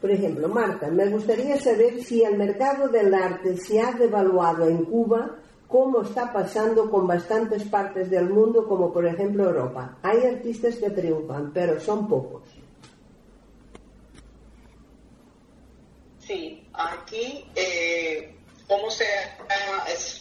Por 0.00 0.10
ejemplo, 0.10 0.48
Marta, 0.48 0.88
me 0.88 1.06
gustaría 1.08 1.58
saber 1.60 2.02
si 2.02 2.22
el 2.22 2.38
mercado 2.38 2.88
del 2.88 3.12
arte 3.12 3.56
se 3.56 3.80
ha 3.80 3.92
devaluado 3.92 4.66
en 4.66 4.84
Cuba, 4.84 5.36
como 5.68 6.02
está 6.02 6.32
pasando 6.32 6.90
con 6.90 7.06
bastantes 7.06 7.64
partes 7.64 8.08
del 8.08 8.30
mundo, 8.30 8.66
como 8.66 8.92
por 8.92 9.06
ejemplo 9.06 9.44
Europa. 9.44 9.98
Hay 10.02 10.24
artistas 10.24 10.76
que 10.76 10.90
triunfan, 10.90 11.52
pero 11.52 11.78
son 11.78 12.08
pocos. 12.08 12.42
Sí, 16.18 16.66
aquí 16.72 17.44
eh, 17.54 18.36
cómo 18.70 18.88
se, 18.88 19.04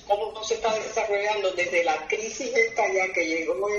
cómo 0.07 0.43
se 0.43 0.55
está 0.55 0.73
desarrollando 0.73 1.51
desde 1.51 1.83
la 1.83 2.07
crisis 2.07 2.51
esta 2.57 2.91
ya 2.91 3.13
que 3.13 3.27
llegó 3.27 3.69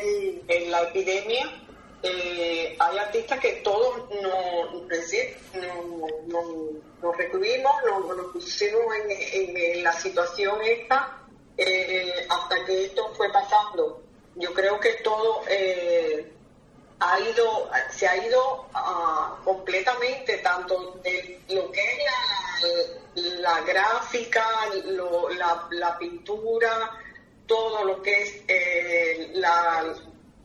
en, 0.47 0.71
la 0.71 0.83
epidemia. 0.83 1.61
Eh, 2.05 2.77
hay 2.79 2.99
artistas 2.99 3.41
que 3.41 3.53
todos 3.65 4.09
nos, 4.23 4.73
no, 6.29 6.47
nos 7.03 7.17
recluimos, 7.17 7.73
nos, 7.85 8.33
pusimos 8.33 8.83
en, 9.09 9.83
la 9.83 9.93
situación 9.93 10.63
esta 10.63 11.19
eh, 11.59 12.27
hasta 12.29 12.65
que 12.65 12.87
esto 12.87 13.13
fue 13.17 13.31
pasando. 13.33 14.01
Yo 14.37 14.55
creo 14.55 14.79
que 14.79 14.93
todo 15.03 15.43
eh, 15.49 16.33
ha 17.01 17.19
ido, 17.19 17.69
se 17.91 18.07
ha 18.07 18.25
ido 18.25 18.67
uh, 18.73 19.45
completamente, 19.45 20.39
tanto 20.39 21.01
de 21.03 21.41
lo 21.49 21.71
que 21.73 21.81
es 21.81 21.99
la, 21.99 23.01
gráfica, 23.67 24.45
lo, 24.87 25.29
la, 25.31 25.67
la, 25.71 25.99
pintura, 25.99 26.99
todo 27.47 27.85
lo 27.85 28.03
que 28.03 28.23
es 28.23 28.43
eh, 28.49 29.31
la, 29.35 29.95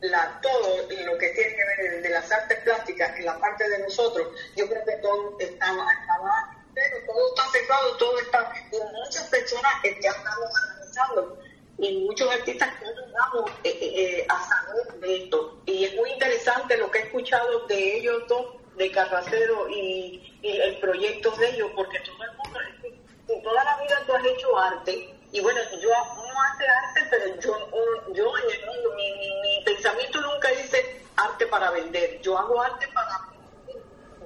la, 0.00 0.40
todo 0.40 0.82
lo 1.04 1.18
que 1.18 1.28
tiene 1.28 1.56
que 1.56 1.64
ver 1.64 2.02
de 2.02 2.10
las 2.10 2.30
artes 2.30 2.58
plásticas 2.60 3.16
en 3.18 3.26
la 3.26 3.38
parte 3.38 3.68
de 3.68 3.78
nosotros, 3.80 4.28
yo 4.56 4.68
creo 4.68 4.84
que 4.84 4.96
todo 4.96 5.36
estaba, 5.38 5.92
estaba 5.92 6.56
pero 6.74 6.96
todo 7.06 7.28
está 7.28 7.50
cerrado, 7.52 7.96
todo 7.96 8.18
está, 8.18 8.52
y 8.70 8.76
muchas 8.94 9.24
personas 9.28 9.72
ya 9.82 10.10
estamos 10.10 10.50
analizando 10.62 11.38
y 11.78 12.04
muchos 12.06 12.30
artistas 12.32 12.70
que 12.78 12.86
no 12.86 13.46
eh, 13.64 13.78
eh, 13.80 13.92
eh, 13.96 14.26
a 14.28 14.48
saber 14.48 15.00
de 15.00 15.24
esto. 15.24 15.58
Y 15.66 15.84
es 15.84 15.94
muy 15.94 16.10
interesante 16.10 16.76
lo 16.76 16.90
que 16.90 16.98
he 16.98 17.02
escuchado 17.02 17.66
de 17.66 17.96
ellos 17.98 18.22
dos, 18.28 18.56
de 18.76 18.90
Carracero 18.90 19.68
y, 19.70 20.22
el 20.42 20.78
proyecto 20.78 21.32
de 21.32 21.50
ellos, 21.50 21.70
porque 21.74 21.98
todo 22.00 22.22
el 22.22 22.36
mundo, 22.36 22.55
toda 23.46 23.62
la 23.62 23.76
vida 23.76 24.02
tú 24.04 24.12
has 24.12 24.24
hecho 24.24 24.58
arte, 24.58 25.14
y 25.30 25.40
bueno, 25.40 25.60
yo 25.80 25.88
no 25.88 26.42
hace 26.42 26.66
arte, 26.66 27.06
pero 27.10 27.40
yo, 27.40 28.12
yo 28.12 28.32
en 28.38 28.60
el 28.60 28.66
mundo, 28.66 28.92
mi, 28.96 29.12
mi, 29.40 29.64
pensamiento 29.64 30.20
nunca 30.20 30.48
dice 30.50 31.00
arte 31.14 31.46
para 31.46 31.70
vender, 31.70 32.20
yo 32.22 32.36
hago 32.36 32.60
arte 32.60 32.88
para 32.88 33.26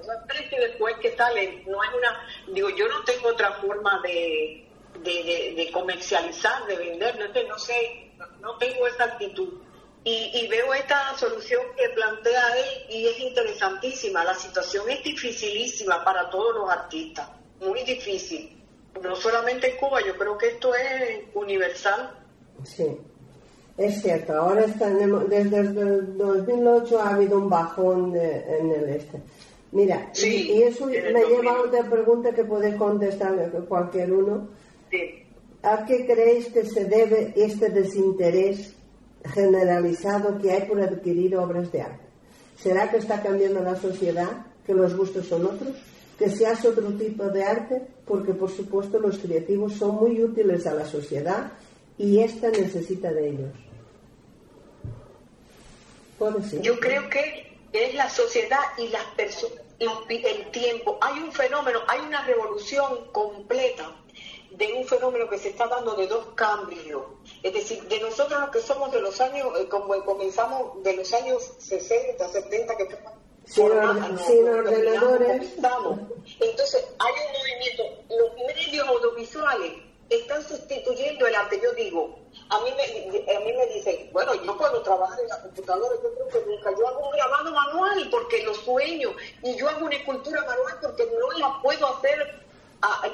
yo 0.01 0.57
después 0.59 0.95
que 0.97 1.15
sale, 1.15 1.43
eh, 1.43 1.63
no 1.67 1.83
es 1.83 1.89
una, 1.93 2.27
digo, 2.47 2.69
yo 2.71 2.87
no 2.87 3.03
tengo 3.03 3.29
otra 3.29 3.51
forma 3.53 4.01
de, 4.01 4.67
de, 5.03 5.69
comercializar, 5.71 6.65
de 6.65 6.75
vender, 6.75 7.19
no, 7.19 7.47
no 7.47 7.59
sé, 7.59 8.11
no 8.39 8.57
tengo 8.57 8.87
esa 8.87 9.03
actitud. 9.05 9.61
Y, 10.03 10.47
veo 10.47 10.73
esta 10.73 11.15
solución 11.15 11.61
que 11.77 11.89
plantea 11.89 12.57
él 12.57 12.85
y 12.89 13.07
es 13.07 13.19
interesantísima. 13.19 14.23
La 14.23 14.33
situación 14.33 14.89
es 14.89 15.03
dificilísima 15.03 16.03
para 16.03 16.27
todos 16.31 16.55
los 16.55 16.69
artistas, 16.71 17.29
muy 17.59 17.83
difícil. 17.83 18.60
No 19.01 19.15
solamente 19.15 19.71
en 19.71 19.77
Cuba, 19.77 19.99
yo 20.05 20.17
creo 20.17 20.37
que 20.37 20.47
esto 20.47 20.73
es 20.75 21.21
universal. 21.33 22.11
Sí, 22.63 22.97
es 23.77 24.01
cierto. 24.01 24.33
Ahora 24.33 24.65
están, 24.65 24.97
desde 25.29 25.59
el 25.59 26.17
2008 26.17 26.99
ha 26.99 27.15
habido 27.15 27.37
un 27.37 27.49
bajón 27.49 28.15
en 28.15 28.71
el 28.71 28.89
este. 28.89 29.21
Mira, 29.71 30.11
y, 30.21 30.61
eso 30.63 30.85
me 30.87 31.23
lleva 31.25 31.53
a 31.53 31.61
otra 31.61 31.89
pregunta 31.89 32.33
que 32.33 32.43
puede 32.43 32.75
contestar 32.75 33.49
cualquier 33.67 34.11
uno. 34.11 34.49
¿A 35.63 35.85
qué 35.85 36.05
creéis 36.05 36.47
que 36.47 36.65
se 36.65 36.85
debe 36.85 37.33
este 37.35 37.69
desinterés 37.69 38.73
generalizado 39.33 40.37
que 40.39 40.51
hay 40.51 40.61
por 40.67 40.81
adquirir 40.81 41.37
obras 41.37 41.71
de 41.71 41.81
arte? 41.81 42.05
¿Será 42.57 42.91
que 42.91 42.97
está 42.97 43.21
cambiando 43.21 43.61
la 43.61 43.75
sociedad? 43.75 44.45
¿Que 44.65 44.73
los 44.73 44.95
gustos 44.95 45.27
son 45.27 45.45
otros? 45.45 45.75
¿Que 46.21 46.67
otro 46.67 46.87
tipo 46.99 47.23
de 47.23 47.43
arte? 47.43 47.81
Porque, 48.05 48.33
por 48.33 48.51
supuesto, 48.51 48.99
los 48.99 49.17
creativos 49.17 49.73
son 49.73 49.95
muy 49.95 50.23
útiles 50.23 50.67
a 50.67 50.75
la 50.75 50.85
sociedad 50.85 51.51
y 51.97 52.19
ésta 52.19 52.49
necesita 52.49 53.11
de 53.11 53.29
ellos. 53.29 53.51
Yo 56.61 56.79
creo 56.79 57.09
que 57.09 57.57
es 57.73 57.95
la 57.95 58.07
sociedad 58.07 58.59
y 58.77 58.89
las 58.89 59.03
personas, 59.15 59.57
el 59.79 60.51
tiempo. 60.51 60.99
Hay 61.01 61.19
un 61.19 61.31
fenómeno, 61.31 61.79
hay 61.87 62.01
una 62.01 62.23
revolución 62.23 63.11
completa 63.11 63.95
de 64.51 64.73
un 64.73 64.85
fenómeno 64.85 65.27
que 65.27 65.39
se 65.39 65.49
está 65.49 65.65
dando 65.65 65.95
de 65.95 66.05
dos 66.05 66.27
cambios. 66.35 67.01
Es 67.41 67.51
decir, 67.51 67.81
de 67.87 67.99
nosotros 67.99 68.39
los 68.41 68.49
que 68.51 68.61
somos 68.61 68.91
de 68.91 69.01
los 69.01 69.19
años, 69.19 69.47
eh, 69.59 69.67
como 69.67 69.95
comenzamos 70.05 70.83
de 70.83 70.97
los 70.97 71.11
años 71.13 71.53
60, 71.57 72.29
70, 72.29 72.77
que 72.77 72.85
sin, 73.45 73.65
ordenadores. 73.65 75.53
Entonces, 76.39 76.87
hay 76.99 77.13
un 77.13 77.39
movimiento, 77.39 77.83
los 78.09 78.55
medios 78.55 78.87
audiovisuales 78.87 79.73
están 80.09 80.43
sustituyendo 80.43 81.27
el 81.27 81.35
arte. 81.35 81.59
Yo 81.61 81.71
digo, 81.73 82.19
a 82.49 82.59
mí 82.61 82.69
me, 82.75 83.35
a 83.35 83.39
mí 83.39 83.53
me 83.53 83.65
dicen, 83.67 84.09
bueno, 84.11 84.33
yo 84.35 84.57
puedo 84.57 84.81
trabajar 84.83 85.19
en 85.19 85.27
la 85.27 85.41
computadora, 85.41 85.95
yo 86.03 86.13
creo 86.13 86.27
que 86.27 86.49
nunca. 86.49 86.71
Yo 86.77 86.87
hago 86.87 87.05
un 87.05 87.11
grabado 87.11 87.51
manual 87.51 88.07
porque 88.11 88.43
lo 88.43 88.53
sueño 88.53 89.11
y 89.43 89.55
yo 89.55 89.69
hago 89.69 89.85
una 89.85 89.95
escultura 89.95 90.41
manual 90.41 90.77
porque 90.81 91.05
no 91.05 91.39
la 91.39 91.61
puedo 91.61 91.87
hacer, 91.87 92.45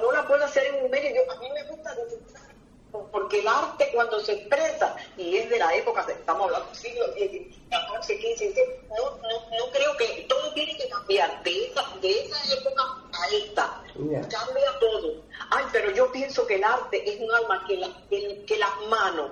no 0.01 0.11
la 0.11 0.27
puedo 0.27 0.43
hacer 0.43 0.65
en 0.67 0.85
un 0.85 0.91
medio. 0.91 1.31
a 1.31 1.35
mí 1.35 1.49
me 1.51 1.63
gusta 1.63 1.95
disfrutar 1.95 2.46
porque 2.91 3.39
el 3.39 3.47
arte 3.47 3.89
cuando 3.93 4.19
se 4.19 4.33
expresa, 4.33 4.95
y 5.17 5.37
es 5.37 5.49
de 5.49 5.59
la 5.59 5.75
época, 5.75 6.05
estamos 6.07 6.43
hablando 6.43 6.67
del 6.67 6.75
siglo 6.75 7.05
XIV, 7.13 8.37
XV, 8.37 8.57
no, 8.89 9.17
no, 9.17 9.57
no 9.57 9.71
creo 9.71 9.97
que 9.97 10.25
todo 10.27 10.53
tiene 10.53 10.77
que 10.77 10.87
cambiar 10.89 11.43
de 11.43 11.65
esa, 11.65 11.83
de 12.01 12.11
esa 12.11 12.53
época 12.53 12.83
a 13.13 13.27
esta. 13.35 13.83
Cambia 14.29 14.79
todo. 14.79 15.23
Ay, 15.49 15.65
pero 15.71 15.91
yo 15.91 16.11
pienso 16.11 16.45
que 16.47 16.55
el 16.55 16.63
arte 16.63 17.09
es 17.09 17.19
un 17.19 17.31
alma 17.31 17.65
que, 17.67 17.77
la, 17.77 17.89
que, 18.09 18.57
las 18.57 18.89
manos, 18.89 19.31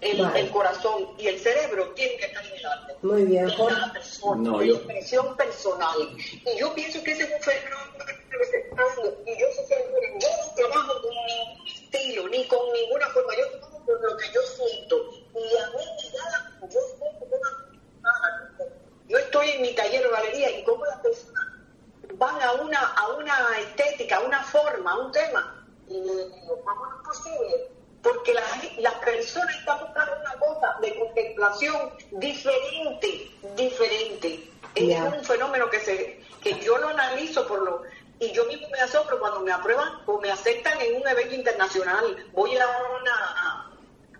el, 0.00 0.20
el, 0.36 0.50
corazón 0.50 1.08
y 1.18 1.28
el 1.28 1.38
cerebro 1.38 1.90
tienen 1.94 2.18
que 2.18 2.26
estar 2.26 2.44
en 2.46 2.54
el 2.54 2.66
arte. 2.66 2.94
Muy 3.02 3.24
bien, 3.24 3.48
la 3.48 3.92
persona, 3.92 4.50
no, 4.50 4.62
expresión 4.62 5.36
personal. 5.36 6.16
Y 6.18 6.58
yo 6.58 6.74
pienso 6.74 7.02
que 7.02 7.12
ese 7.12 7.22
es 7.24 7.30
un 7.32 7.42
fenómeno 7.42 8.04
que 8.06 8.44
se 8.44 8.58
está 8.58 8.76
dando. 8.76 9.22
Y 9.26 9.38
yo, 9.38 9.46
yo 10.20 10.54
trabajo 10.54 11.02
con 11.02 11.14
estilo, 11.96 12.28
ni 12.28 12.46
con 12.48 12.72
ninguna 12.72 13.06
forma. 13.08 13.34
Yo 13.36 13.50
trabajo 13.50 13.84
con 13.84 14.02
lo 14.02 14.16
que 14.16 14.32
yo 14.32 14.40
siento. 14.42 15.10
Y 15.34 15.56
a 15.56 15.66
mí 15.70 15.84
me 16.62 16.68
yo 16.72 16.80
siento 16.98 17.24
una... 17.24 18.52
Yo 19.08 19.18
estoy 19.18 19.50
en 19.50 19.62
mi 19.62 19.74
taller 19.74 20.06
o 20.06 20.10
galería 20.10 20.50
y 20.58 20.64
como 20.64 20.84
las 20.84 20.98
personas 21.00 21.44
van 22.14 22.42
a 22.42 22.52
una, 22.54 22.80
a 22.80 23.08
una 23.08 23.58
estética, 23.60 24.16
a 24.16 24.20
una 24.20 24.42
forma, 24.44 24.92
a 24.92 24.98
un 24.98 25.12
tema. 25.12 25.66
Y 25.88 26.00
digo, 26.00 26.62
¿cómo 26.64 26.86
es 26.86 27.06
posible? 27.06 27.70
Porque 28.02 28.34
las, 28.34 28.78
las 28.78 28.94
personas 28.94 29.54
están 29.56 29.80
buscando 29.80 30.12
una 30.20 30.34
cosa 30.34 30.76
de 30.80 30.98
contemplación 30.98 31.92
diferente, 32.12 33.30
diferente. 33.54 34.50
Es 34.74 35.00
un 35.00 35.24
fenómeno 35.24 35.70
que 35.70 35.80
se 35.80 36.26
que 36.42 36.60
yo 36.60 36.78
lo 36.78 36.88
analizo 36.88 37.46
por 37.48 37.62
lo 37.62 37.82
y 38.18 38.32
yo 38.32 38.44
mismo 38.46 38.68
me 38.70 38.80
asombro 38.80 39.18
cuando 39.18 39.40
me 39.40 39.52
aprueban 39.52 40.00
o 40.06 40.18
me 40.20 40.30
aceptan 40.30 40.80
en 40.80 41.00
un 41.00 41.06
evento 41.06 41.34
internacional. 41.34 42.24
Voy 42.32 42.56
a 42.56 42.66
una 43.00 43.72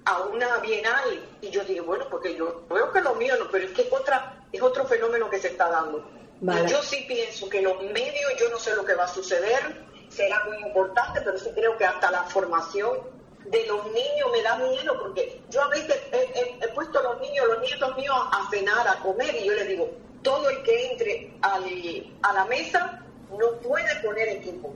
a 0.05 0.21
una 0.21 0.59
bienal 0.59 1.21
y 1.41 1.51
yo 1.51 1.65
digo, 1.65 1.87
bueno, 1.87 2.07
porque 2.09 2.37
yo 2.37 2.65
veo 2.71 2.93
que 2.93 3.01
lo 3.01 3.15
mío 3.17 3.35
no, 3.39 3.51
pero 3.51 3.65
es 3.65 3.73
que 3.73 3.83
es 3.83 3.93
otra 3.93 4.45
es 4.53 4.63
otro 4.63 4.87
fenómeno 4.87 5.29
que 5.29 5.41
se 5.41 5.49
está 5.49 5.69
dando 5.69 6.17
yo 6.41 6.83
sí 6.83 7.05
pienso 7.09 7.49
que 7.49 7.63
los 7.63 7.83
medios, 7.83 8.33
yo 8.39 8.49
no 8.51 8.59
sé 8.59 8.75
lo 8.75 8.85
que 8.85 8.95
va 8.95 9.05
a 9.05 9.09
suceder, 9.09 9.85
será 10.09 10.45
muy 10.45 10.59
importante, 10.59 11.21
pero 11.23 11.39
sí 11.39 11.51
creo 11.55 11.77
que 11.77 11.85
hasta 11.85 12.11
la 12.11 12.25
formación 12.25 12.99
de 13.47 13.67
los 13.67 13.85
niños 13.87 14.31
me 14.33 14.43
da 14.43 14.57
miedo, 14.57 14.99
porque 14.99 15.41
yo 15.49 15.63
a 15.63 15.69
veces 15.69 15.97
he, 16.13 16.69
puesto 16.75 16.99
a 16.99 17.03
los 17.03 17.21
niños, 17.21 17.47
los 17.47 17.61
nietos 17.61 17.97
míos 17.97 18.17
a 18.33 18.49
cenar, 18.51 18.87
a 18.87 18.97
comer, 18.97 19.35
y 19.35 19.47
yo 19.47 19.53
les 19.55 19.69
digo, 19.69 19.91
todo 20.23 20.51
el 20.51 20.63
que 20.63 20.91
entre 20.91 21.33
a 21.43 22.33
la 22.33 22.45
mesa 22.47 23.03
no 23.31 23.59
puede 23.61 23.95
poner 24.05 24.29
equipo, 24.29 24.73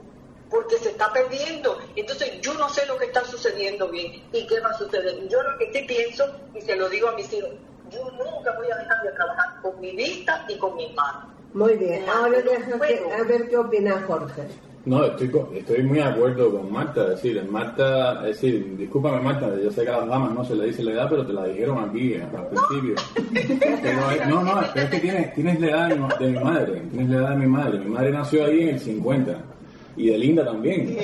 porque 0.49 0.77
se 0.77 0.89
está 0.89 1.11
perdiendo. 1.13 1.79
Entonces 1.95 2.41
yo 2.41 2.53
no 2.55 2.69
sé 2.69 2.85
lo 2.85 2.97
que 2.97 3.05
está 3.05 3.23
sucediendo 3.23 3.89
bien 3.89 4.23
y 4.31 4.47
qué 4.47 4.59
va 4.59 4.69
a 4.69 4.77
suceder. 4.77 5.27
Yo 5.27 5.41
lo 5.41 5.57
que 5.57 5.71
sí 5.71 5.83
pienso, 5.87 6.25
y 6.53 6.61
se 6.61 6.75
lo 6.75 6.89
digo 6.89 7.09
a 7.09 7.13
mis 7.13 7.31
hijos, 7.33 7.51
yo 7.89 8.09
nunca 8.11 8.55
voy 8.57 8.71
a 8.71 8.77
dejar 8.77 9.01
de 9.03 9.11
trabajar 9.11 9.61
con 9.61 9.79
mi 9.79 9.95
vista 9.95 10.45
y 10.47 10.57
con 10.57 10.75
mis 10.75 10.93
manos 10.93 11.31
muy 11.53 11.75
bien, 11.75 12.07
ahora 12.07 12.37
a 12.37 13.23
ver 13.23 13.49
qué 13.49 13.57
opina 13.57 14.01
Jorge. 14.07 14.47
No, 14.83 15.05
estoy, 15.05 15.31
estoy 15.55 15.83
muy 15.83 15.97
de 15.97 16.03
acuerdo 16.03 16.51
con 16.51 16.71
Marta. 16.71 17.03
Es 17.03 17.21
decir, 17.21 17.43
Marta, 17.49 18.27
es 18.27 18.41
decir, 18.41 18.75
discúlpame 18.77 19.21
Marta, 19.21 19.51
yo 19.63 19.71
sé 19.71 19.83
que 19.83 19.89
a 19.89 19.97
las 19.97 20.07
damas 20.07 20.33
no 20.33 20.43
se 20.43 20.55
le 20.55 20.67
dice 20.67 20.83
la 20.83 20.93
edad, 20.93 21.07
pero 21.09 21.25
te 21.25 21.33
la 21.33 21.45
dijeron 21.45 21.87
aquí 21.87 22.15
al 22.15 22.47
principio. 22.47 22.95
no, 24.27 24.43
no, 24.43 24.61
pero 24.73 24.85
es 24.85 24.91
que 24.91 24.99
tienes, 24.99 25.33
tienes 25.35 25.59
la 25.59 25.67
edad 25.67 26.17
de 26.17 26.27
mi 26.27 26.39
madre, 26.39 26.81
tienes 26.91 27.09
la 27.09 27.17
edad 27.17 27.29
de 27.29 27.35
mi 27.35 27.47
madre. 27.47 27.79
Mi 27.79 27.89
madre 27.91 28.11
nació 28.11 28.45
ahí 28.45 28.61
en 28.61 28.69
el 28.69 28.79
50 28.79 29.37
y 29.97 30.09
de 30.09 30.17
Linda 30.17 30.45
también. 30.45 30.97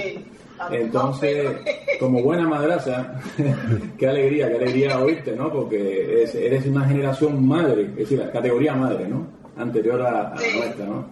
Entonces, 0.71 1.57
como 1.99 2.23
buena 2.23 2.47
madraza, 2.47 3.21
qué 3.97 4.07
alegría, 4.07 4.49
qué 4.49 4.55
alegría 4.55 4.97
oírte, 4.97 5.35
¿no? 5.35 5.51
Porque 5.51 6.23
eres 6.33 6.65
una 6.65 6.83
generación 6.85 7.47
madre, 7.47 7.83
es 7.83 7.95
decir, 7.95 8.17
la 8.17 8.31
categoría 8.31 8.73
madre, 8.73 9.07
¿no? 9.07 9.37
anterior 9.57 10.01
a, 10.01 10.33
nuestra, 10.35 10.85
¿no? 10.85 11.05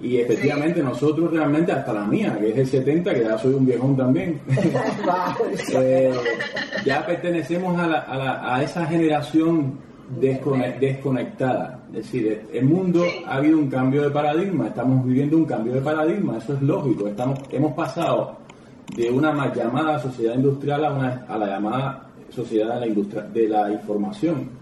Y 0.00 0.16
efectivamente 0.16 0.82
nosotros 0.82 1.30
realmente, 1.30 1.72
hasta 1.72 1.92
la 1.92 2.04
mía, 2.04 2.36
que 2.40 2.50
es 2.50 2.56
el 2.56 2.66
70, 2.66 3.14
que 3.14 3.20
ya 3.20 3.36
soy 3.36 3.54
un 3.54 3.66
viejón 3.66 3.96
también, 3.96 4.40
eh, 5.74 6.14
ya 6.84 7.04
pertenecemos 7.04 7.78
a, 7.78 7.86
la, 7.86 8.54
a, 8.54 8.62
esa 8.62 8.86
generación 8.86 9.74
desconectada. 10.18 11.80
Es 11.90 12.04
decir, 12.04 12.46
el 12.52 12.64
mundo 12.64 13.04
ha 13.26 13.36
habido 13.36 13.58
un 13.58 13.68
cambio 13.68 14.02
de 14.02 14.10
paradigma, 14.10 14.68
estamos 14.68 15.04
viviendo 15.04 15.36
un 15.36 15.44
cambio 15.44 15.74
de 15.74 15.82
paradigma, 15.82 16.38
eso 16.38 16.54
es 16.54 16.62
lógico. 16.62 17.06
Estamos, 17.06 17.38
hemos 17.50 17.74
pasado 17.74 18.38
de 18.96 19.10
una 19.10 19.32
más 19.32 19.54
llamada 19.54 19.98
sociedad 19.98 20.34
industrial 20.34 20.84
a, 20.84 20.92
una, 20.92 21.26
a 21.28 21.36
la 21.36 21.46
llamada 21.46 22.06
sociedad 22.30 22.80
de 22.80 22.86
la, 22.86 23.22
de 23.22 23.48
la 23.48 23.70
información 23.70 24.59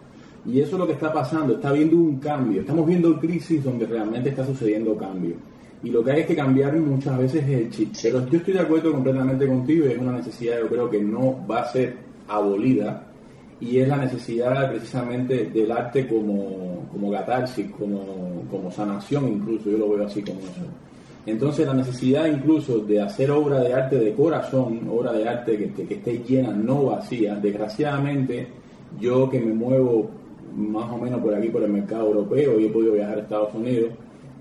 y 0.49 0.61
eso 0.61 0.77
es 0.77 0.79
lo 0.79 0.87
que 0.87 0.95
está 0.95 1.13
pasando, 1.13 1.55
está 1.55 1.69
habiendo 1.69 1.97
un 1.97 2.19
cambio, 2.19 2.63
estamos 2.63 2.87
viendo 2.87 3.21
crisis 3.21 3.63
donde 3.63 3.85
realmente 3.85 4.31
está 4.31 4.47
sucediendo 4.47 4.97
cambio. 4.97 5.35
Y 5.83 5.91
lo 5.91 6.03
que 6.03 6.11
hay 6.11 6.21
es 6.21 6.27
que 6.27 6.35
cambiar 6.35 6.75
muchas 6.77 7.19
veces 7.19 7.47
el 7.47 7.71
chip. 7.71 7.95
Pero 8.03 8.27
yo 8.29 8.39
estoy 8.39 8.55
de 8.55 8.61
acuerdo 8.61 8.93
completamente 8.93 9.47
contigo 9.47 9.87
y 9.87 9.93
es 9.93 9.99
una 9.99 10.13
necesidad, 10.13 10.59
yo 10.61 10.69
creo 10.69 10.91
que 10.91 11.03
no 11.03 11.47
va 11.49 11.61
a 11.61 11.71
ser 11.71 11.97
abolida 12.29 13.05
y 13.61 13.79
es 13.79 13.89
la 13.89 13.99
necesidad 13.99 14.71
precisamente 14.71 15.51
del 15.51 15.71
arte 15.71 16.09
como, 16.09 16.89
como 16.91 17.13
catarsis, 17.13 17.71
como, 17.79 18.45
como 18.51 18.73
sanación 18.73 19.29
incluso, 19.29 19.71
yo 19.71 19.77
lo 19.77 19.91
veo 19.91 20.07
así 20.07 20.23
como 20.23 20.39
eso. 20.41 20.67
Entonces 21.27 21.67
la 21.67 21.75
necesidad 21.75 22.25
incluso 22.25 22.79
de 22.79 23.03
hacer 23.03 23.31
obra 23.31 23.61
de 23.61 23.75
arte 23.75 23.97
de 23.97 24.15
corazón, 24.15 24.89
obra 24.91 25.13
de 25.13 25.29
arte 25.29 25.59
que, 25.59 25.85
que 25.85 25.95
esté 25.95 26.23
llena, 26.27 26.53
no 26.53 26.87
vacía, 26.87 27.35
desgraciadamente 27.35 28.47
yo 28.99 29.29
que 29.29 29.41
me 29.41 29.53
muevo 29.53 30.11
más 30.57 30.91
o 30.91 30.99
menos 30.99 31.21
por 31.21 31.35
aquí, 31.35 31.49
por 31.49 31.63
el 31.63 31.71
mercado 31.71 32.07
europeo, 32.07 32.59
y 32.59 32.67
he 32.67 32.71
podido 32.71 32.95
viajar 32.95 33.19
a 33.19 33.21
Estados 33.23 33.55
Unidos, 33.55 33.93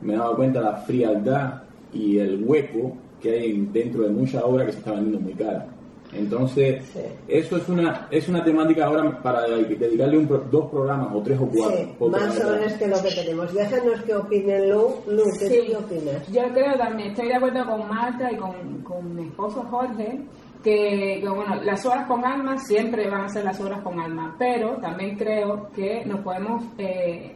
me 0.02 0.14
he 0.14 0.18
dado 0.18 0.36
cuenta 0.36 0.60
de 0.60 0.66
la 0.66 0.78
frialdad 0.78 1.64
y 1.94 2.20
el 2.20 2.44
hueco 2.44 2.94
que 3.22 3.32
hay 3.32 3.68
dentro 3.74 4.04
de 4.04 4.10
mucha 4.10 4.46
obra 4.46 4.66
que 4.66 4.74
se 4.74 4.80
está 4.80 4.92
vendiendo 4.92 5.20
muy 5.20 5.34
cara. 5.34 5.68
Entonces, 6.14 6.84
eso 7.28 7.58
es 7.58 7.68
una 7.68 8.08
es 8.10 8.30
una 8.30 8.44
temática 8.44 8.86
ahora 8.86 9.22
para 9.22 9.42
dedicarle 9.48 10.18
un, 10.18 10.28
dos 10.50 10.70
programas 10.70 11.10
o 11.14 11.22
tres 11.22 11.38
o 11.40 11.48
cuatro. 11.48 11.78
Sí, 11.78 12.06
más 12.10 12.40
o 12.40 12.52
menos 12.52 12.74
que 12.74 12.88
lo 12.88 13.02
que 13.02 13.12
tenemos. 13.12 13.54
Déjanos 13.54 14.02
que 14.04 14.16
opinen 14.16 14.70
Lu. 14.70 14.96
Lu, 15.08 15.24
¿qué 15.38 15.76
opinas? 15.76 16.28
Yo 16.32 16.44
creo 16.54 16.78
también, 16.78 17.10
estoy 17.10 17.28
de 17.28 17.36
acuerdo 17.36 17.66
con 17.66 17.90
Marta 17.90 18.32
y 18.32 18.38
con, 18.38 18.54
con 18.84 19.16
mi 19.16 19.24
esposo 19.24 19.66
Jorge, 19.70 20.22
que, 20.68 21.24
bueno, 21.26 21.56
las 21.64 21.86
horas 21.86 22.06
con 22.08 22.26
alma 22.26 22.58
siempre 22.58 23.10
van 23.10 23.22
a 23.22 23.30
ser 23.30 23.46
las 23.46 23.58
horas 23.62 23.82
con 23.82 23.98
alma, 24.02 24.36
pero 24.38 24.76
también 24.82 25.16
creo 25.16 25.70
que 25.72 26.04
nos 26.04 26.20
podemos 26.20 26.62
eh, 26.78 27.34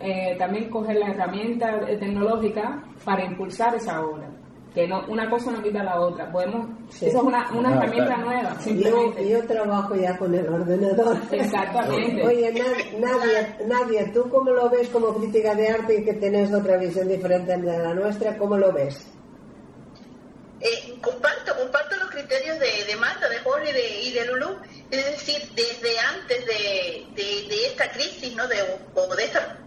eh, 0.00 0.36
también 0.38 0.68
coger 0.68 0.96
la 0.96 1.08
herramienta 1.08 1.80
tecnológica 1.86 2.84
para 3.02 3.24
impulsar 3.24 3.74
esa 3.74 4.04
obra 4.04 4.28
que 4.74 4.88
no, 4.88 5.06
una 5.06 5.30
cosa 5.30 5.52
no 5.52 5.62
quita 5.62 5.84
la 5.84 6.00
otra. 6.00 6.32
Podemos, 6.32 6.66
Eso 6.90 7.06
es 7.06 7.14
una, 7.14 7.48
una 7.52 7.74
herramienta 7.76 8.16
nueva. 8.16 8.60
Simplemente. 8.60 9.28
Yo, 9.28 9.46
trabajo 9.46 9.94
ya 9.94 10.18
con 10.18 10.34
el 10.34 10.48
ordenador. 10.48 11.16
Exactamente. 11.30 12.22
Oye, 12.26 12.52
Nadia, 12.98 13.56
Nadia, 13.68 14.12
¿tú 14.12 14.28
cómo 14.28 14.50
lo 14.50 14.68
ves 14.68 14.88
como 14.88 15.14
crítica 15.14 15.54
de 15.54 15.68
arte 15.68 16.00
y 16.00 16.04
que 16.04 16.14
tienes 16.14 16.52
otra 16.52 16.76
visión 16.76 17.06
diferente 17.06 17.56
de 17.56 17.78
la 17.78 17.94
nuestra? 17.94 18.36
¿Cómo 18.36 18.56
lo 18.56 18.72
ves? 18.72 19.14
Eh, 20.60 20.98
comparto, 21.00 21.52
comparto 21.56 21.83
criterios 22.26 22.58
de, 22.58 22.84
de 22.84 22.96
Marta, 22.96 23.28
de 23.28 23.38
Jorge 23.38 23.70
y 23.70 23.72
de, 23.72 24.00
y 24.02 24.12
de 24.12 24.24
Lulú. 24.26 24.56
Es 24.90 25.04
decir, 25.06 25.50
desde 25.54 25.98
antes 25.98 26.46
de, 26.46 27.06
de, 27.14 27.66
esta 27.66 27.90
crisis, 27.90 28.34
¿no? 28.34 28.46
De, 28.46 28.56
o 28.94 29.16
de 29.16 29.24
esta 29.24 29.58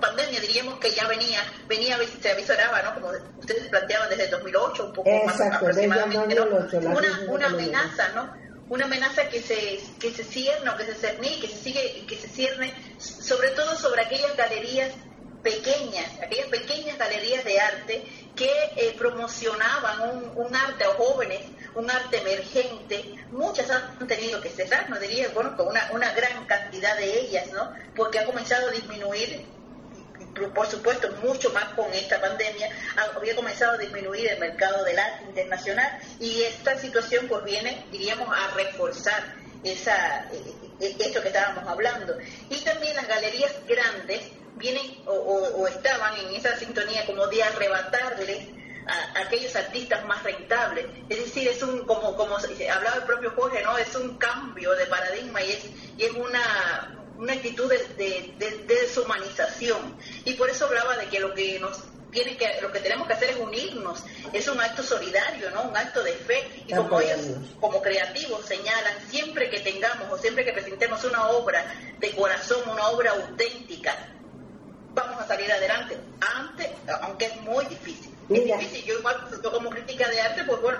pandemia 0.00 0.40
diríamos 0.40 0.78
que 0.78 0.90
ya 0.90 1.06
venía, 1.06 1.40
venía 1.68 1.98
se 2.20 2.30
avisoraba, 2.30 2.82
¿no? 2.82 2.94
Como 2.94 3.12
ustedes 3.38 3.68
planteaban 3.68 4.08
desde 4.10 4.28
2008, 4.28 4.86
un 4.86 4.92
poco 4.92 5.10
más 5.24 5.40
aproximadamente, 5.40 6.40
una, 6.40 7.20
una 7.28 7.46
amenaza, 7.46 8.08
¿no? 8.14 8.42
Una 8.68 8.86
amenaza 8.86 9.28
que 9.28 9.40
se 9.40 9.80
que 10.00 10.12
se 10.12 10.24
cierne, 10.24 10.70
que 10.78 10.84
se 10.86 10.94
cerne, 10.94 11.40
que 11.40 11.48
se 11.48 11.56
sigue, 11.56 12.06
que 12.06 12.16
se 12.16 12.28
cierne, 12.28 12.72
sobre 12.98 13.50
todo 13.50 13.76
sobre 13.76 14.02
aquellas 14.02 14.34
galerías 14.36 14.92
pequeñas, 15.42 16.06
aquellas 16.22 16.46
pequeñas 16.48 16.96
galerías 16.98 17.44
de 17.44 17.60
arte 17.60 18.04
que 18.34 18.50
eh, 18.76 18.94
promocionaban 18.96 20.00
un, 20.00 20.46
un, 20.46 20.56
arte 20.56 20.84
a 20.84 20.88
jóvenes, 20.94 21.40
un 21.74 21.90
arte 21.90 22.18
emergente. 22.18 23.14
Muchas 23.30 23.70
han 23.70 24.06
tenido 24.06 24.40
que 24.40 24.50
cerrar, 24.50 24.88
no 24.90 24.98
diría, 24.98 25.28
bueno, 25.34 25.56
con 25.56 25.68
una, 25.68 25.88
una 25.92 26.12
gran 26.12 26.46
cantidad 26.46 26.96
de 26.96 27.20
ellas, 27.20 27.46
¿no? 27.52 27.72
Porque 27.94 28.18
ha 28.18 28.24
comenzado 28.24 28.68
a 28.68 28.72
disminuir 28.72 29.46
por 30.54 30.66
supuesto, 30.66 31.10
mucho 31.22 31.50
más 31.50 31.64
con 31.74 31.92
esta 31.92 32.20
pandemia, 32.20 32.68
había 33.14 33.36
comenzado 33.36 33.72
a 33.72 33.78
disminuir 33.78 34.28
el 34.30 34.38
mercado 34.38 34.84
del 34.84 34.98
arte 34.98 35.24
internacional 35.24 35.98
y 36.20 36.42
esta 36.42 36.78
situación 36.78 37.28
pues 37.28 37.44
viene, 37.44 37.84
diríamos, 37.90 38.28
a 38.34 38.54
reforzar 38.54 39.34
esa, 39.62 40.26
eh, 40.32 40.54
eh, 40.80 40.96
esto 40.98 41.20
que 41.22 41.28
estábamos 41.28 41.68
hablando. 41.68 42.16
Y 42.48 42.60
también 42.60 42.96
las 42.96 43.06
galerías 43.08 43.52
grandes 43.66 44.22
vienen 44.56 45.02
o, 45.06 45.66
estaban 45.66 46.18
en 46.18 46.34
esa 46.34 46.56
sintonía 46.56 47.04
como 47.06 47.26
de 47.26 47.42
arrebatarles 47.42 48.48
a, 48.86 49.20
aquellos 49.20 49.54
artistas 49.56 50.04
más 50.06 50.22
rentables. 50.22 50.86
Es 51.08 51.18
decir, 51.18 51.48
es 51.48 51.62
un, 51.62 51.84
como, 51.86 52.16
como 52.16 52.36
hablaba 52.36 52.96
el 52.96 53.04
propio 53.04 53.32
Jorge, 53.36 53.62
¿no? 53.62 53.76
Es 53.78 53.94
un 53.94 54.18
cambio 54.18 54.72
de 54.74 54.86
paradigma 54.86 55.42
y 55.42 55.52
es, 55.52 55.64
y 55.98 56.04
es 56.04 56.12
una 56.12 56.98
una 57.22 57.34
actitud 57.34 57.70
de, 57.70 58.64
deshumanización. 58.66 59.96
Y 60.24 60.34
por 60.34 60.50
eso 60.50 60.66
hablaba 60.66 60.96
de 60.96 61.06
que 61.06 61.20
lo 61.20 61.32
que 61.34 61.58
nos 61.60 61.80
tiene 62.10 62.36
que, 62.36 62.60
lo 62.60 62.70
que 62.72 62.80
tenemos 62.80 63.06
que 63.06 63.14
hacer 63.14 63.30
es 63.30 63.36
unirnos. 63.36 64.02
Es 64.32 64.48
un 64.48 64.60
acto 64.60 64.82
solidario, 64.82 65.50
¿no? 65.50 65.62
Un 65.62 65.76
acto 65.76 66.02
de 66.02 66.12
fe. 66.12 66.64
Y 66.66 66.74
como 66.74 67.00
ellos, 67.00 67.20
como 67.60 67.80
creativos, 67.80 68.44
señalan, 68.44 68.94
siempre 69.08 69.48
que 69.50 69.60
tengamos 69.60 70.10
o 70.10 70.18
siempre 70.18 70.44
que 70.44 70.52
presentemos 70.52 71.04
una 71.04 71.28
obra 71.28 71.64
de 71.98 72.10
corazón, 72.10 72.68
una 72.68 72.88
obra 72.88 73.12
auténtica, 73.12 73.96
vamos 74.92 75.20
a 75.22 75.26
salir 75.26 75.50
adelante. 75.50 75.96
Antes, 76.20 76.70
aunque 77.02 77.26
es 77.26 77.36
muy 77.42 77.64
difícil. 77.66 78.11
Es 78.28 78.44
difícil. 78.44 78.84
Yo 78.84 78.98
igual, 78.98 79.16
yo 79.42 79.52
como 79.52 79.70
crítica 79.70 80.08
de 80.08 80.20
arte, 80.20 80.44
pues 80.44 80.60
bueno, 80.60 80.78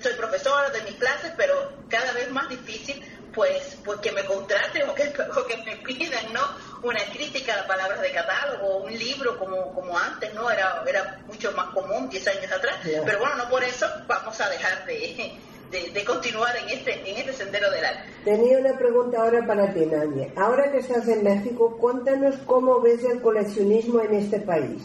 soy 0.00 0.12
profesora 0.14 0.70
de 0.70 0.82
mis 0.82 0.94
clases, 0.94 1.32
pero 1.36 1.72
cada 1.88 2.12
vez 2.12 2.30
más 2.30 2.48
difícil 2.48 3.02
pues, 3.34 3.78
pues 3.84 4.00
que 4.00 4.12
me 4.12 4.24
contraten 4.24 4.88
o 4.88 4.94
que, 4.94 5.12
que 5.12 5.56
me 5.64 5.76
pidan, 5.76 6.32
¿no? 6.32 6.40
Una 6.82 7.00
crítica 7.12 7.60
a 7.60 7.66
palabras 7.66 8.00
de 8.00 8.12
catálogo, 8.12 8.78
un 8.78 8.92
libro 8.92 9.38
como, 9.38 9.72
como 9.74 9.96
antes, 9.98 10.32
¿no? 10.34 10.50
Era, 10.50 10.82
era 10.86 11.20
mucho 11.26 11.52
más 11.52 11.66
común 11.68 12.08
10 12.08 12.28
años 12.28 12.52
atrás, 12.52 12.76
pero 12.82 13.18
bueno, 13.18 13.36
no 13.36 13.50
por 13.50 13.62
eso 13.62 13.86
vamos 14.06 14.40
a 14.40 14.48
dejar 14.48 14.86
de, 14.86 15.38
de, 15.70 16.04
continuar 16.04 16.56
en 16.56 16.68
este, 16.70 16.94
en 17.08 17.16
este 17.16 17.32
sendero 17.32 17.70
del 17.70 17.84
arte. 17.84 18.02
Tenía 18.24 18.58
una 18.58 18.76
pregunta 18.76 19.20
ahora 19.20 19.46
para 19.46 19.72
ti, 19.72 19.86
Nadia. 19.86 20.28
Ahora 20.36 20.72
que 20.72 20.78
estás 20.78 21.06
en 21.08 21.22
México, 21.22 21.76
cuéntanos 21.78 22.36
cómo 22.46 22.80
ves 22.80 23.04
el 23.04 23.20
coleccionismo 23.20 24.00
en 24.00 24.14
este 24.14 24.40
país. 24.40 24.82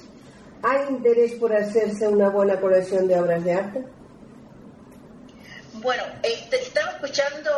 ¿Hay 0.67 0.87
interés 0.89 1.33
por 1.33 1.55
hacerse 1.55 2.07
una 2.07 2.29
buena 2.29 2.59
colección 2.59 3.07
de 3.07 3.19
obras 3.19 3.43
de 3.43 3.53
arte? 3.53 3.85
Bueno, 5.73 6.03
este, 6.23 6.59
estaba 6.59 6.93
escuchando, 6.93 7.51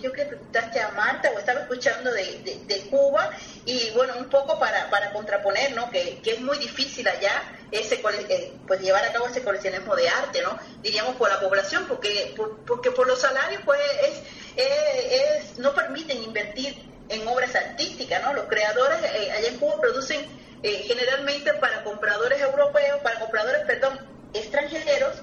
yo 0.00 0.10
que 0.10 0.24
preguntaste 0.24 0.80
a 0.80 0.88
Marta, 0.92 1.30
o 1.34 1.38
estaba 1.38 1.60
escuchando 1.60 2.10
de, 2.10 2.62
de, 2.66 2.80
Cuba, 2.88 3.30
y 3.66 3.90
bueno, 3.94 4.14
un 4.16 4.30
poco 4.30 4.58
para, 4.58 4.88
para 4.88 5.12
contraponer, 5.12 5.76
¿no? 5.76 5.90
Que, 5.90 6.18
que 6.22 6.30
es 6.30 6.40
muy 6.40 6.56
difícil 6.56 7.06
allá 7.06 7.42
ese 7.70 8.00
eh, 8.30 8.52
pues 8.66 8.80
llevar 8.80 9.04
a 9.04 9.12
cabo 9.12 9.26
ese 9.26 9.42
coleccionismo 9.42 9.94
de 9.94 10.08
arte, 10.08 10.40
¿no? 10.40 10.58
Diríamos 10.80 11.16
por 11.16 11.28
la 11.28 11.38
población, 11.38 11.84
porque 11.86 12.32
por, 12.34 12.64
porque 12.64 12.90
por 12.90 13.06
los 13.06 13.20
salarios, 13.20 13.60
pues 13.66 13.80
es, 14.02 14.22
es, 14.56 15.58
no 15.58 15.74
permiten 15.74 16.22
invertir 16.22 16.74
en 17.10 17.28
obras 17.28 17.54
artísticas, 17.54 18.22
¿no? 18.22 18.32
Los 18.32 18.46
creadores 18.46 18.98
eh, 19.02 19.30
allá 19.30 19.48
en 19.48 19.58
Cuba 19.58 19.78
producen 19.78 20.24
eh, 20.62 20.84
generalmente 20.86 21.52
para 21.54 21.84
compradores 21.84 22.40
europeos, 22.40 23.00
para 23.02 23.18
compradores, 23.20 23.62
perdón, 23.66 23.98
extranjeros, 24.34 25.22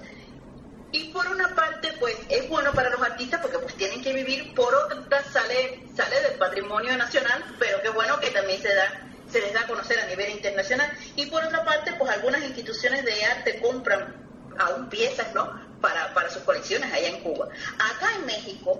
y 0.91 1.05
por 1.05 1.27
una 1.27 1.55
parte, 1.55 1.91
pues 1.99 2.15
es 2.29 2.47
bueno 2.49 2.71
para 2.71 2.91
los 2.91 3.01
artistas 3.01 3.41
porque 3.41 3.57
pues 3.57 3.73
tienen 3.75 4.03
que 4.03 4.13
vivir, 4.13 4.53
por 4.53 4.73
otra 4.75 5.23
sale, 5.23 5.83
sale 5.95 6.21
del 6.21 6.37
patrimonio 6.37 6.95
nacional, 6.95 7.43
pero 7.57 7.81
qué 7.81 7.89
bueno 7.89 8.19
que 8.19 8.29
también 8.29 8.61
se 8.61 8.73
da 8.73 9.09
se 9.33 9.41
les 9.41 9.53
da 9.53 9.61
a 9.61 9.67
conocer 9.67 9.99
a 9.99 10.05
nivel 10.05 10.29
internacional. 10.29 10.89
Y 11.15 11.25
por 11.25 11.43
otra 11.43 11.65
parte, 11.65 11.93
pues 11.97 12.11
algunas 12.11 12.43
instituciones 12.43 13.03
de 13.03 13.25
arte 13.25 13.59
compran 13.59 14.15
aún 14.59 14.89
piezas, 14.89 15.33
¿no? 15.33 15.59
Para, 15.81 16.13
para 16.13 16.29
sus 16.29 16.43
colecciones 16.43 16.93
allá 16.93 17.09
en 17.09 17.21
Cuba. 17.21 17.49
Acá 17.79 18.15
en 18.15 18.27
México, 18.27 18.79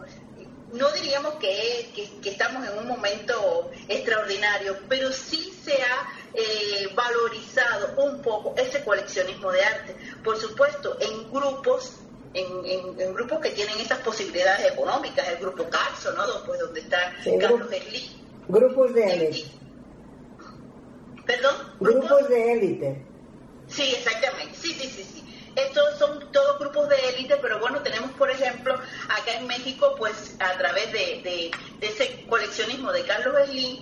no 0.74 0.92
diríamos 0.92 1.36
que, 1.36 1.92
que, 2.22 2.30
estamos 2.30 2.68
en 2.68 2.78
un 2.78 2.88
momento 2.88 3.72
extraordinario, 3.88 4.78
pero 4.90 5.12
sí 5.12 5.54
se 5.64 5.74
ha 5.74 6.08
eh, 6.34 6.90
valorizado 6.96 7.96
un 8.04 8.22
poco 8.22 8.56
ese 8.58 8.84
coleccionismo 8.84 9.52
de 9.52 9.64
arte. 9.64 9.96
Por 10.24 10.38
supuesto, 10.38 10.98
en 11.00 11.32
grupos 11.32 12.00
en, 12.34 13.14
grupos 13.14 13.40
que 13.40 13.52
tienen 13.52 13.80
esas 13.80 14.00
posibilidades 14.00 14.74
económicas, 14.74 15.28
el 15.30 15.38
grupo 15.38 15.70
Carso, 15.70 16.12
¿no? 16.14 16.24
Pues 16.46 16.60
donde 16.60 16.80
está 16.80 17.14
Carlos 17.40 17.68
Slim. 17.68 18.24
Grupos 18.48 18.94
de 18.94 19.14
élite. 19.14 19.52
¿Perdón? 21.26 21.56
Grupos 21.80 22.30
de 22.30 22.54
élite. 22.54 23.06
Sí, 23.68 23.94
exactamente. 23.96 24.56
Sí, 24.56 24.74
sí, 24.74 24.90
sí, 24.90 25.04
sí. 25.04 25.23
Estos 25.56 26.00
son 26.00 26.32
todos 26.32 26.60
grupos 26.60 26.90
de 26.90 26.96
élite, 27.10 27.38
pero 27.38 27.60
bueno, 27.60 27.82
tenemos, 27.82 28.12
por 28.12 28.30
ejemplo, 28.30 28.74
acá 29.10 29.34
en 29.38 29.48
México, 29.48 29.96
pues 29.98 30.36
a 30.40 30.58
través 30.58 30.92
de, 30.92 31.22
de, 31.24 31.52
ese 31.82 32.26
coleccionismo 32.28 32.92
de 32.92 33.04
Carlos 33.04 33.36
Slim, 33.48 33.80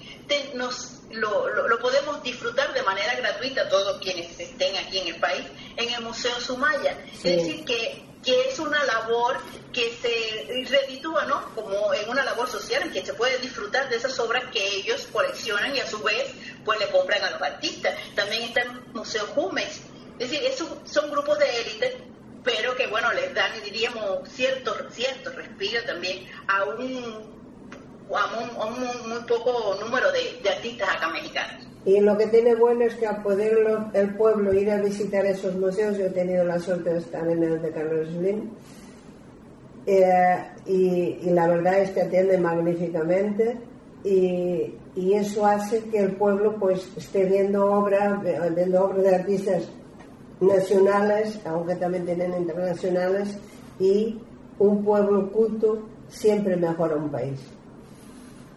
nos 0.55 0.99
lo, 1.11 1.67
lo, 1.67 1.79
podemos 1.79 2.23
disfrutar 2.23 2.73
de 2.73 2.83
manera 2.83 3.15
gratuita 3.15 3.67
todos 3.67 4.01
quienes 4.01 4.39
estén 4.39 4.75
aquí 4.77 4.99
en 4.99 5.07
el 5.15 5.19
país 5.19 5.45
en 5.77 5.93
el 5.93 6.01
Museo 6.01 6.39
Sumaya. 6.39 6.97
Es 7.13 7.23
decir, 7.23 7.65
que 7.65 8.11
que 8.23 8.49
es 8.49 8.59
una 8.59 8.83
labor 8.83 9.37
que 9.73 9.97
se 10.01 10.69
reditúa, 10.69 11.25
¿no? 11.25 11.53
Como 11.55 11.93
en 11.93 12.09
una 12.09 12.23
labor 12.23 12.49
social 12.49 12.83
en 12.83 12.91
que 12.91 13.05
se 13.05 13.13
puede 13.13 13.37
disfrutar 13.39 13.89
de 13.89 13.95
esas 13.95 14.17
obras 14.19 14.43
que 14.51 14.63
ellos 14.77 15.07
coleccionan 15.11 15.75
y 15.75 15.79
a 15.79 15.87
su 15.87 16.01
vez 16.03 16.31
pues 16.63 16.79
le 16.79 16.87
compran 16.89 17.23
a 17.23 17.31
los 17.31 17.41
artistas. 17.41 17.95
También 18.15 18.43
está 18.43 18.61
el 18.61 18.71
Museo 18.93 19.25
Jumex. 19.27 19.81
Es 20.21 20.29
decir, 20.29 20.47
esos 20.47 20.69
son 20.83 21.09
grupos 21.09 21.39
de 21.39 21.45
élite, 21.45 21.97
pero 22.43 22.75
que 22.75 22.85
bueno, 22.85 23.11
les 23.11 23.33
dan, 23.33 23.49
diríamos, 23.65 24.29
cierto, 24.29 24.71
cierto 24.91 25.31
respiro 25.31 25.81
también 25.87 26.27
a 26.47 26.63
un, 26.65 27.23
a 28.13 28.65
un, 28.67 29.09
muy 29.09 29.23
poco 29.27 29.79
número 29.83 30.11
de, 30.11 30.47
artistas 30.47 30.89
acá 30.95 31.09
mexicanos. 31.09 31.67
Y 31.85 31.99
lo 32.01 32.15
que 32.19 32.27
tiene 32.27 32.53
bueno 32.53 32.83
es 32.83 32.93
que 32.93 33.07
al 33.07 33.23
poder 33.23 33.79
el 33.93 34.13
pueblo 34.13 34.53
ir 34.53 34.69
a 34.69 34.79
visitar 34.79 35.25
esos 35.25 35.55
museos, 35.55 35.97
yo 35.97 36.05
he 36.05 36.11
tenido 36.11 36.43
la 36.43 36.59
suerte 36.59 36.93
de 36.93 36.99
estar 36.99 37.27
en 37.27 37.41
el 37.41 37.59
de 37.59 37.71
Carlos 37.71 38.07
Slim, 38.09 38.51
eh, 39.87 40.37
y, 40.67 41.31
la 41.31 41.47
verdad 41.47 41.79
es 41.79 41.89
que 41.89 42.01
atiende 42.01 42.37
magníficamente 42.37 43.57
y, 44.03 44.75
eso 45.15 45.47
hace 45.47 45.83
que 45.85 45.97
el 45.97 46.11
pueblo 46.11 46.57
pues 46.59 46.89
esté 46.95 47.25
viendo 47.25 47.65
obras, 47.65 48.21
viendo 48.55 48.83
obras 48.83 49.03
de 49.03 49.15
artistas 49.15 49.63
nacionales, 50.41 51.39
aunque 51.45 51.75
también 51.75 52.05
tienen 52.05 52.33
internacionales, 52.33 53.37
y 53.79 54.19
un 54.59 54.83
pueblo 54.83 55.31
culto 55.31 55.87
siempre 56.09 56.55
mejora 56.57 56.95
un 56.95 57.09
país. 57.09 57.39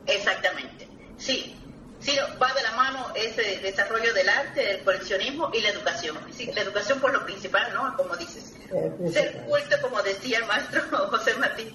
Exactamente. 0.06 0.88
Sí, 1.18 1.54
sí, 2.00 2.16
va 2.42 2.52
de 2.52 2.62
la 2.62 2.72
mano 2.72 3.06
ese 3.14 3.60
desarrollo 3.60 4.12
del 4.12 4.28
arte, 4.28 4.64
del 4.64 4.82
coleccionismo 4.82 5.50
y 5.54 5.60
la 5.60 5.70
educación. 5.70 6.16
Sí, 6.36 6.50
la 6.54 6.62
educación 6.62 7.00
por 7.00 7.12
lo 7.12 7.24
principal, 7.24 7.72
¿no? 7.72 7.96
Como 7.96 8.16
dices. 8.16 8.52
Ser 9.12 9.44
culto, 9.44 9.76
como 9.82 10.02
decía 10.02 10.38
el 10.38 10.46
maestro 10.46 10.82
José 11.10 11.34
Martín, 11.36 11.68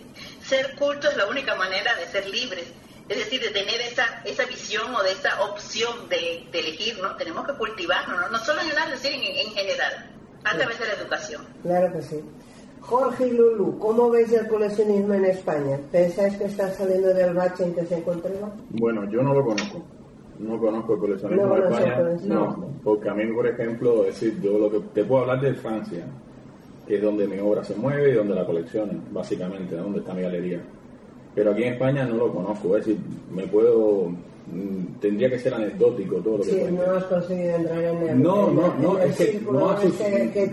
ser 0.44 0.76
culto 0.76 1.08
es 1.10 1.16
la 1.16 1.28
única 1.28 1.56
manera 1.56 1.96
de 1.96 2.08
ser 2.08 2.28
libres. 2.28 2.66
Es 3.10 3.18
decir, 3.18 3.42
de 3.42 3.50
tener 3.50 3.82
esa, 3.82 4.06
esa 4.24 4.46
visión 4.46 4.94
o 4.94 5.02
de 5.02 5.12
esa 5.12 5.42
opción 5.44 6.08
de, 6.10 6.48
elegir, 6.54 7.00
¿no? 7.02 7.16
Tenemos 7.16 7.46
que 7.48 7.54
cultivarnos, 7.54 8.22
¿no? 8.22 8.30
No 8.30 8.38
solo 8.38 8.62
en 8.62 8.70
el 8.70 8.78
arte, 8.78 8.98
sino 8.98 9.16
en, 9.16 9.48
en 9.48 9.54
general, 9.54 10.12
a 10.44 10.56
través 10.56 10.80
de 10.80 10.86
la 10.86 10.94
educación. 10.94 11.42
Claro 11.64 11.92
que 11.92 12.02
sí. 12.04 12.24
Jorge 12.82 13.28
y 13.28 13.32
Lulu, 13.32 13.78
¿cómo 13.78 14.10
veis 14.10 14.32
el 14.34 14.48
coleccionismo 14.48 15.14
en 15.14 15.26
España? 15.26 15.80
¿Pensáis 15.92 16.38
que 16.38 16.46
está 16.46 16.72
saliendo 16.72 17.10
del 17.10 17.34
bache 17.34 17.64
en 17.64 17.76
que 17.76 17.86
se 17.86 17.98
encontraba? 17.98 18.52
Bueno, 18.72 19.10
yo 19.12 19.22
no 19.22 19.34
lo 19.34 19.44
conozco. 19.44 19.84
No 20.40 20.58
conozco 20.60 20.94
el 20.94 21.00
coleccionismo 21.00 21.58
en 21.58 21.64
España. 21.64 22.00
No, 22.24 22.74
porque 22.84 23.10
a 23.10 23.14
mí, 23.14 23.26
por 23.34 23.46
ejemplo, 23.48 24.04
decir, 24.04 24.40
yo 24.42 24.58
lo 24.58 24.72
que 24.72 24.80
te 24.94 25.04
puedo 25.04 25.22
hablar 25.22 25.42
de 25.42 25.54
Francia, 25.56 26.06
que 26.88 26.96
es 26.96 27.02
donde 27.02 27.28
mi 27.28 27.40
obra 27.40 27.64
se 27.64 27.76
mueve 27.76 28.12
y 28.12 28.14
donde 28.14 28.34
la 28.34 28.46
colección, 28.46 29.04
básicamente, 29.12 29.76
donde 29.76 30.00
está 30.00 30.14
mi 30.14 30.22
galería. 30.22 30.62
Pero 31.40 31.52
aquí 31.52 31.64
en 31.64 31.72
España 31.72 32.04
no 32.04 32.16
lo 32.16 32.34
conozco, 32.34 32.76
es 32.76 32.86
decir, 32.86 33.02
me 33.34 33.48
puedo 33.48 34.12
Mm, 34.52 35.00
tendría 35.00 35.30
que 35.30 35.38
ser 35.38 35.54
anecdótico 35.54 36.16
todo 36.16 36.40
lo 36.40 36.44
que 36.44 36.50
sí, 36.50 36.60
no 36.72 36.82
has 36.98 37.04
conseguido 37.04 37.56
entrar 37.56 37.84
en 37.84 38.02
el 38.02 38.24
no 38.24 38.50
no 38.50 38.74
no 38.80 38.98
es 38.98 39.16
que 39.16 39.40
no 39.42 39.70
ha, 39.70 39.80
sucedido. 39.80 40.50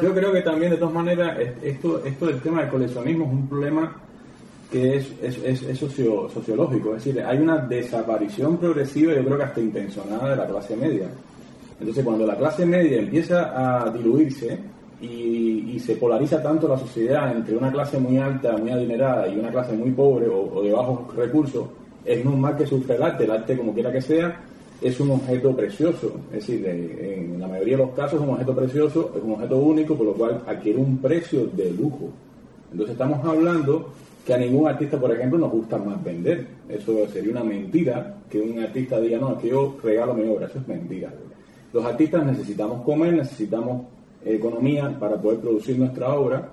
yo 0.00 0.14
creo 0.14 0.32
que 0.32 0.40
también 0.40 0.70
de 0.70 0.78
todas 0.78 0.94
maneras 0.94 1.38
esto 1.62 2.02
esto 2.02 2.26
del 2.26 2.40
tema 2.40 2.62
del 2.62 2.70
coleccionismo 2.70 3.26
es 3.26 3.30
un 3.30 3.46
problema 3.46 3.94
que 4.72 4.96
es, 4.96 5.12
es, 5.22 5.62
es, 5.62 5.78
sociológico. 5.78 6.96
Es 6.96 7.04
decir 7.04 7.22
hay 7.22 7.36
una 7.36 7.58
desaparición 7.58 8.56
progresiva 8.56 9.12
yo 9.12 9.22
creo 9.24 9.36
que 9.36 9.44
hasta 9.44 9.60
intencionada 9.60 10.30
de 10.30 10.36
la 10.36 10.46
clase 10.46 10.74
media. 10.76 11.08
Entonces 11.78 12.02
cuando 12.02 12.26
la 12.26 12.38
clase 12.38 12.64
media 12.64 13.00
empieza 13.00 13.84
a 13.84 13.90
diluirse 13.90 14.58
y, 15.00 15.78
se 15.78 15.96
polariza 15.96 16.42
tanto 16.42 16.66
la 16.66 16.78
sociedad 16.78 17.30
entre 17.36 17.56
una 17.56 17.70
clase 17.70 17.98
muy 17.98 18.16
alta, 18.16 18.56
muy 18.56 18.70
adinerada 18.70 19.28
y 19.28 19.38
una 19.38 19.50
clase 19.50 19.74
muy 19.74 19.90
pobre 19.90 20.28
o, 20.28 20.62
de 20.62 20.72
bajos 20.72 21.14
recursos, 21.14 21.66
es 22.04 22.24
normal 22.24 22.56
que 22.56 22.66
sufre 22.66 22.96
el 22.96 23.02
arte. 23.02 23.24
El 23.24 23.30
arte, 23.32 23.56
como 23.56 23.74
quiera 23.74 23.92
que 23.92 24.00
sea, 24.00 24.40
es 24.80 24.98
un 25.00 25.10
objeto 25.10 25.54
precioso. 25.54 26.20
Es 26.32 26.46
decir, 26.46 26.66
en 26.66 27.38
la 27.38 27.48
mayoría 27.48 27.76
de 27.76 27.82
los 27.84 27.94
casos 27.94 28.14
es 28.14 28.26
un 28.26 28.34
objeto 28.34 28.54
precioso, 28.54 29.12
es 29.16 29.22
un 29.22 29.32
objeto 29.32 29.58
único, 29.58 29.94
por 29.94 30.06
lo 30.06 30.14
cual 30.14 30.42
adquiere 30.46 30.78
un 30.78 30.98
precio 30.98 31.46
de 31.52 31.70
lujo. 31.72 32.10
Entonces 32.70 32.92
estamos 32.92 33.24
hablando 33.24 33.90
que 34.24 34.32
a 34.32 34.38
ningún 34.38 34.66
artista, 34.66 34.98
por 34.98 35.12
ejemplo, 35.12 35.38
nos 35.38 35.50
gusta 35.50 35.76
más 35.76 36.02
vender. 36.02 36.46
Eso 36.68 37.06
sería 37.12 37.30
una 37.30 37.44
mentira 37.44 38.16
que 38.30 38.40
un 38.40 38.58
artista 38.58 38.98
diga, 39.00 39.18
no, 39.18 39.32
es 39.32 39.38
que 39.38 39.48
yo 39.50 39.76
regalo 39.82 40.14
mi 40.14 40.26
obra. 40.26 40.46
Eso 40.46 40.58
es 40.58 40.68
mentira. 40.68 41.12
Los 41.72 41.84
artistas 41.84 42.24
necesitamos 42.24 42.82
comer, 42.82 43.14
necesitamos 43.14 43.82
economía 44.24 44.96
para 44.98 45.20
poder 45.20 45.40
producir 45.40 45.78
nuestra 45.78 46.14
obra. 46.14 46.50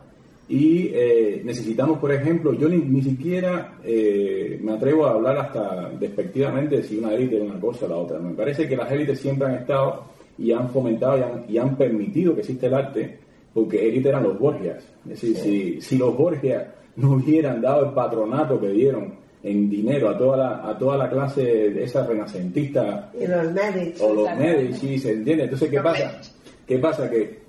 Y 0.50 0.90
eh, 0.94 1.42
necesitamos, 1.46 2.00
por 2.00 2.12
ejemplo, 2.12 2.54
yo 2.54 2.68
ni, 2.68 3.02
siquiera 3.02 3.76
eh, 3.86 4.60
me 4.62 4.74
atrevo 4.74 5.06
a 5.06 5.12
hablar 5.12 5.38
hasta 5.38 5.90
despectivamente 5.98 6.78
de 6.78 6.84
si 6.84 6.98
una 6.98 7.14
élite 7.14 7.38
es 7.38 7.44
una 7.44 7.60
cosa 7.60 7.86
o 7.86 7.90
la 7.90 7.96
otra. 7.96 8.20
Me 8.20 8.34
parece 8.34 8.68
que 8.68 8.76
las 8.76 8.92
élites 8.92 9.20
siempre 9.20 9.48
han 9.48 9.56
estado 9.56 10.04
y 10.38 10.52
han 10.52 10.70
fomentado 10.70 11.18
y 11.48 11.58
han, 11.58 11.78
permitido 11.78 12.34
que 12.34 12.42
exista 12.42 12.68
el 12.68 12.74
arte 12.74 13.18
porque 13.54 13.88
élites 13.88 14.08
eran 14.08 14.24
los 14.24 14.38
Borgias. 14.38 14.84
Es 15.06 15.22
decir, 15.22 15.38
si, 15.38 15.82
si 15.82 15.98
los 15.98 16.18
Borgias 16.18 16.66
no 16.98 17.14
hubieran 17.14 17.62
dado 17.62 17.86
el 17.86 17.94
patronato 17.94 18.60
que 18.60 18.70
dieron 18.70 19.22
en 19.44 19.70
dinero 19.70 20.10
a 20.10 20.18
toda 20.18 20.38
la, 20.38 20.70
a 20.70 20.78
toda 20.78 20.98
la 20.98 21.10
clase 21.10 21.42
de 21.42 21.84
esa 21.84 22.06
renacentista 22.06 23.12
y 23.20 23.26
los 23.26 23.52
médicos. 23.52 24.02
o 24.02 24.14
los 24.14 24.78
sí 24.78 25.00
se 25.00 25.14
entiende. 25.14 25.46
Entonces 25.46 25.70
qué 25.70 25.80
pasa 25.80 26.22
qué 26.68 26.78
pasa 26.78 27.10
que 27.10 27.40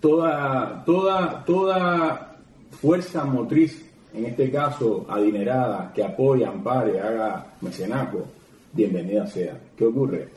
toda, 0.00 0.82
toda, 0.84 1.44
toda 1.44 2.36
fuerza 2.80 3.24
motriz, 3.24 3.84
en 4.14 4.26
este 4.26 4.50
caso 4.50 5.06
adinerada, 5.08 5.92
que 5.94 6.02
apoya, 6.02 6.48
ampare, 6.48 6.98
haga 6.98 7.46
mecenaco, 7.60 8.26
bienvenida 8.72 9.26
sea. 9.26 9.58
¿Qué 9.76 9.84
ocurre? 9.84 10.28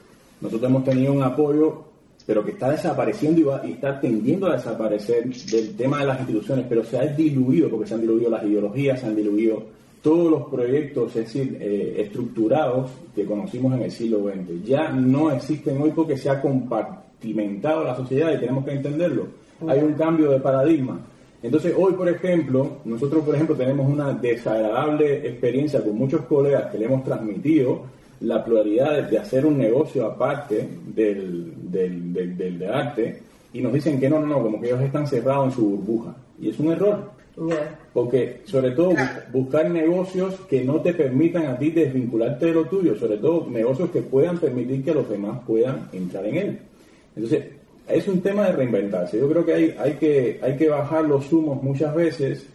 Nosotros 0.41 0.70
hemos 0.70 0.84
tenido 0.84 1.14
un 1.14 1.24
apoyo, 1.24 1.86
pero 2.26 2.43
que 2.43 2.51
está 2.51 2.70
desapareciendo 2.70 3.39
y, 3.39 3.43
va, 3.43 3.61
y 3.66 3.72
está 3.72 3.99
tendiendo 3.99 4.47
a 4.47 4.57
desaparecer 4.57 5.26
del 5.26 5.76
tema 5.76 5.99
de 5.99 6.07
las 6.07 6.20
instituciones, 6.20 6.66
pero 6.68 6.84
se 6.84 6.97
ha 6.97 7.05
diluido, 7.05 7.70
porque 7.70 7.88
se 7.88 7.95
han 7.95 8.01
diluido 8.01 8.30
las 8.30 8.43
ideologías, 8.43 8.99
se 8.99 9.07
han 9.07 9.16
diluido 9.16 9.64
todos 10.01 10.30
los 10.30 10.49
proyectos, 10.49 11.16
es 11.16 11.26
decir, 11.26 11.57
eh, 11.61 11.95
estructurados 11.99 12.91
que 13.16 13.24
conocimos 13.24 13.74
en 13.74 13.84
el 13.84 13.91
siglo 13.91 14.26
XX. 14.26 14.66
Ya 14.66 14.89
no 14.89 15.32
existen 15.32 15.82
hoy 15.82 15.91
porque 15.91 16.18
se 16.18 16.30
ha 16.30 16.41
compartimentado 16.41 17.86
la 17.86 17.95
sociedad 17.95 18.34
y 18.34 18.39
tenemos 18.39 18.66
que 18.66 18.74
entenderlo 18.74 19.43
hay 19.68 19.80
un 19.80 19.93
cambio 19.93 20.32
de 20.32 20.39
paradigma. 20.39 20.99
Entonces, 21.41 21.74
hoy, 21.78 21.93
por 21.93 22.08
ejemplo, 22.08 22.78
nosotros, 22.86 23.24
por 23.24 23.36
ejemplo, 23.36 23.56
tenemos 23.56 23.91
una 23.91 24.14
desagradable 24.14 25.28
experiencia 25.28 25.84
con 25.84 25.95
muchos 25.95 26.22
colegas 26.22 26.72
que 26.72 26.78
le 26.78 26.86
hemos 26.86 27.04
transmitido 27.04 27.82
la 28.22 28.43
pluralidad 28.43 29.10
de, 29.10 29.18
hacer 29.18 29.45
un 29.45 29.58
negocio 29.58 30.06
aparte 30.06 30.68
del, 30.88 31.54
del, 31.70 32.38
del, 32.38 32.64
arte 32.72 33.20
y 33.54 33.62
nos 33.62 33.74
dicen 33.74 33.99
que 33.99 34.10
no, 34.10 34.20
no, 34.22 34.28
no, 34.28 34.41
como 34.41 34.62
que 34.62 34.68
ellos 34.68 34.82
están 34.82 35.06
cerrados 35.06 35.47
en 35.47 35.51
su 35.51 35.70
burbuja. 35.70 36.16
Y 36.39 36.49
es 36.49 36.60
un 36.60 36.72
error. 36.72 37.12
Porque, 37.93 38.41
sobre 38.45 38.72
todo, 38.72 38.93
buscar 39.32 39.70
negocios 39.70 40.36
que 40.49 40.64
no 40.64 40.82
te 40.82 40.93
permitan 40.93 41.47
a 41.47 41.58
ti 41.58 41.72
desvincularte 41.72 42.47
de 42.47 42.54
lo 42.54 42.66
tuyo, 42.66 42.95
sobre 42.95 43.18
todo 43.18 43.49
negocios 43.49 43.89
que 43.89 44.01
puedan 44.01 44.38
permitir 44.38 44.84
que 44.84 44.93
los 44.93 45.10
demás 45.10 45.39
puedan 45.45 45.89
entrar 45.91 46.26
en 46.26 46.36
él. 46.38 46.60
Entonces, 47.16 47.45
es 47.88 48.07
un 48.07 48.21
tema 48.21 48.45
de 48.47 48.53
reinventarse. 48.53 49.19
Yo 49.19 49.29
creo 49.29 49.45
que 49.45 49.53
hay, 49.53 49.75
hay, 49.79 49.93
que, 49.93 50.39
hay 50.41 50.55
que 50.55 50.69
bajar 50.69 51.03
los 51.03 51.31
humos 51.31 51.61
muchas 51.61 51.93
veces, 51.93 52.47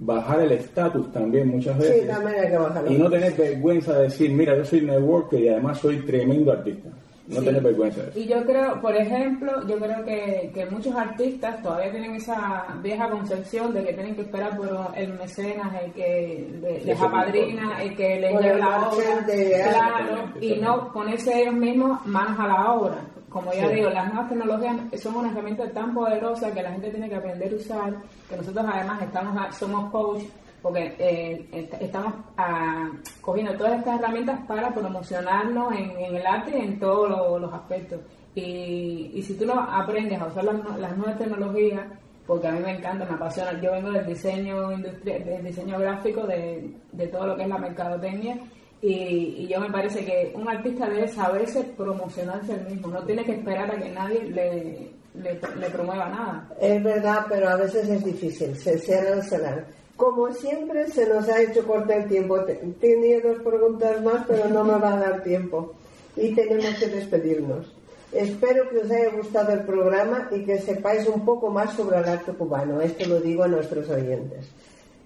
bajar 0.00 0.40
el 0.40 0.52
estatus 0.52 1.12
también 1.12 1.48
muchas 1.48 1.78
veces. 1.78 2.02
Sí, 2.02 2.08
también 2.08 2.40
hay 2.40 2.50
que 2.50 2.58
bajarlo. 2.58 2.92
Y 2.92 2.98
no 2.98 3.10
tener 3.10 3.32
vergüenza 3.34 3.98
de 3.98 4.02
decir, 4.04 4.30
mira, 4.30 4.56
yo 4.56 4.64
soy 4.64 4.80
networker 4.82 5.40
y 5.40 5.48
además 5.48 5.78
soy 5.78 5.98
tremendo 5.98 6.52
artista. 6.52 6.88
No 7.26 7.40
tener 7.40 7.62
vergüenza 7.62 8.02
de 8.02 8.10
eso. 8.10 8.18
Y 8.18 8.26
yo 8.26 8.44
creo, 8.44 8.82
por 8.82 8.94
ejemplo, 8.94 9.66
yo 9.66 9.78
creo 9.78 10.04
que, 10.04 10.50
que 10.52 10.66
muchos 10.66 10.94
artistas 10.94 11.62
todavía 11.62 11.90
tienen 11.90 12.16
esa 12.16 12.66
vieja 12.82 13.08
concepción 13.08 13.72
de 13.72 13.82
que 13.82 13.94
tienen 13.94 14.14
que 14.14 14.22
esperar 14.22 14.54
por 14.58 14.68
el 14.94 15.14
mecenas, 15.14 15.72
el 15.82 15.92
que 15.92 16.46
les 16.84 17.00
apadrina, 17.00 17.82
el 17.82 17.96
que 17.96 18.20
les 18.20 18.42
lleva 18.42 18.58
la 18.58 18.88
obra, 18.90 19.24
claro, 19.26 20.32
y 20.38 20.56
no 20.56 20.92
ponerse 20.92 21.40
ellos 21.40 21.54
mismos 21.54 22.04
manos 22.04 22.38
a 22.38 22.46
la 22.46 22.72
obra 22.72 23.13
como 23.34 23.52
ya 23.52 23.68
digo, 23.68 23.90
las 23.90 24.06
nuevas 24.06 24.28
tecnologías 24.28 24.76
son 25.02 25.16
una 25.16 25.32
herramienta 25.32 25.68
tan 25.72 25.92
poderosa 25.92 26.54
que 26.54 26.62
la 26.62 26.70
gente 26.70 26.90
tiene 26.90 27.08
que 27.08 27.16
aprender 27.16 27.52
a 27.52 27.56
usar, 27.56 27.94
que 28.28 28.36
nosotros 28.36 28.64
además 28.72 29.02
estamos 29.02 29.56
somos 29.56 29.90
coach 29.90 30.22
porque 30.62 30.94
eh, 31.00 31.68
estamos 31.80 32.14
ah, 32.36 32.88
cogiendo 33.20 33.52
todas 33.56 33.80
estas 33.80 33.98
herramientas 33.98 34.38
para 34.46 34.72
promocionarnos 34.72 35.72
en, 35.72 36.14
el 36.14 36.24
arte 36.24 36.56
y 36.56 36.60
en 36.60 36.78
todos 36.78 37.40
los 37.40 37.52
aspectos. 37.52 38.02
Y, 38.36 39.10
y, 39.14 39.22
si 39.24 39.34
tú 39.34 39.46
no 39.46 39.54
aprendes 39.54 40.20
a 40.20 40.26
usar 40.26 40.44
las, 40.44 40.96
nuevas 40.96 41.18
tecnologías, 41.18 41.82
porque 42.28 42.46
a 42.46 42.52
mí 42.52 42.60
me 42.60 42.76
encanta, 42.76 43.04
me 43.04 43.14
apasiona, 43.16 43.60
yo 43.60 43.72
vengo 43.72 43.90
del 43.90 44.06
diseño 44.06 44.70
industrial, 44.72 45.24
del 45.24 45.44
diseño 45.44 45.78
gráfico, 45.80 46.24
de, 46.24 46.70
de 46.92 47.06
todo 47.08 47.26
lo 47.26 47.36
que 47.36 47.42
es 47.42 47.48
la 47.48 47.58
mercadotecnia, 47.58 48.38
y, 48.86 49.46
yo 49.46 49.60
me 49.60 49.70
parece 49.70 50.04
que 50.04 50.32
un 50.34 50.46
artista 50.46 50.86
debe 50.88 51.08
saberse 51.08 51.64
promocionarse 51.76 52.52
el 52.52 52.66
mismo, 52.66 52.88
no 52.88 53.02
tiene 53.04 53.24
que 53.24 53.32
esperar 53.32 53.70
a 53.70 53.80
que 53.80 53.90
nadie 53.90 54.24
le, 54.24 54.90
le, 55.14 55.70
promueva 55.70 56.08
nada. 56.10 56.48
Es 56.60 56.82
verdad, 56.82 57.24
pero 57.28 57.48
a 57.48 57.56
veces 57.56 57.88
es 57.88 58.04
difícil, 58.04 58.54
se 58.56 58.78
cierra 58.78 59.14
el 59.14 59.22
cenar. 59.22 59.64
Como 59.96 60.30
siempre, 60.32 60.86
se 60.88 61.08
nos 61.08 61.26
ha 61.28 61.40
hecho 61.40 61.66
corto 61.66 61.92
el 61.92 62.06
tiempo. 62.08 62.44
Tenía 62.80 63.20
dos 63.20 63.38
preguntas 63.42 64.02
más, 64.02 64.24
pero 64.26 64.48
no 64.48 64.64
me 64.64 64.78
va 64.78 64.94
a 64.94 65.00
dar 65.00 65.22
tiempo. 65.22 65.72
Y 66.16 66.34
tenemos 66.34 66.74
que 66.78 66.88
despedirnos. 66.88 67.72
Espero 68.12 68.68
que 68.68 68.78
os 68.78 68.90
haya 68.90 69.10
gustado 69.10 69.52
el 69.52 69.60
programa 69.60 70.28
y 70.30 70.44
que 70.44 70.58
sepáis 70.58 71.08
un 71.08 71.24
poco 71.24 71.48
más 71.48 71.74
sobre 71.74 71.98
el 71.98 72.04
arte 72.04 72.32
cubano. 72.32 72.80
Esto 72.80 73.08
lo 73.08 73.20
digo 73.20 73.44
a 73.44 73.48
nuestros 73.48 73.88
oyentes. 73.88 74.46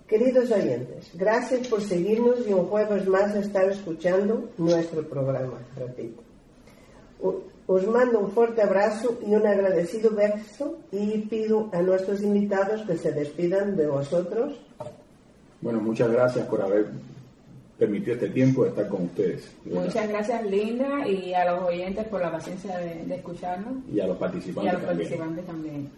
Queridos 0.08 0.50
oyentes, 0.50 1.10
gracias 1.12 1.68
por 1.68 1.82
seguirnos 1.82 2.38
y 2.48 2.52
un 2.54 2.64
jueves 2.68 3.06
más 3.06 3.34
estar 3.34 3.70
escuchando 3.70 4.48
nuestro 4.56 5.06
programa, 5.06 5.58
repito. 5.76 6.22
Os 7.66 7.86
mando 7.86 8.20
un 8.20 8.30
fuerte 8.32 8.62
abrazo 8.62 9.18
y 9.26 9.34
un 9.34 9.46
agradecido 9.46 10.10
beso 10.12 10.78
y 10.90 11.18
pido 11.18 11.68
a 11.74 11.82
nuestros 11.82 12.22
invitados 12.22 12.86
que 12.86 12.96
se 12.96 13.12
despidan 13.12 13.76
de 13.76 13.86
vosotros. 13.86 14.58
Bueno, 15.60 15.78
muchas 15.78 16.10
gracias 16.10 16.46
por 16.46 16.62
haber 16.62 16.86
permitido 17.78 18.14
este 18.14 18.30
tiempo 18.30 18.64
de 18.64 18.70
estar 18.70 18.88
con 18.88 19.02
ustedes. 19.02 19.52
Muchas 19.66 20.08
gracias, 20.08 20.42
Linda, 20.46 21.06
y 21.06 21.34
a 21.34 21.52
los 21.52 21.64
oyentes 21.64 22.06
por 22.06 22.22
la 22.22 22.32
paciencia 22.32 22.78
de, 22.78 23.14
escucharnos. 23.14 23.84
Y 23.92 24.00
a 24.00 24.06
los 24.06 24.16
participantes, 24.16 24.72
y 24.72 24.74
a 24.74 24.78
los 24.78 24.88
participantes 24.88 25.46
también. 25.46 25.90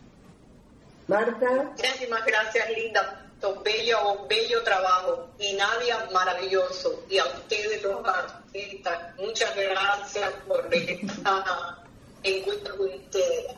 Marta. 1.06 1.72
Muchísimas 1.76 2.26
gracias, 2.26 2.68
Linda. 2.76 3.29
Bello, 3.64 4.26
bello 4.28 4.62
trabajo. 4.62 5.28
Y 5.38 5.54
Nadia, 5.54 6.08
maravilloso. 6.12 7.04
Y 7.08 7.18
a 7.18 7.24
ustedes, 7.24 7.82
los 7.82 8.06
artistas, 8.06 9.16
muchas 9.16 9.54
gracias 9.56 10.30
por 10.46 10.68
esta 10.72 11.80
encuentro 12.22 12.76
con 12.76 12.88
ustedes. 12.88 13.54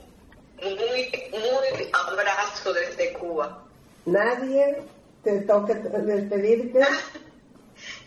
Muy, 0.62 1.10
muy 1.32 1.90
abrazo 1.92 2.72
desde 2.72 3.12
Cuba. 3.14 3.64
Nadie, 4.04 4.82
te 5.24 5.40
toca 5.40 5.74
despedirte. 5.74 6.80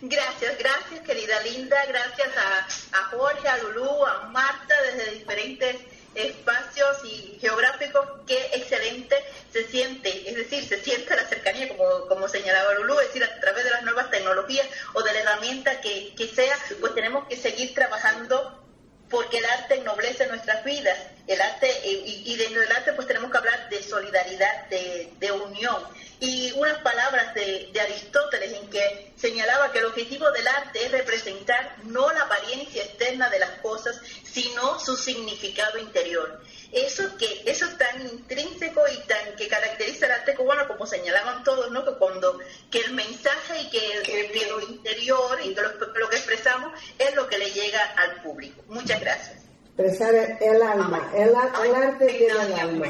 Gracias, 0.00 0.56
gracias 0.58 1.00
querida 1.00 1.38
Linda, 1.42 1.76
gracias 1.86 2.28
a, 2.34 2.98
a 2.98 3.04
Jorge, 3.10 3.46
a 3.46 3.58
Lulú, 3.58 4.06
a 4.06 4.28
Marta 4.28 4.74
desde 4.82 5.10
diferentes 5.16 5.76
espacios 6.16 7.04
y 7.04 7.38
geográficos, 7.40 8.06
qué 8.26 8.38
excelente 8.54 9.16
se 9.52 9.64
siente, 9.68 10.28
es 10.28 10.36
decir, 10.36 10.66
se 10.66 10.82
siente 10.82 11.14
la 11.16 11.26
cercanía, 11.28 11.68
como, 11.68 12.06
como 12.08 12.28
señalaba 12.28 12.74
Lulú, 12.74 12.98
es 13.00 13.08
decir, 13.08 13.24
a 13.24 13.40
través 13.40 13.64
de 13.64 13.70
las 13.70 13.82
nuevas 13.82 14.10
tecnologías 14.10 14.66
o 14.94 15.02
de 15.02 15.12
la 15.12 15.20
herramienta 15.20 15.80
que, 15.80 16.14
que 16.16 16.28
sea, 16.28 16.56
pues 16.80 16.94
tenemos 16.94 17.26
que 17.28 17.36
seguir 17.36 17.74
trabajando 17.74 18.65
porque 19.10 19.38
el 19.38 19.46
arte 19.46 19.76
ennoblece 19.76 20.26
nuestras 20.26 20.64
vidas. 20.64 20.98
El 21.26 21.40
arte, 21.40 21.70
y, 21.84 22.22
y 22.26 22.36
dentro 22.36 22.60
del 22.60 22.72
arte 22.72 22.92
pues 22.92 23.08
tenemos 23.08 23.30
que 23.30 23.38
hablar 23.38 23.68
de 23.68 23.82
solidaridad, 23.82 24.66
de, 24.68 25.12
de 25.18 25.32
unión. 25.32 25.82
Y 26.18 26.50
unas 26.52 26.78
palabras 26.78 27.34
de, 27.34 27.70
Aristóteles 27.78 28.52
en 28.54 28.70
que 28.70 29.12
señalaba 29.16 29.70
que 29.70 29.80
el 29.80 29.84
objetivo 29.84 30.30
del 30.30 30.48
arte 30.48 30.86
es 30.86 30.90
representar 30.90 31.76
no 31.84 32.10
la 32.10 32.22
apariencia 32.22 32.82
externa 32.82 33.28
de 33.28 33.38
las 33.38 33.50
cosas, 33.60 34.00
sino 34.24 34.80
su 34.80 34.96
significado 34.96 35.78
interior. 35.78 36.40
Eso 36.72 37.16
que 37.16 37.42
eso 37.46 37.66
es 37.66 37.78
tan 37.78 38.00
intrínseco 38.02 38.82
y 38.88 39.06
tan 39.06 39.36
que 39.36 39.48
caracteriza 39.48 40.06
el 40.06 40.12
arte 40.12 40.34
cubano, 40.34 40.66
como 40.66 40.86
señalaban 40.86 41.44
todos, 41.44 41.70
¿no? 41.70 41.84
que 41.84 41.92
cuando 41.98 42.38
que 42.70 42.80
el 42.80 42.94
mensaje 42.94 43.60
y 43.62 43.70
que, 43.70 43.92
el, 43.92 44.02
que 44.32 44.46
lo 44.46 44.60
interior 44.60 45.38
y 45.42 45.54
que 45.54 45.60
lo, 45.60 45.70
lo 45.72 46.08
que 46.08 46.16
expresamos 46.16 46.72
es 46.98 47.14
lo 47.14 47.26
que 47.28 47.38
le 47.38 47.50
llega 47.50 47.82
al 47.96 48.22
público. 48.22 48.62
Muchas 48.68 49.00
gracias. 49.00 49.36
Expresar 49.78 50.38
el 50.40 50.62
alma, 50.62 51.12
el, 51.14 51.28
el 51.28 51.74
arte 51.74 52.06
tiene 52.06 52.32
el 52.32 52.52
alma. 52.54 52.86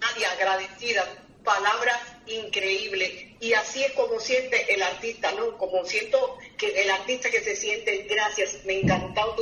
Nadie 0.00 0.26
agradecida, 0.26 1.04
palabras 1.44 2.00
increíbles. 2.26 3.12
Y 3.40 3.52
así 3.54 3.84
es 3.84 3.92
como 3.92 4.18
siente 4.18 4.72
el 4.72 4.82
artista, 4.82 5.32
¿no? 5.32 5.56
Como 5.58 5.84
siento 5.84 6.38
que 6.56 6.82
el 6.82 6.90
artista 6.90 7.30
que 7.30 7.40
se 7.42 7.56
siente, 7.56 8.06
gracias, 8.08 8.64
me 8.64 8.80
encantó 8.80 9.34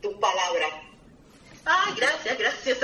tu 0.00 0.20
palabra. 0.20 0.66
Ay, 1.64 1.94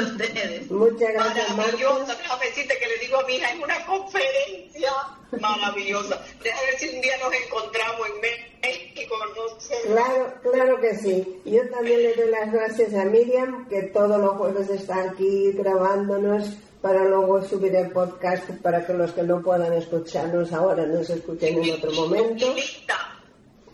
ustedes. 0.00 0.70
Muchas 0.70 1.12
gracias, 1.12 1.56
Maravillosa, 1.56 2.14
déjame 2.14 2.46
decirte 2.46 2.78
que 2.78 2.86
le 2.86 2.98
digo 2.98 3.20
a 3.20 3.24
mi 3.24 3.34
hija 3.36 3.52
en 3.52 3.62
una 3.62 3.86
conferencia 3.86 4.92
maravillosa. 5.40 6.22
Déjame 6.42 6.66
ver 6.66 6.78
si 6.78 6.88
un 6.88 7.00
día 7.00 7.16
nos 7.18 7.32
encontramos 7.34 8.08
en 8.08 8.20
México, 8.20 9.16
no 9.34 9.60
sé. 9.60 9.74
Claro, 9.86 10.34
claro 10.42 10.80
que 10.80 10.94
sí. 10.96 11.40
Yo 11.44 11.68
también 11.70 12.02
le 12.02 12.14
doy 12.14 12.30
las 12.30 12.52
gracias 12.52 12.94
a 12.94 13.04
Miriam, 13.04 13.68
que 13.68 13.82
todos 13.84 14.20
los 14.20 14.36
jueves 14.36 14.68
está 14.70 15.10
aquí 15.10 15.52
grabándonos 15.52 16.56
para 16.80 17.04
luego 17.04 17.42
subir 17.44 17.74
el 17.74 17.90
podcast 17.90 18.50
para 18.62 18.86
que 18.86 18.94
los 18.94 19.12
que 19.12 19.22
no 19.22 19.42
puedan 19.42 19.72
escucharnos 19.72 20.52
ahora 20.52 20.86
nos 20.86 21.10
escuchen 21.10 21.62
en 21.62 21.74
otro 21.74 21.90
momento. 21.92 22.54
Linda, 22.54 23.20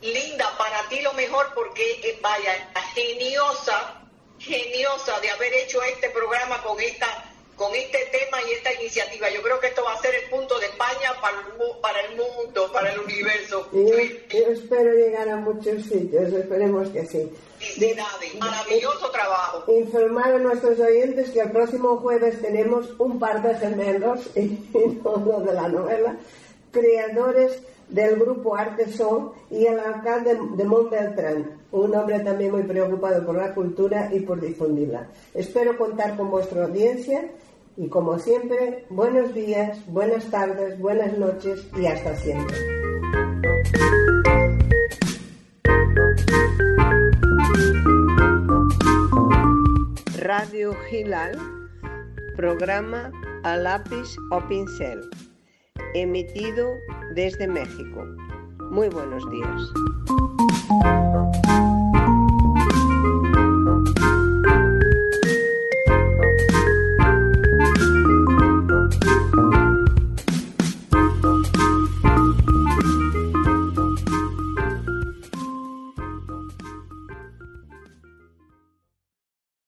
linda, 0.00 0.46
para 0.56 0.88
ti 0.88 1.00
lo 1.02 1.12
mejor 1.12 1.46
porque, 1.54 1.82
eh, 2.02 2.18
vaya, 2.22 2.52
geniosa 2.94 4.03
geniosa 4.38 5.20
de 5.20 5.30
haber 5.30 5.52
hecho 5.54 5.82
este 5.82 6.10
programa 6.10 6.62
con 6.62 6.80
esta 6.80 7.30
con 7.56 7.74
este 7.74 7.98
tema 8.10 8.38
y 8.48 8.52
esta 8.52 8.72
iniciativa. 8.72 9.30
Yo 9.30 9.42
creo 9.42 9.60
que 9.60 9.68
esto 9.68 9.84
va 9.84 9.92
a 9.92 10.00
ser 10.00 10.14
el 10.14 10.28
punto 10.30 10.58
de 10.58 10.66
España 10.66 11.12
para 11.20 11.38
el, 11.38 11.80
para 11.80 12.00
el 12.00 12.16
mundo, 12.16 12.70
para 12.72 12.92
el 12.92 13.00
universo. 13.00 13.68
Yo, 13.72 13.80
yo 13.86 14.46
espero 14.48 14.92
llegar 14.92 15.28
a 15.28 15.36
muchos 15.36 15.84
sitios, 15.84 16.32
esperemos 16.32 16.88
que 16.88 17.06
sí. 17.06 17.30
Felicidades, 17.58 18.34
maravilloso 18.40 19.10
trabajo. 19.10 19.72
Informar 19.72 20.34
a 20.34 20.38
nuestros 20.38 20.78
oyentes 20.80 21.30
que 21.30 21.40
el 21.40 21.52
próximo 21.52 21.96
jueves 21.98 22.40
tenemos 22.42 22.90
un 22.98 23.18
par 23.18 23.42
de 23.42 23.54
gemelos, 23.54 24.20
y 24.34 24.58
no 25.04 25.40
de 25.40 25.52
la 25.52 25.68
novela, 25.68 26.16
creadores 26.72 27.62
del 27.88 28.16
grupo 28.16 28.56
Artesón 28.56 29.32
y 29.50 29.66
el 29.66 29.78
alcalde 29.78 30.38
de 30.56 30.64
Montbeltrán, 30.64 31.50
un 31.72 31.94
hombre 31.94 32.20
también 32.20 32.52
muy 32.52 32.62
preocupado 32.62 33.24
por 33.24 33.36
la 33.36 33.54
cultura 33.54 34.10
y 34.12 34.20
por 34.20 34.40
difundirla. 34.40 35.08
Espero 35.34 35.76
contar 35.76 36.16
con 36.16 36.30
vuestra 36.30 36.64
audiencia 36.64 37.30
y 37.76 37.88
como 37.88 38.18
siempre, 38.18 38.84
buenos 38.88 39.34
días, 39.34 39.78
buenas 39.88 40.30
tardes, 40.30 40.78
buenas 40.78 41.18
noches 41.18 41.66
y 41.76 41.86
hasta 41.86 42.14
siempre. 42.16 42.56
Radio 50.18 50.74
Gilal, 50.88 51.36
programa 52.36 53.12
a 53.42 53.56
lápiz 53.56 54.16
o 54.30 54.40
pincel 54.48 55.02
emitido 55.94 56.78
desde 57.14 57.46
México. 57.46 58.04
Muy 58.70 58.88
buenos 58.88 59.22
días. 59.30 59.60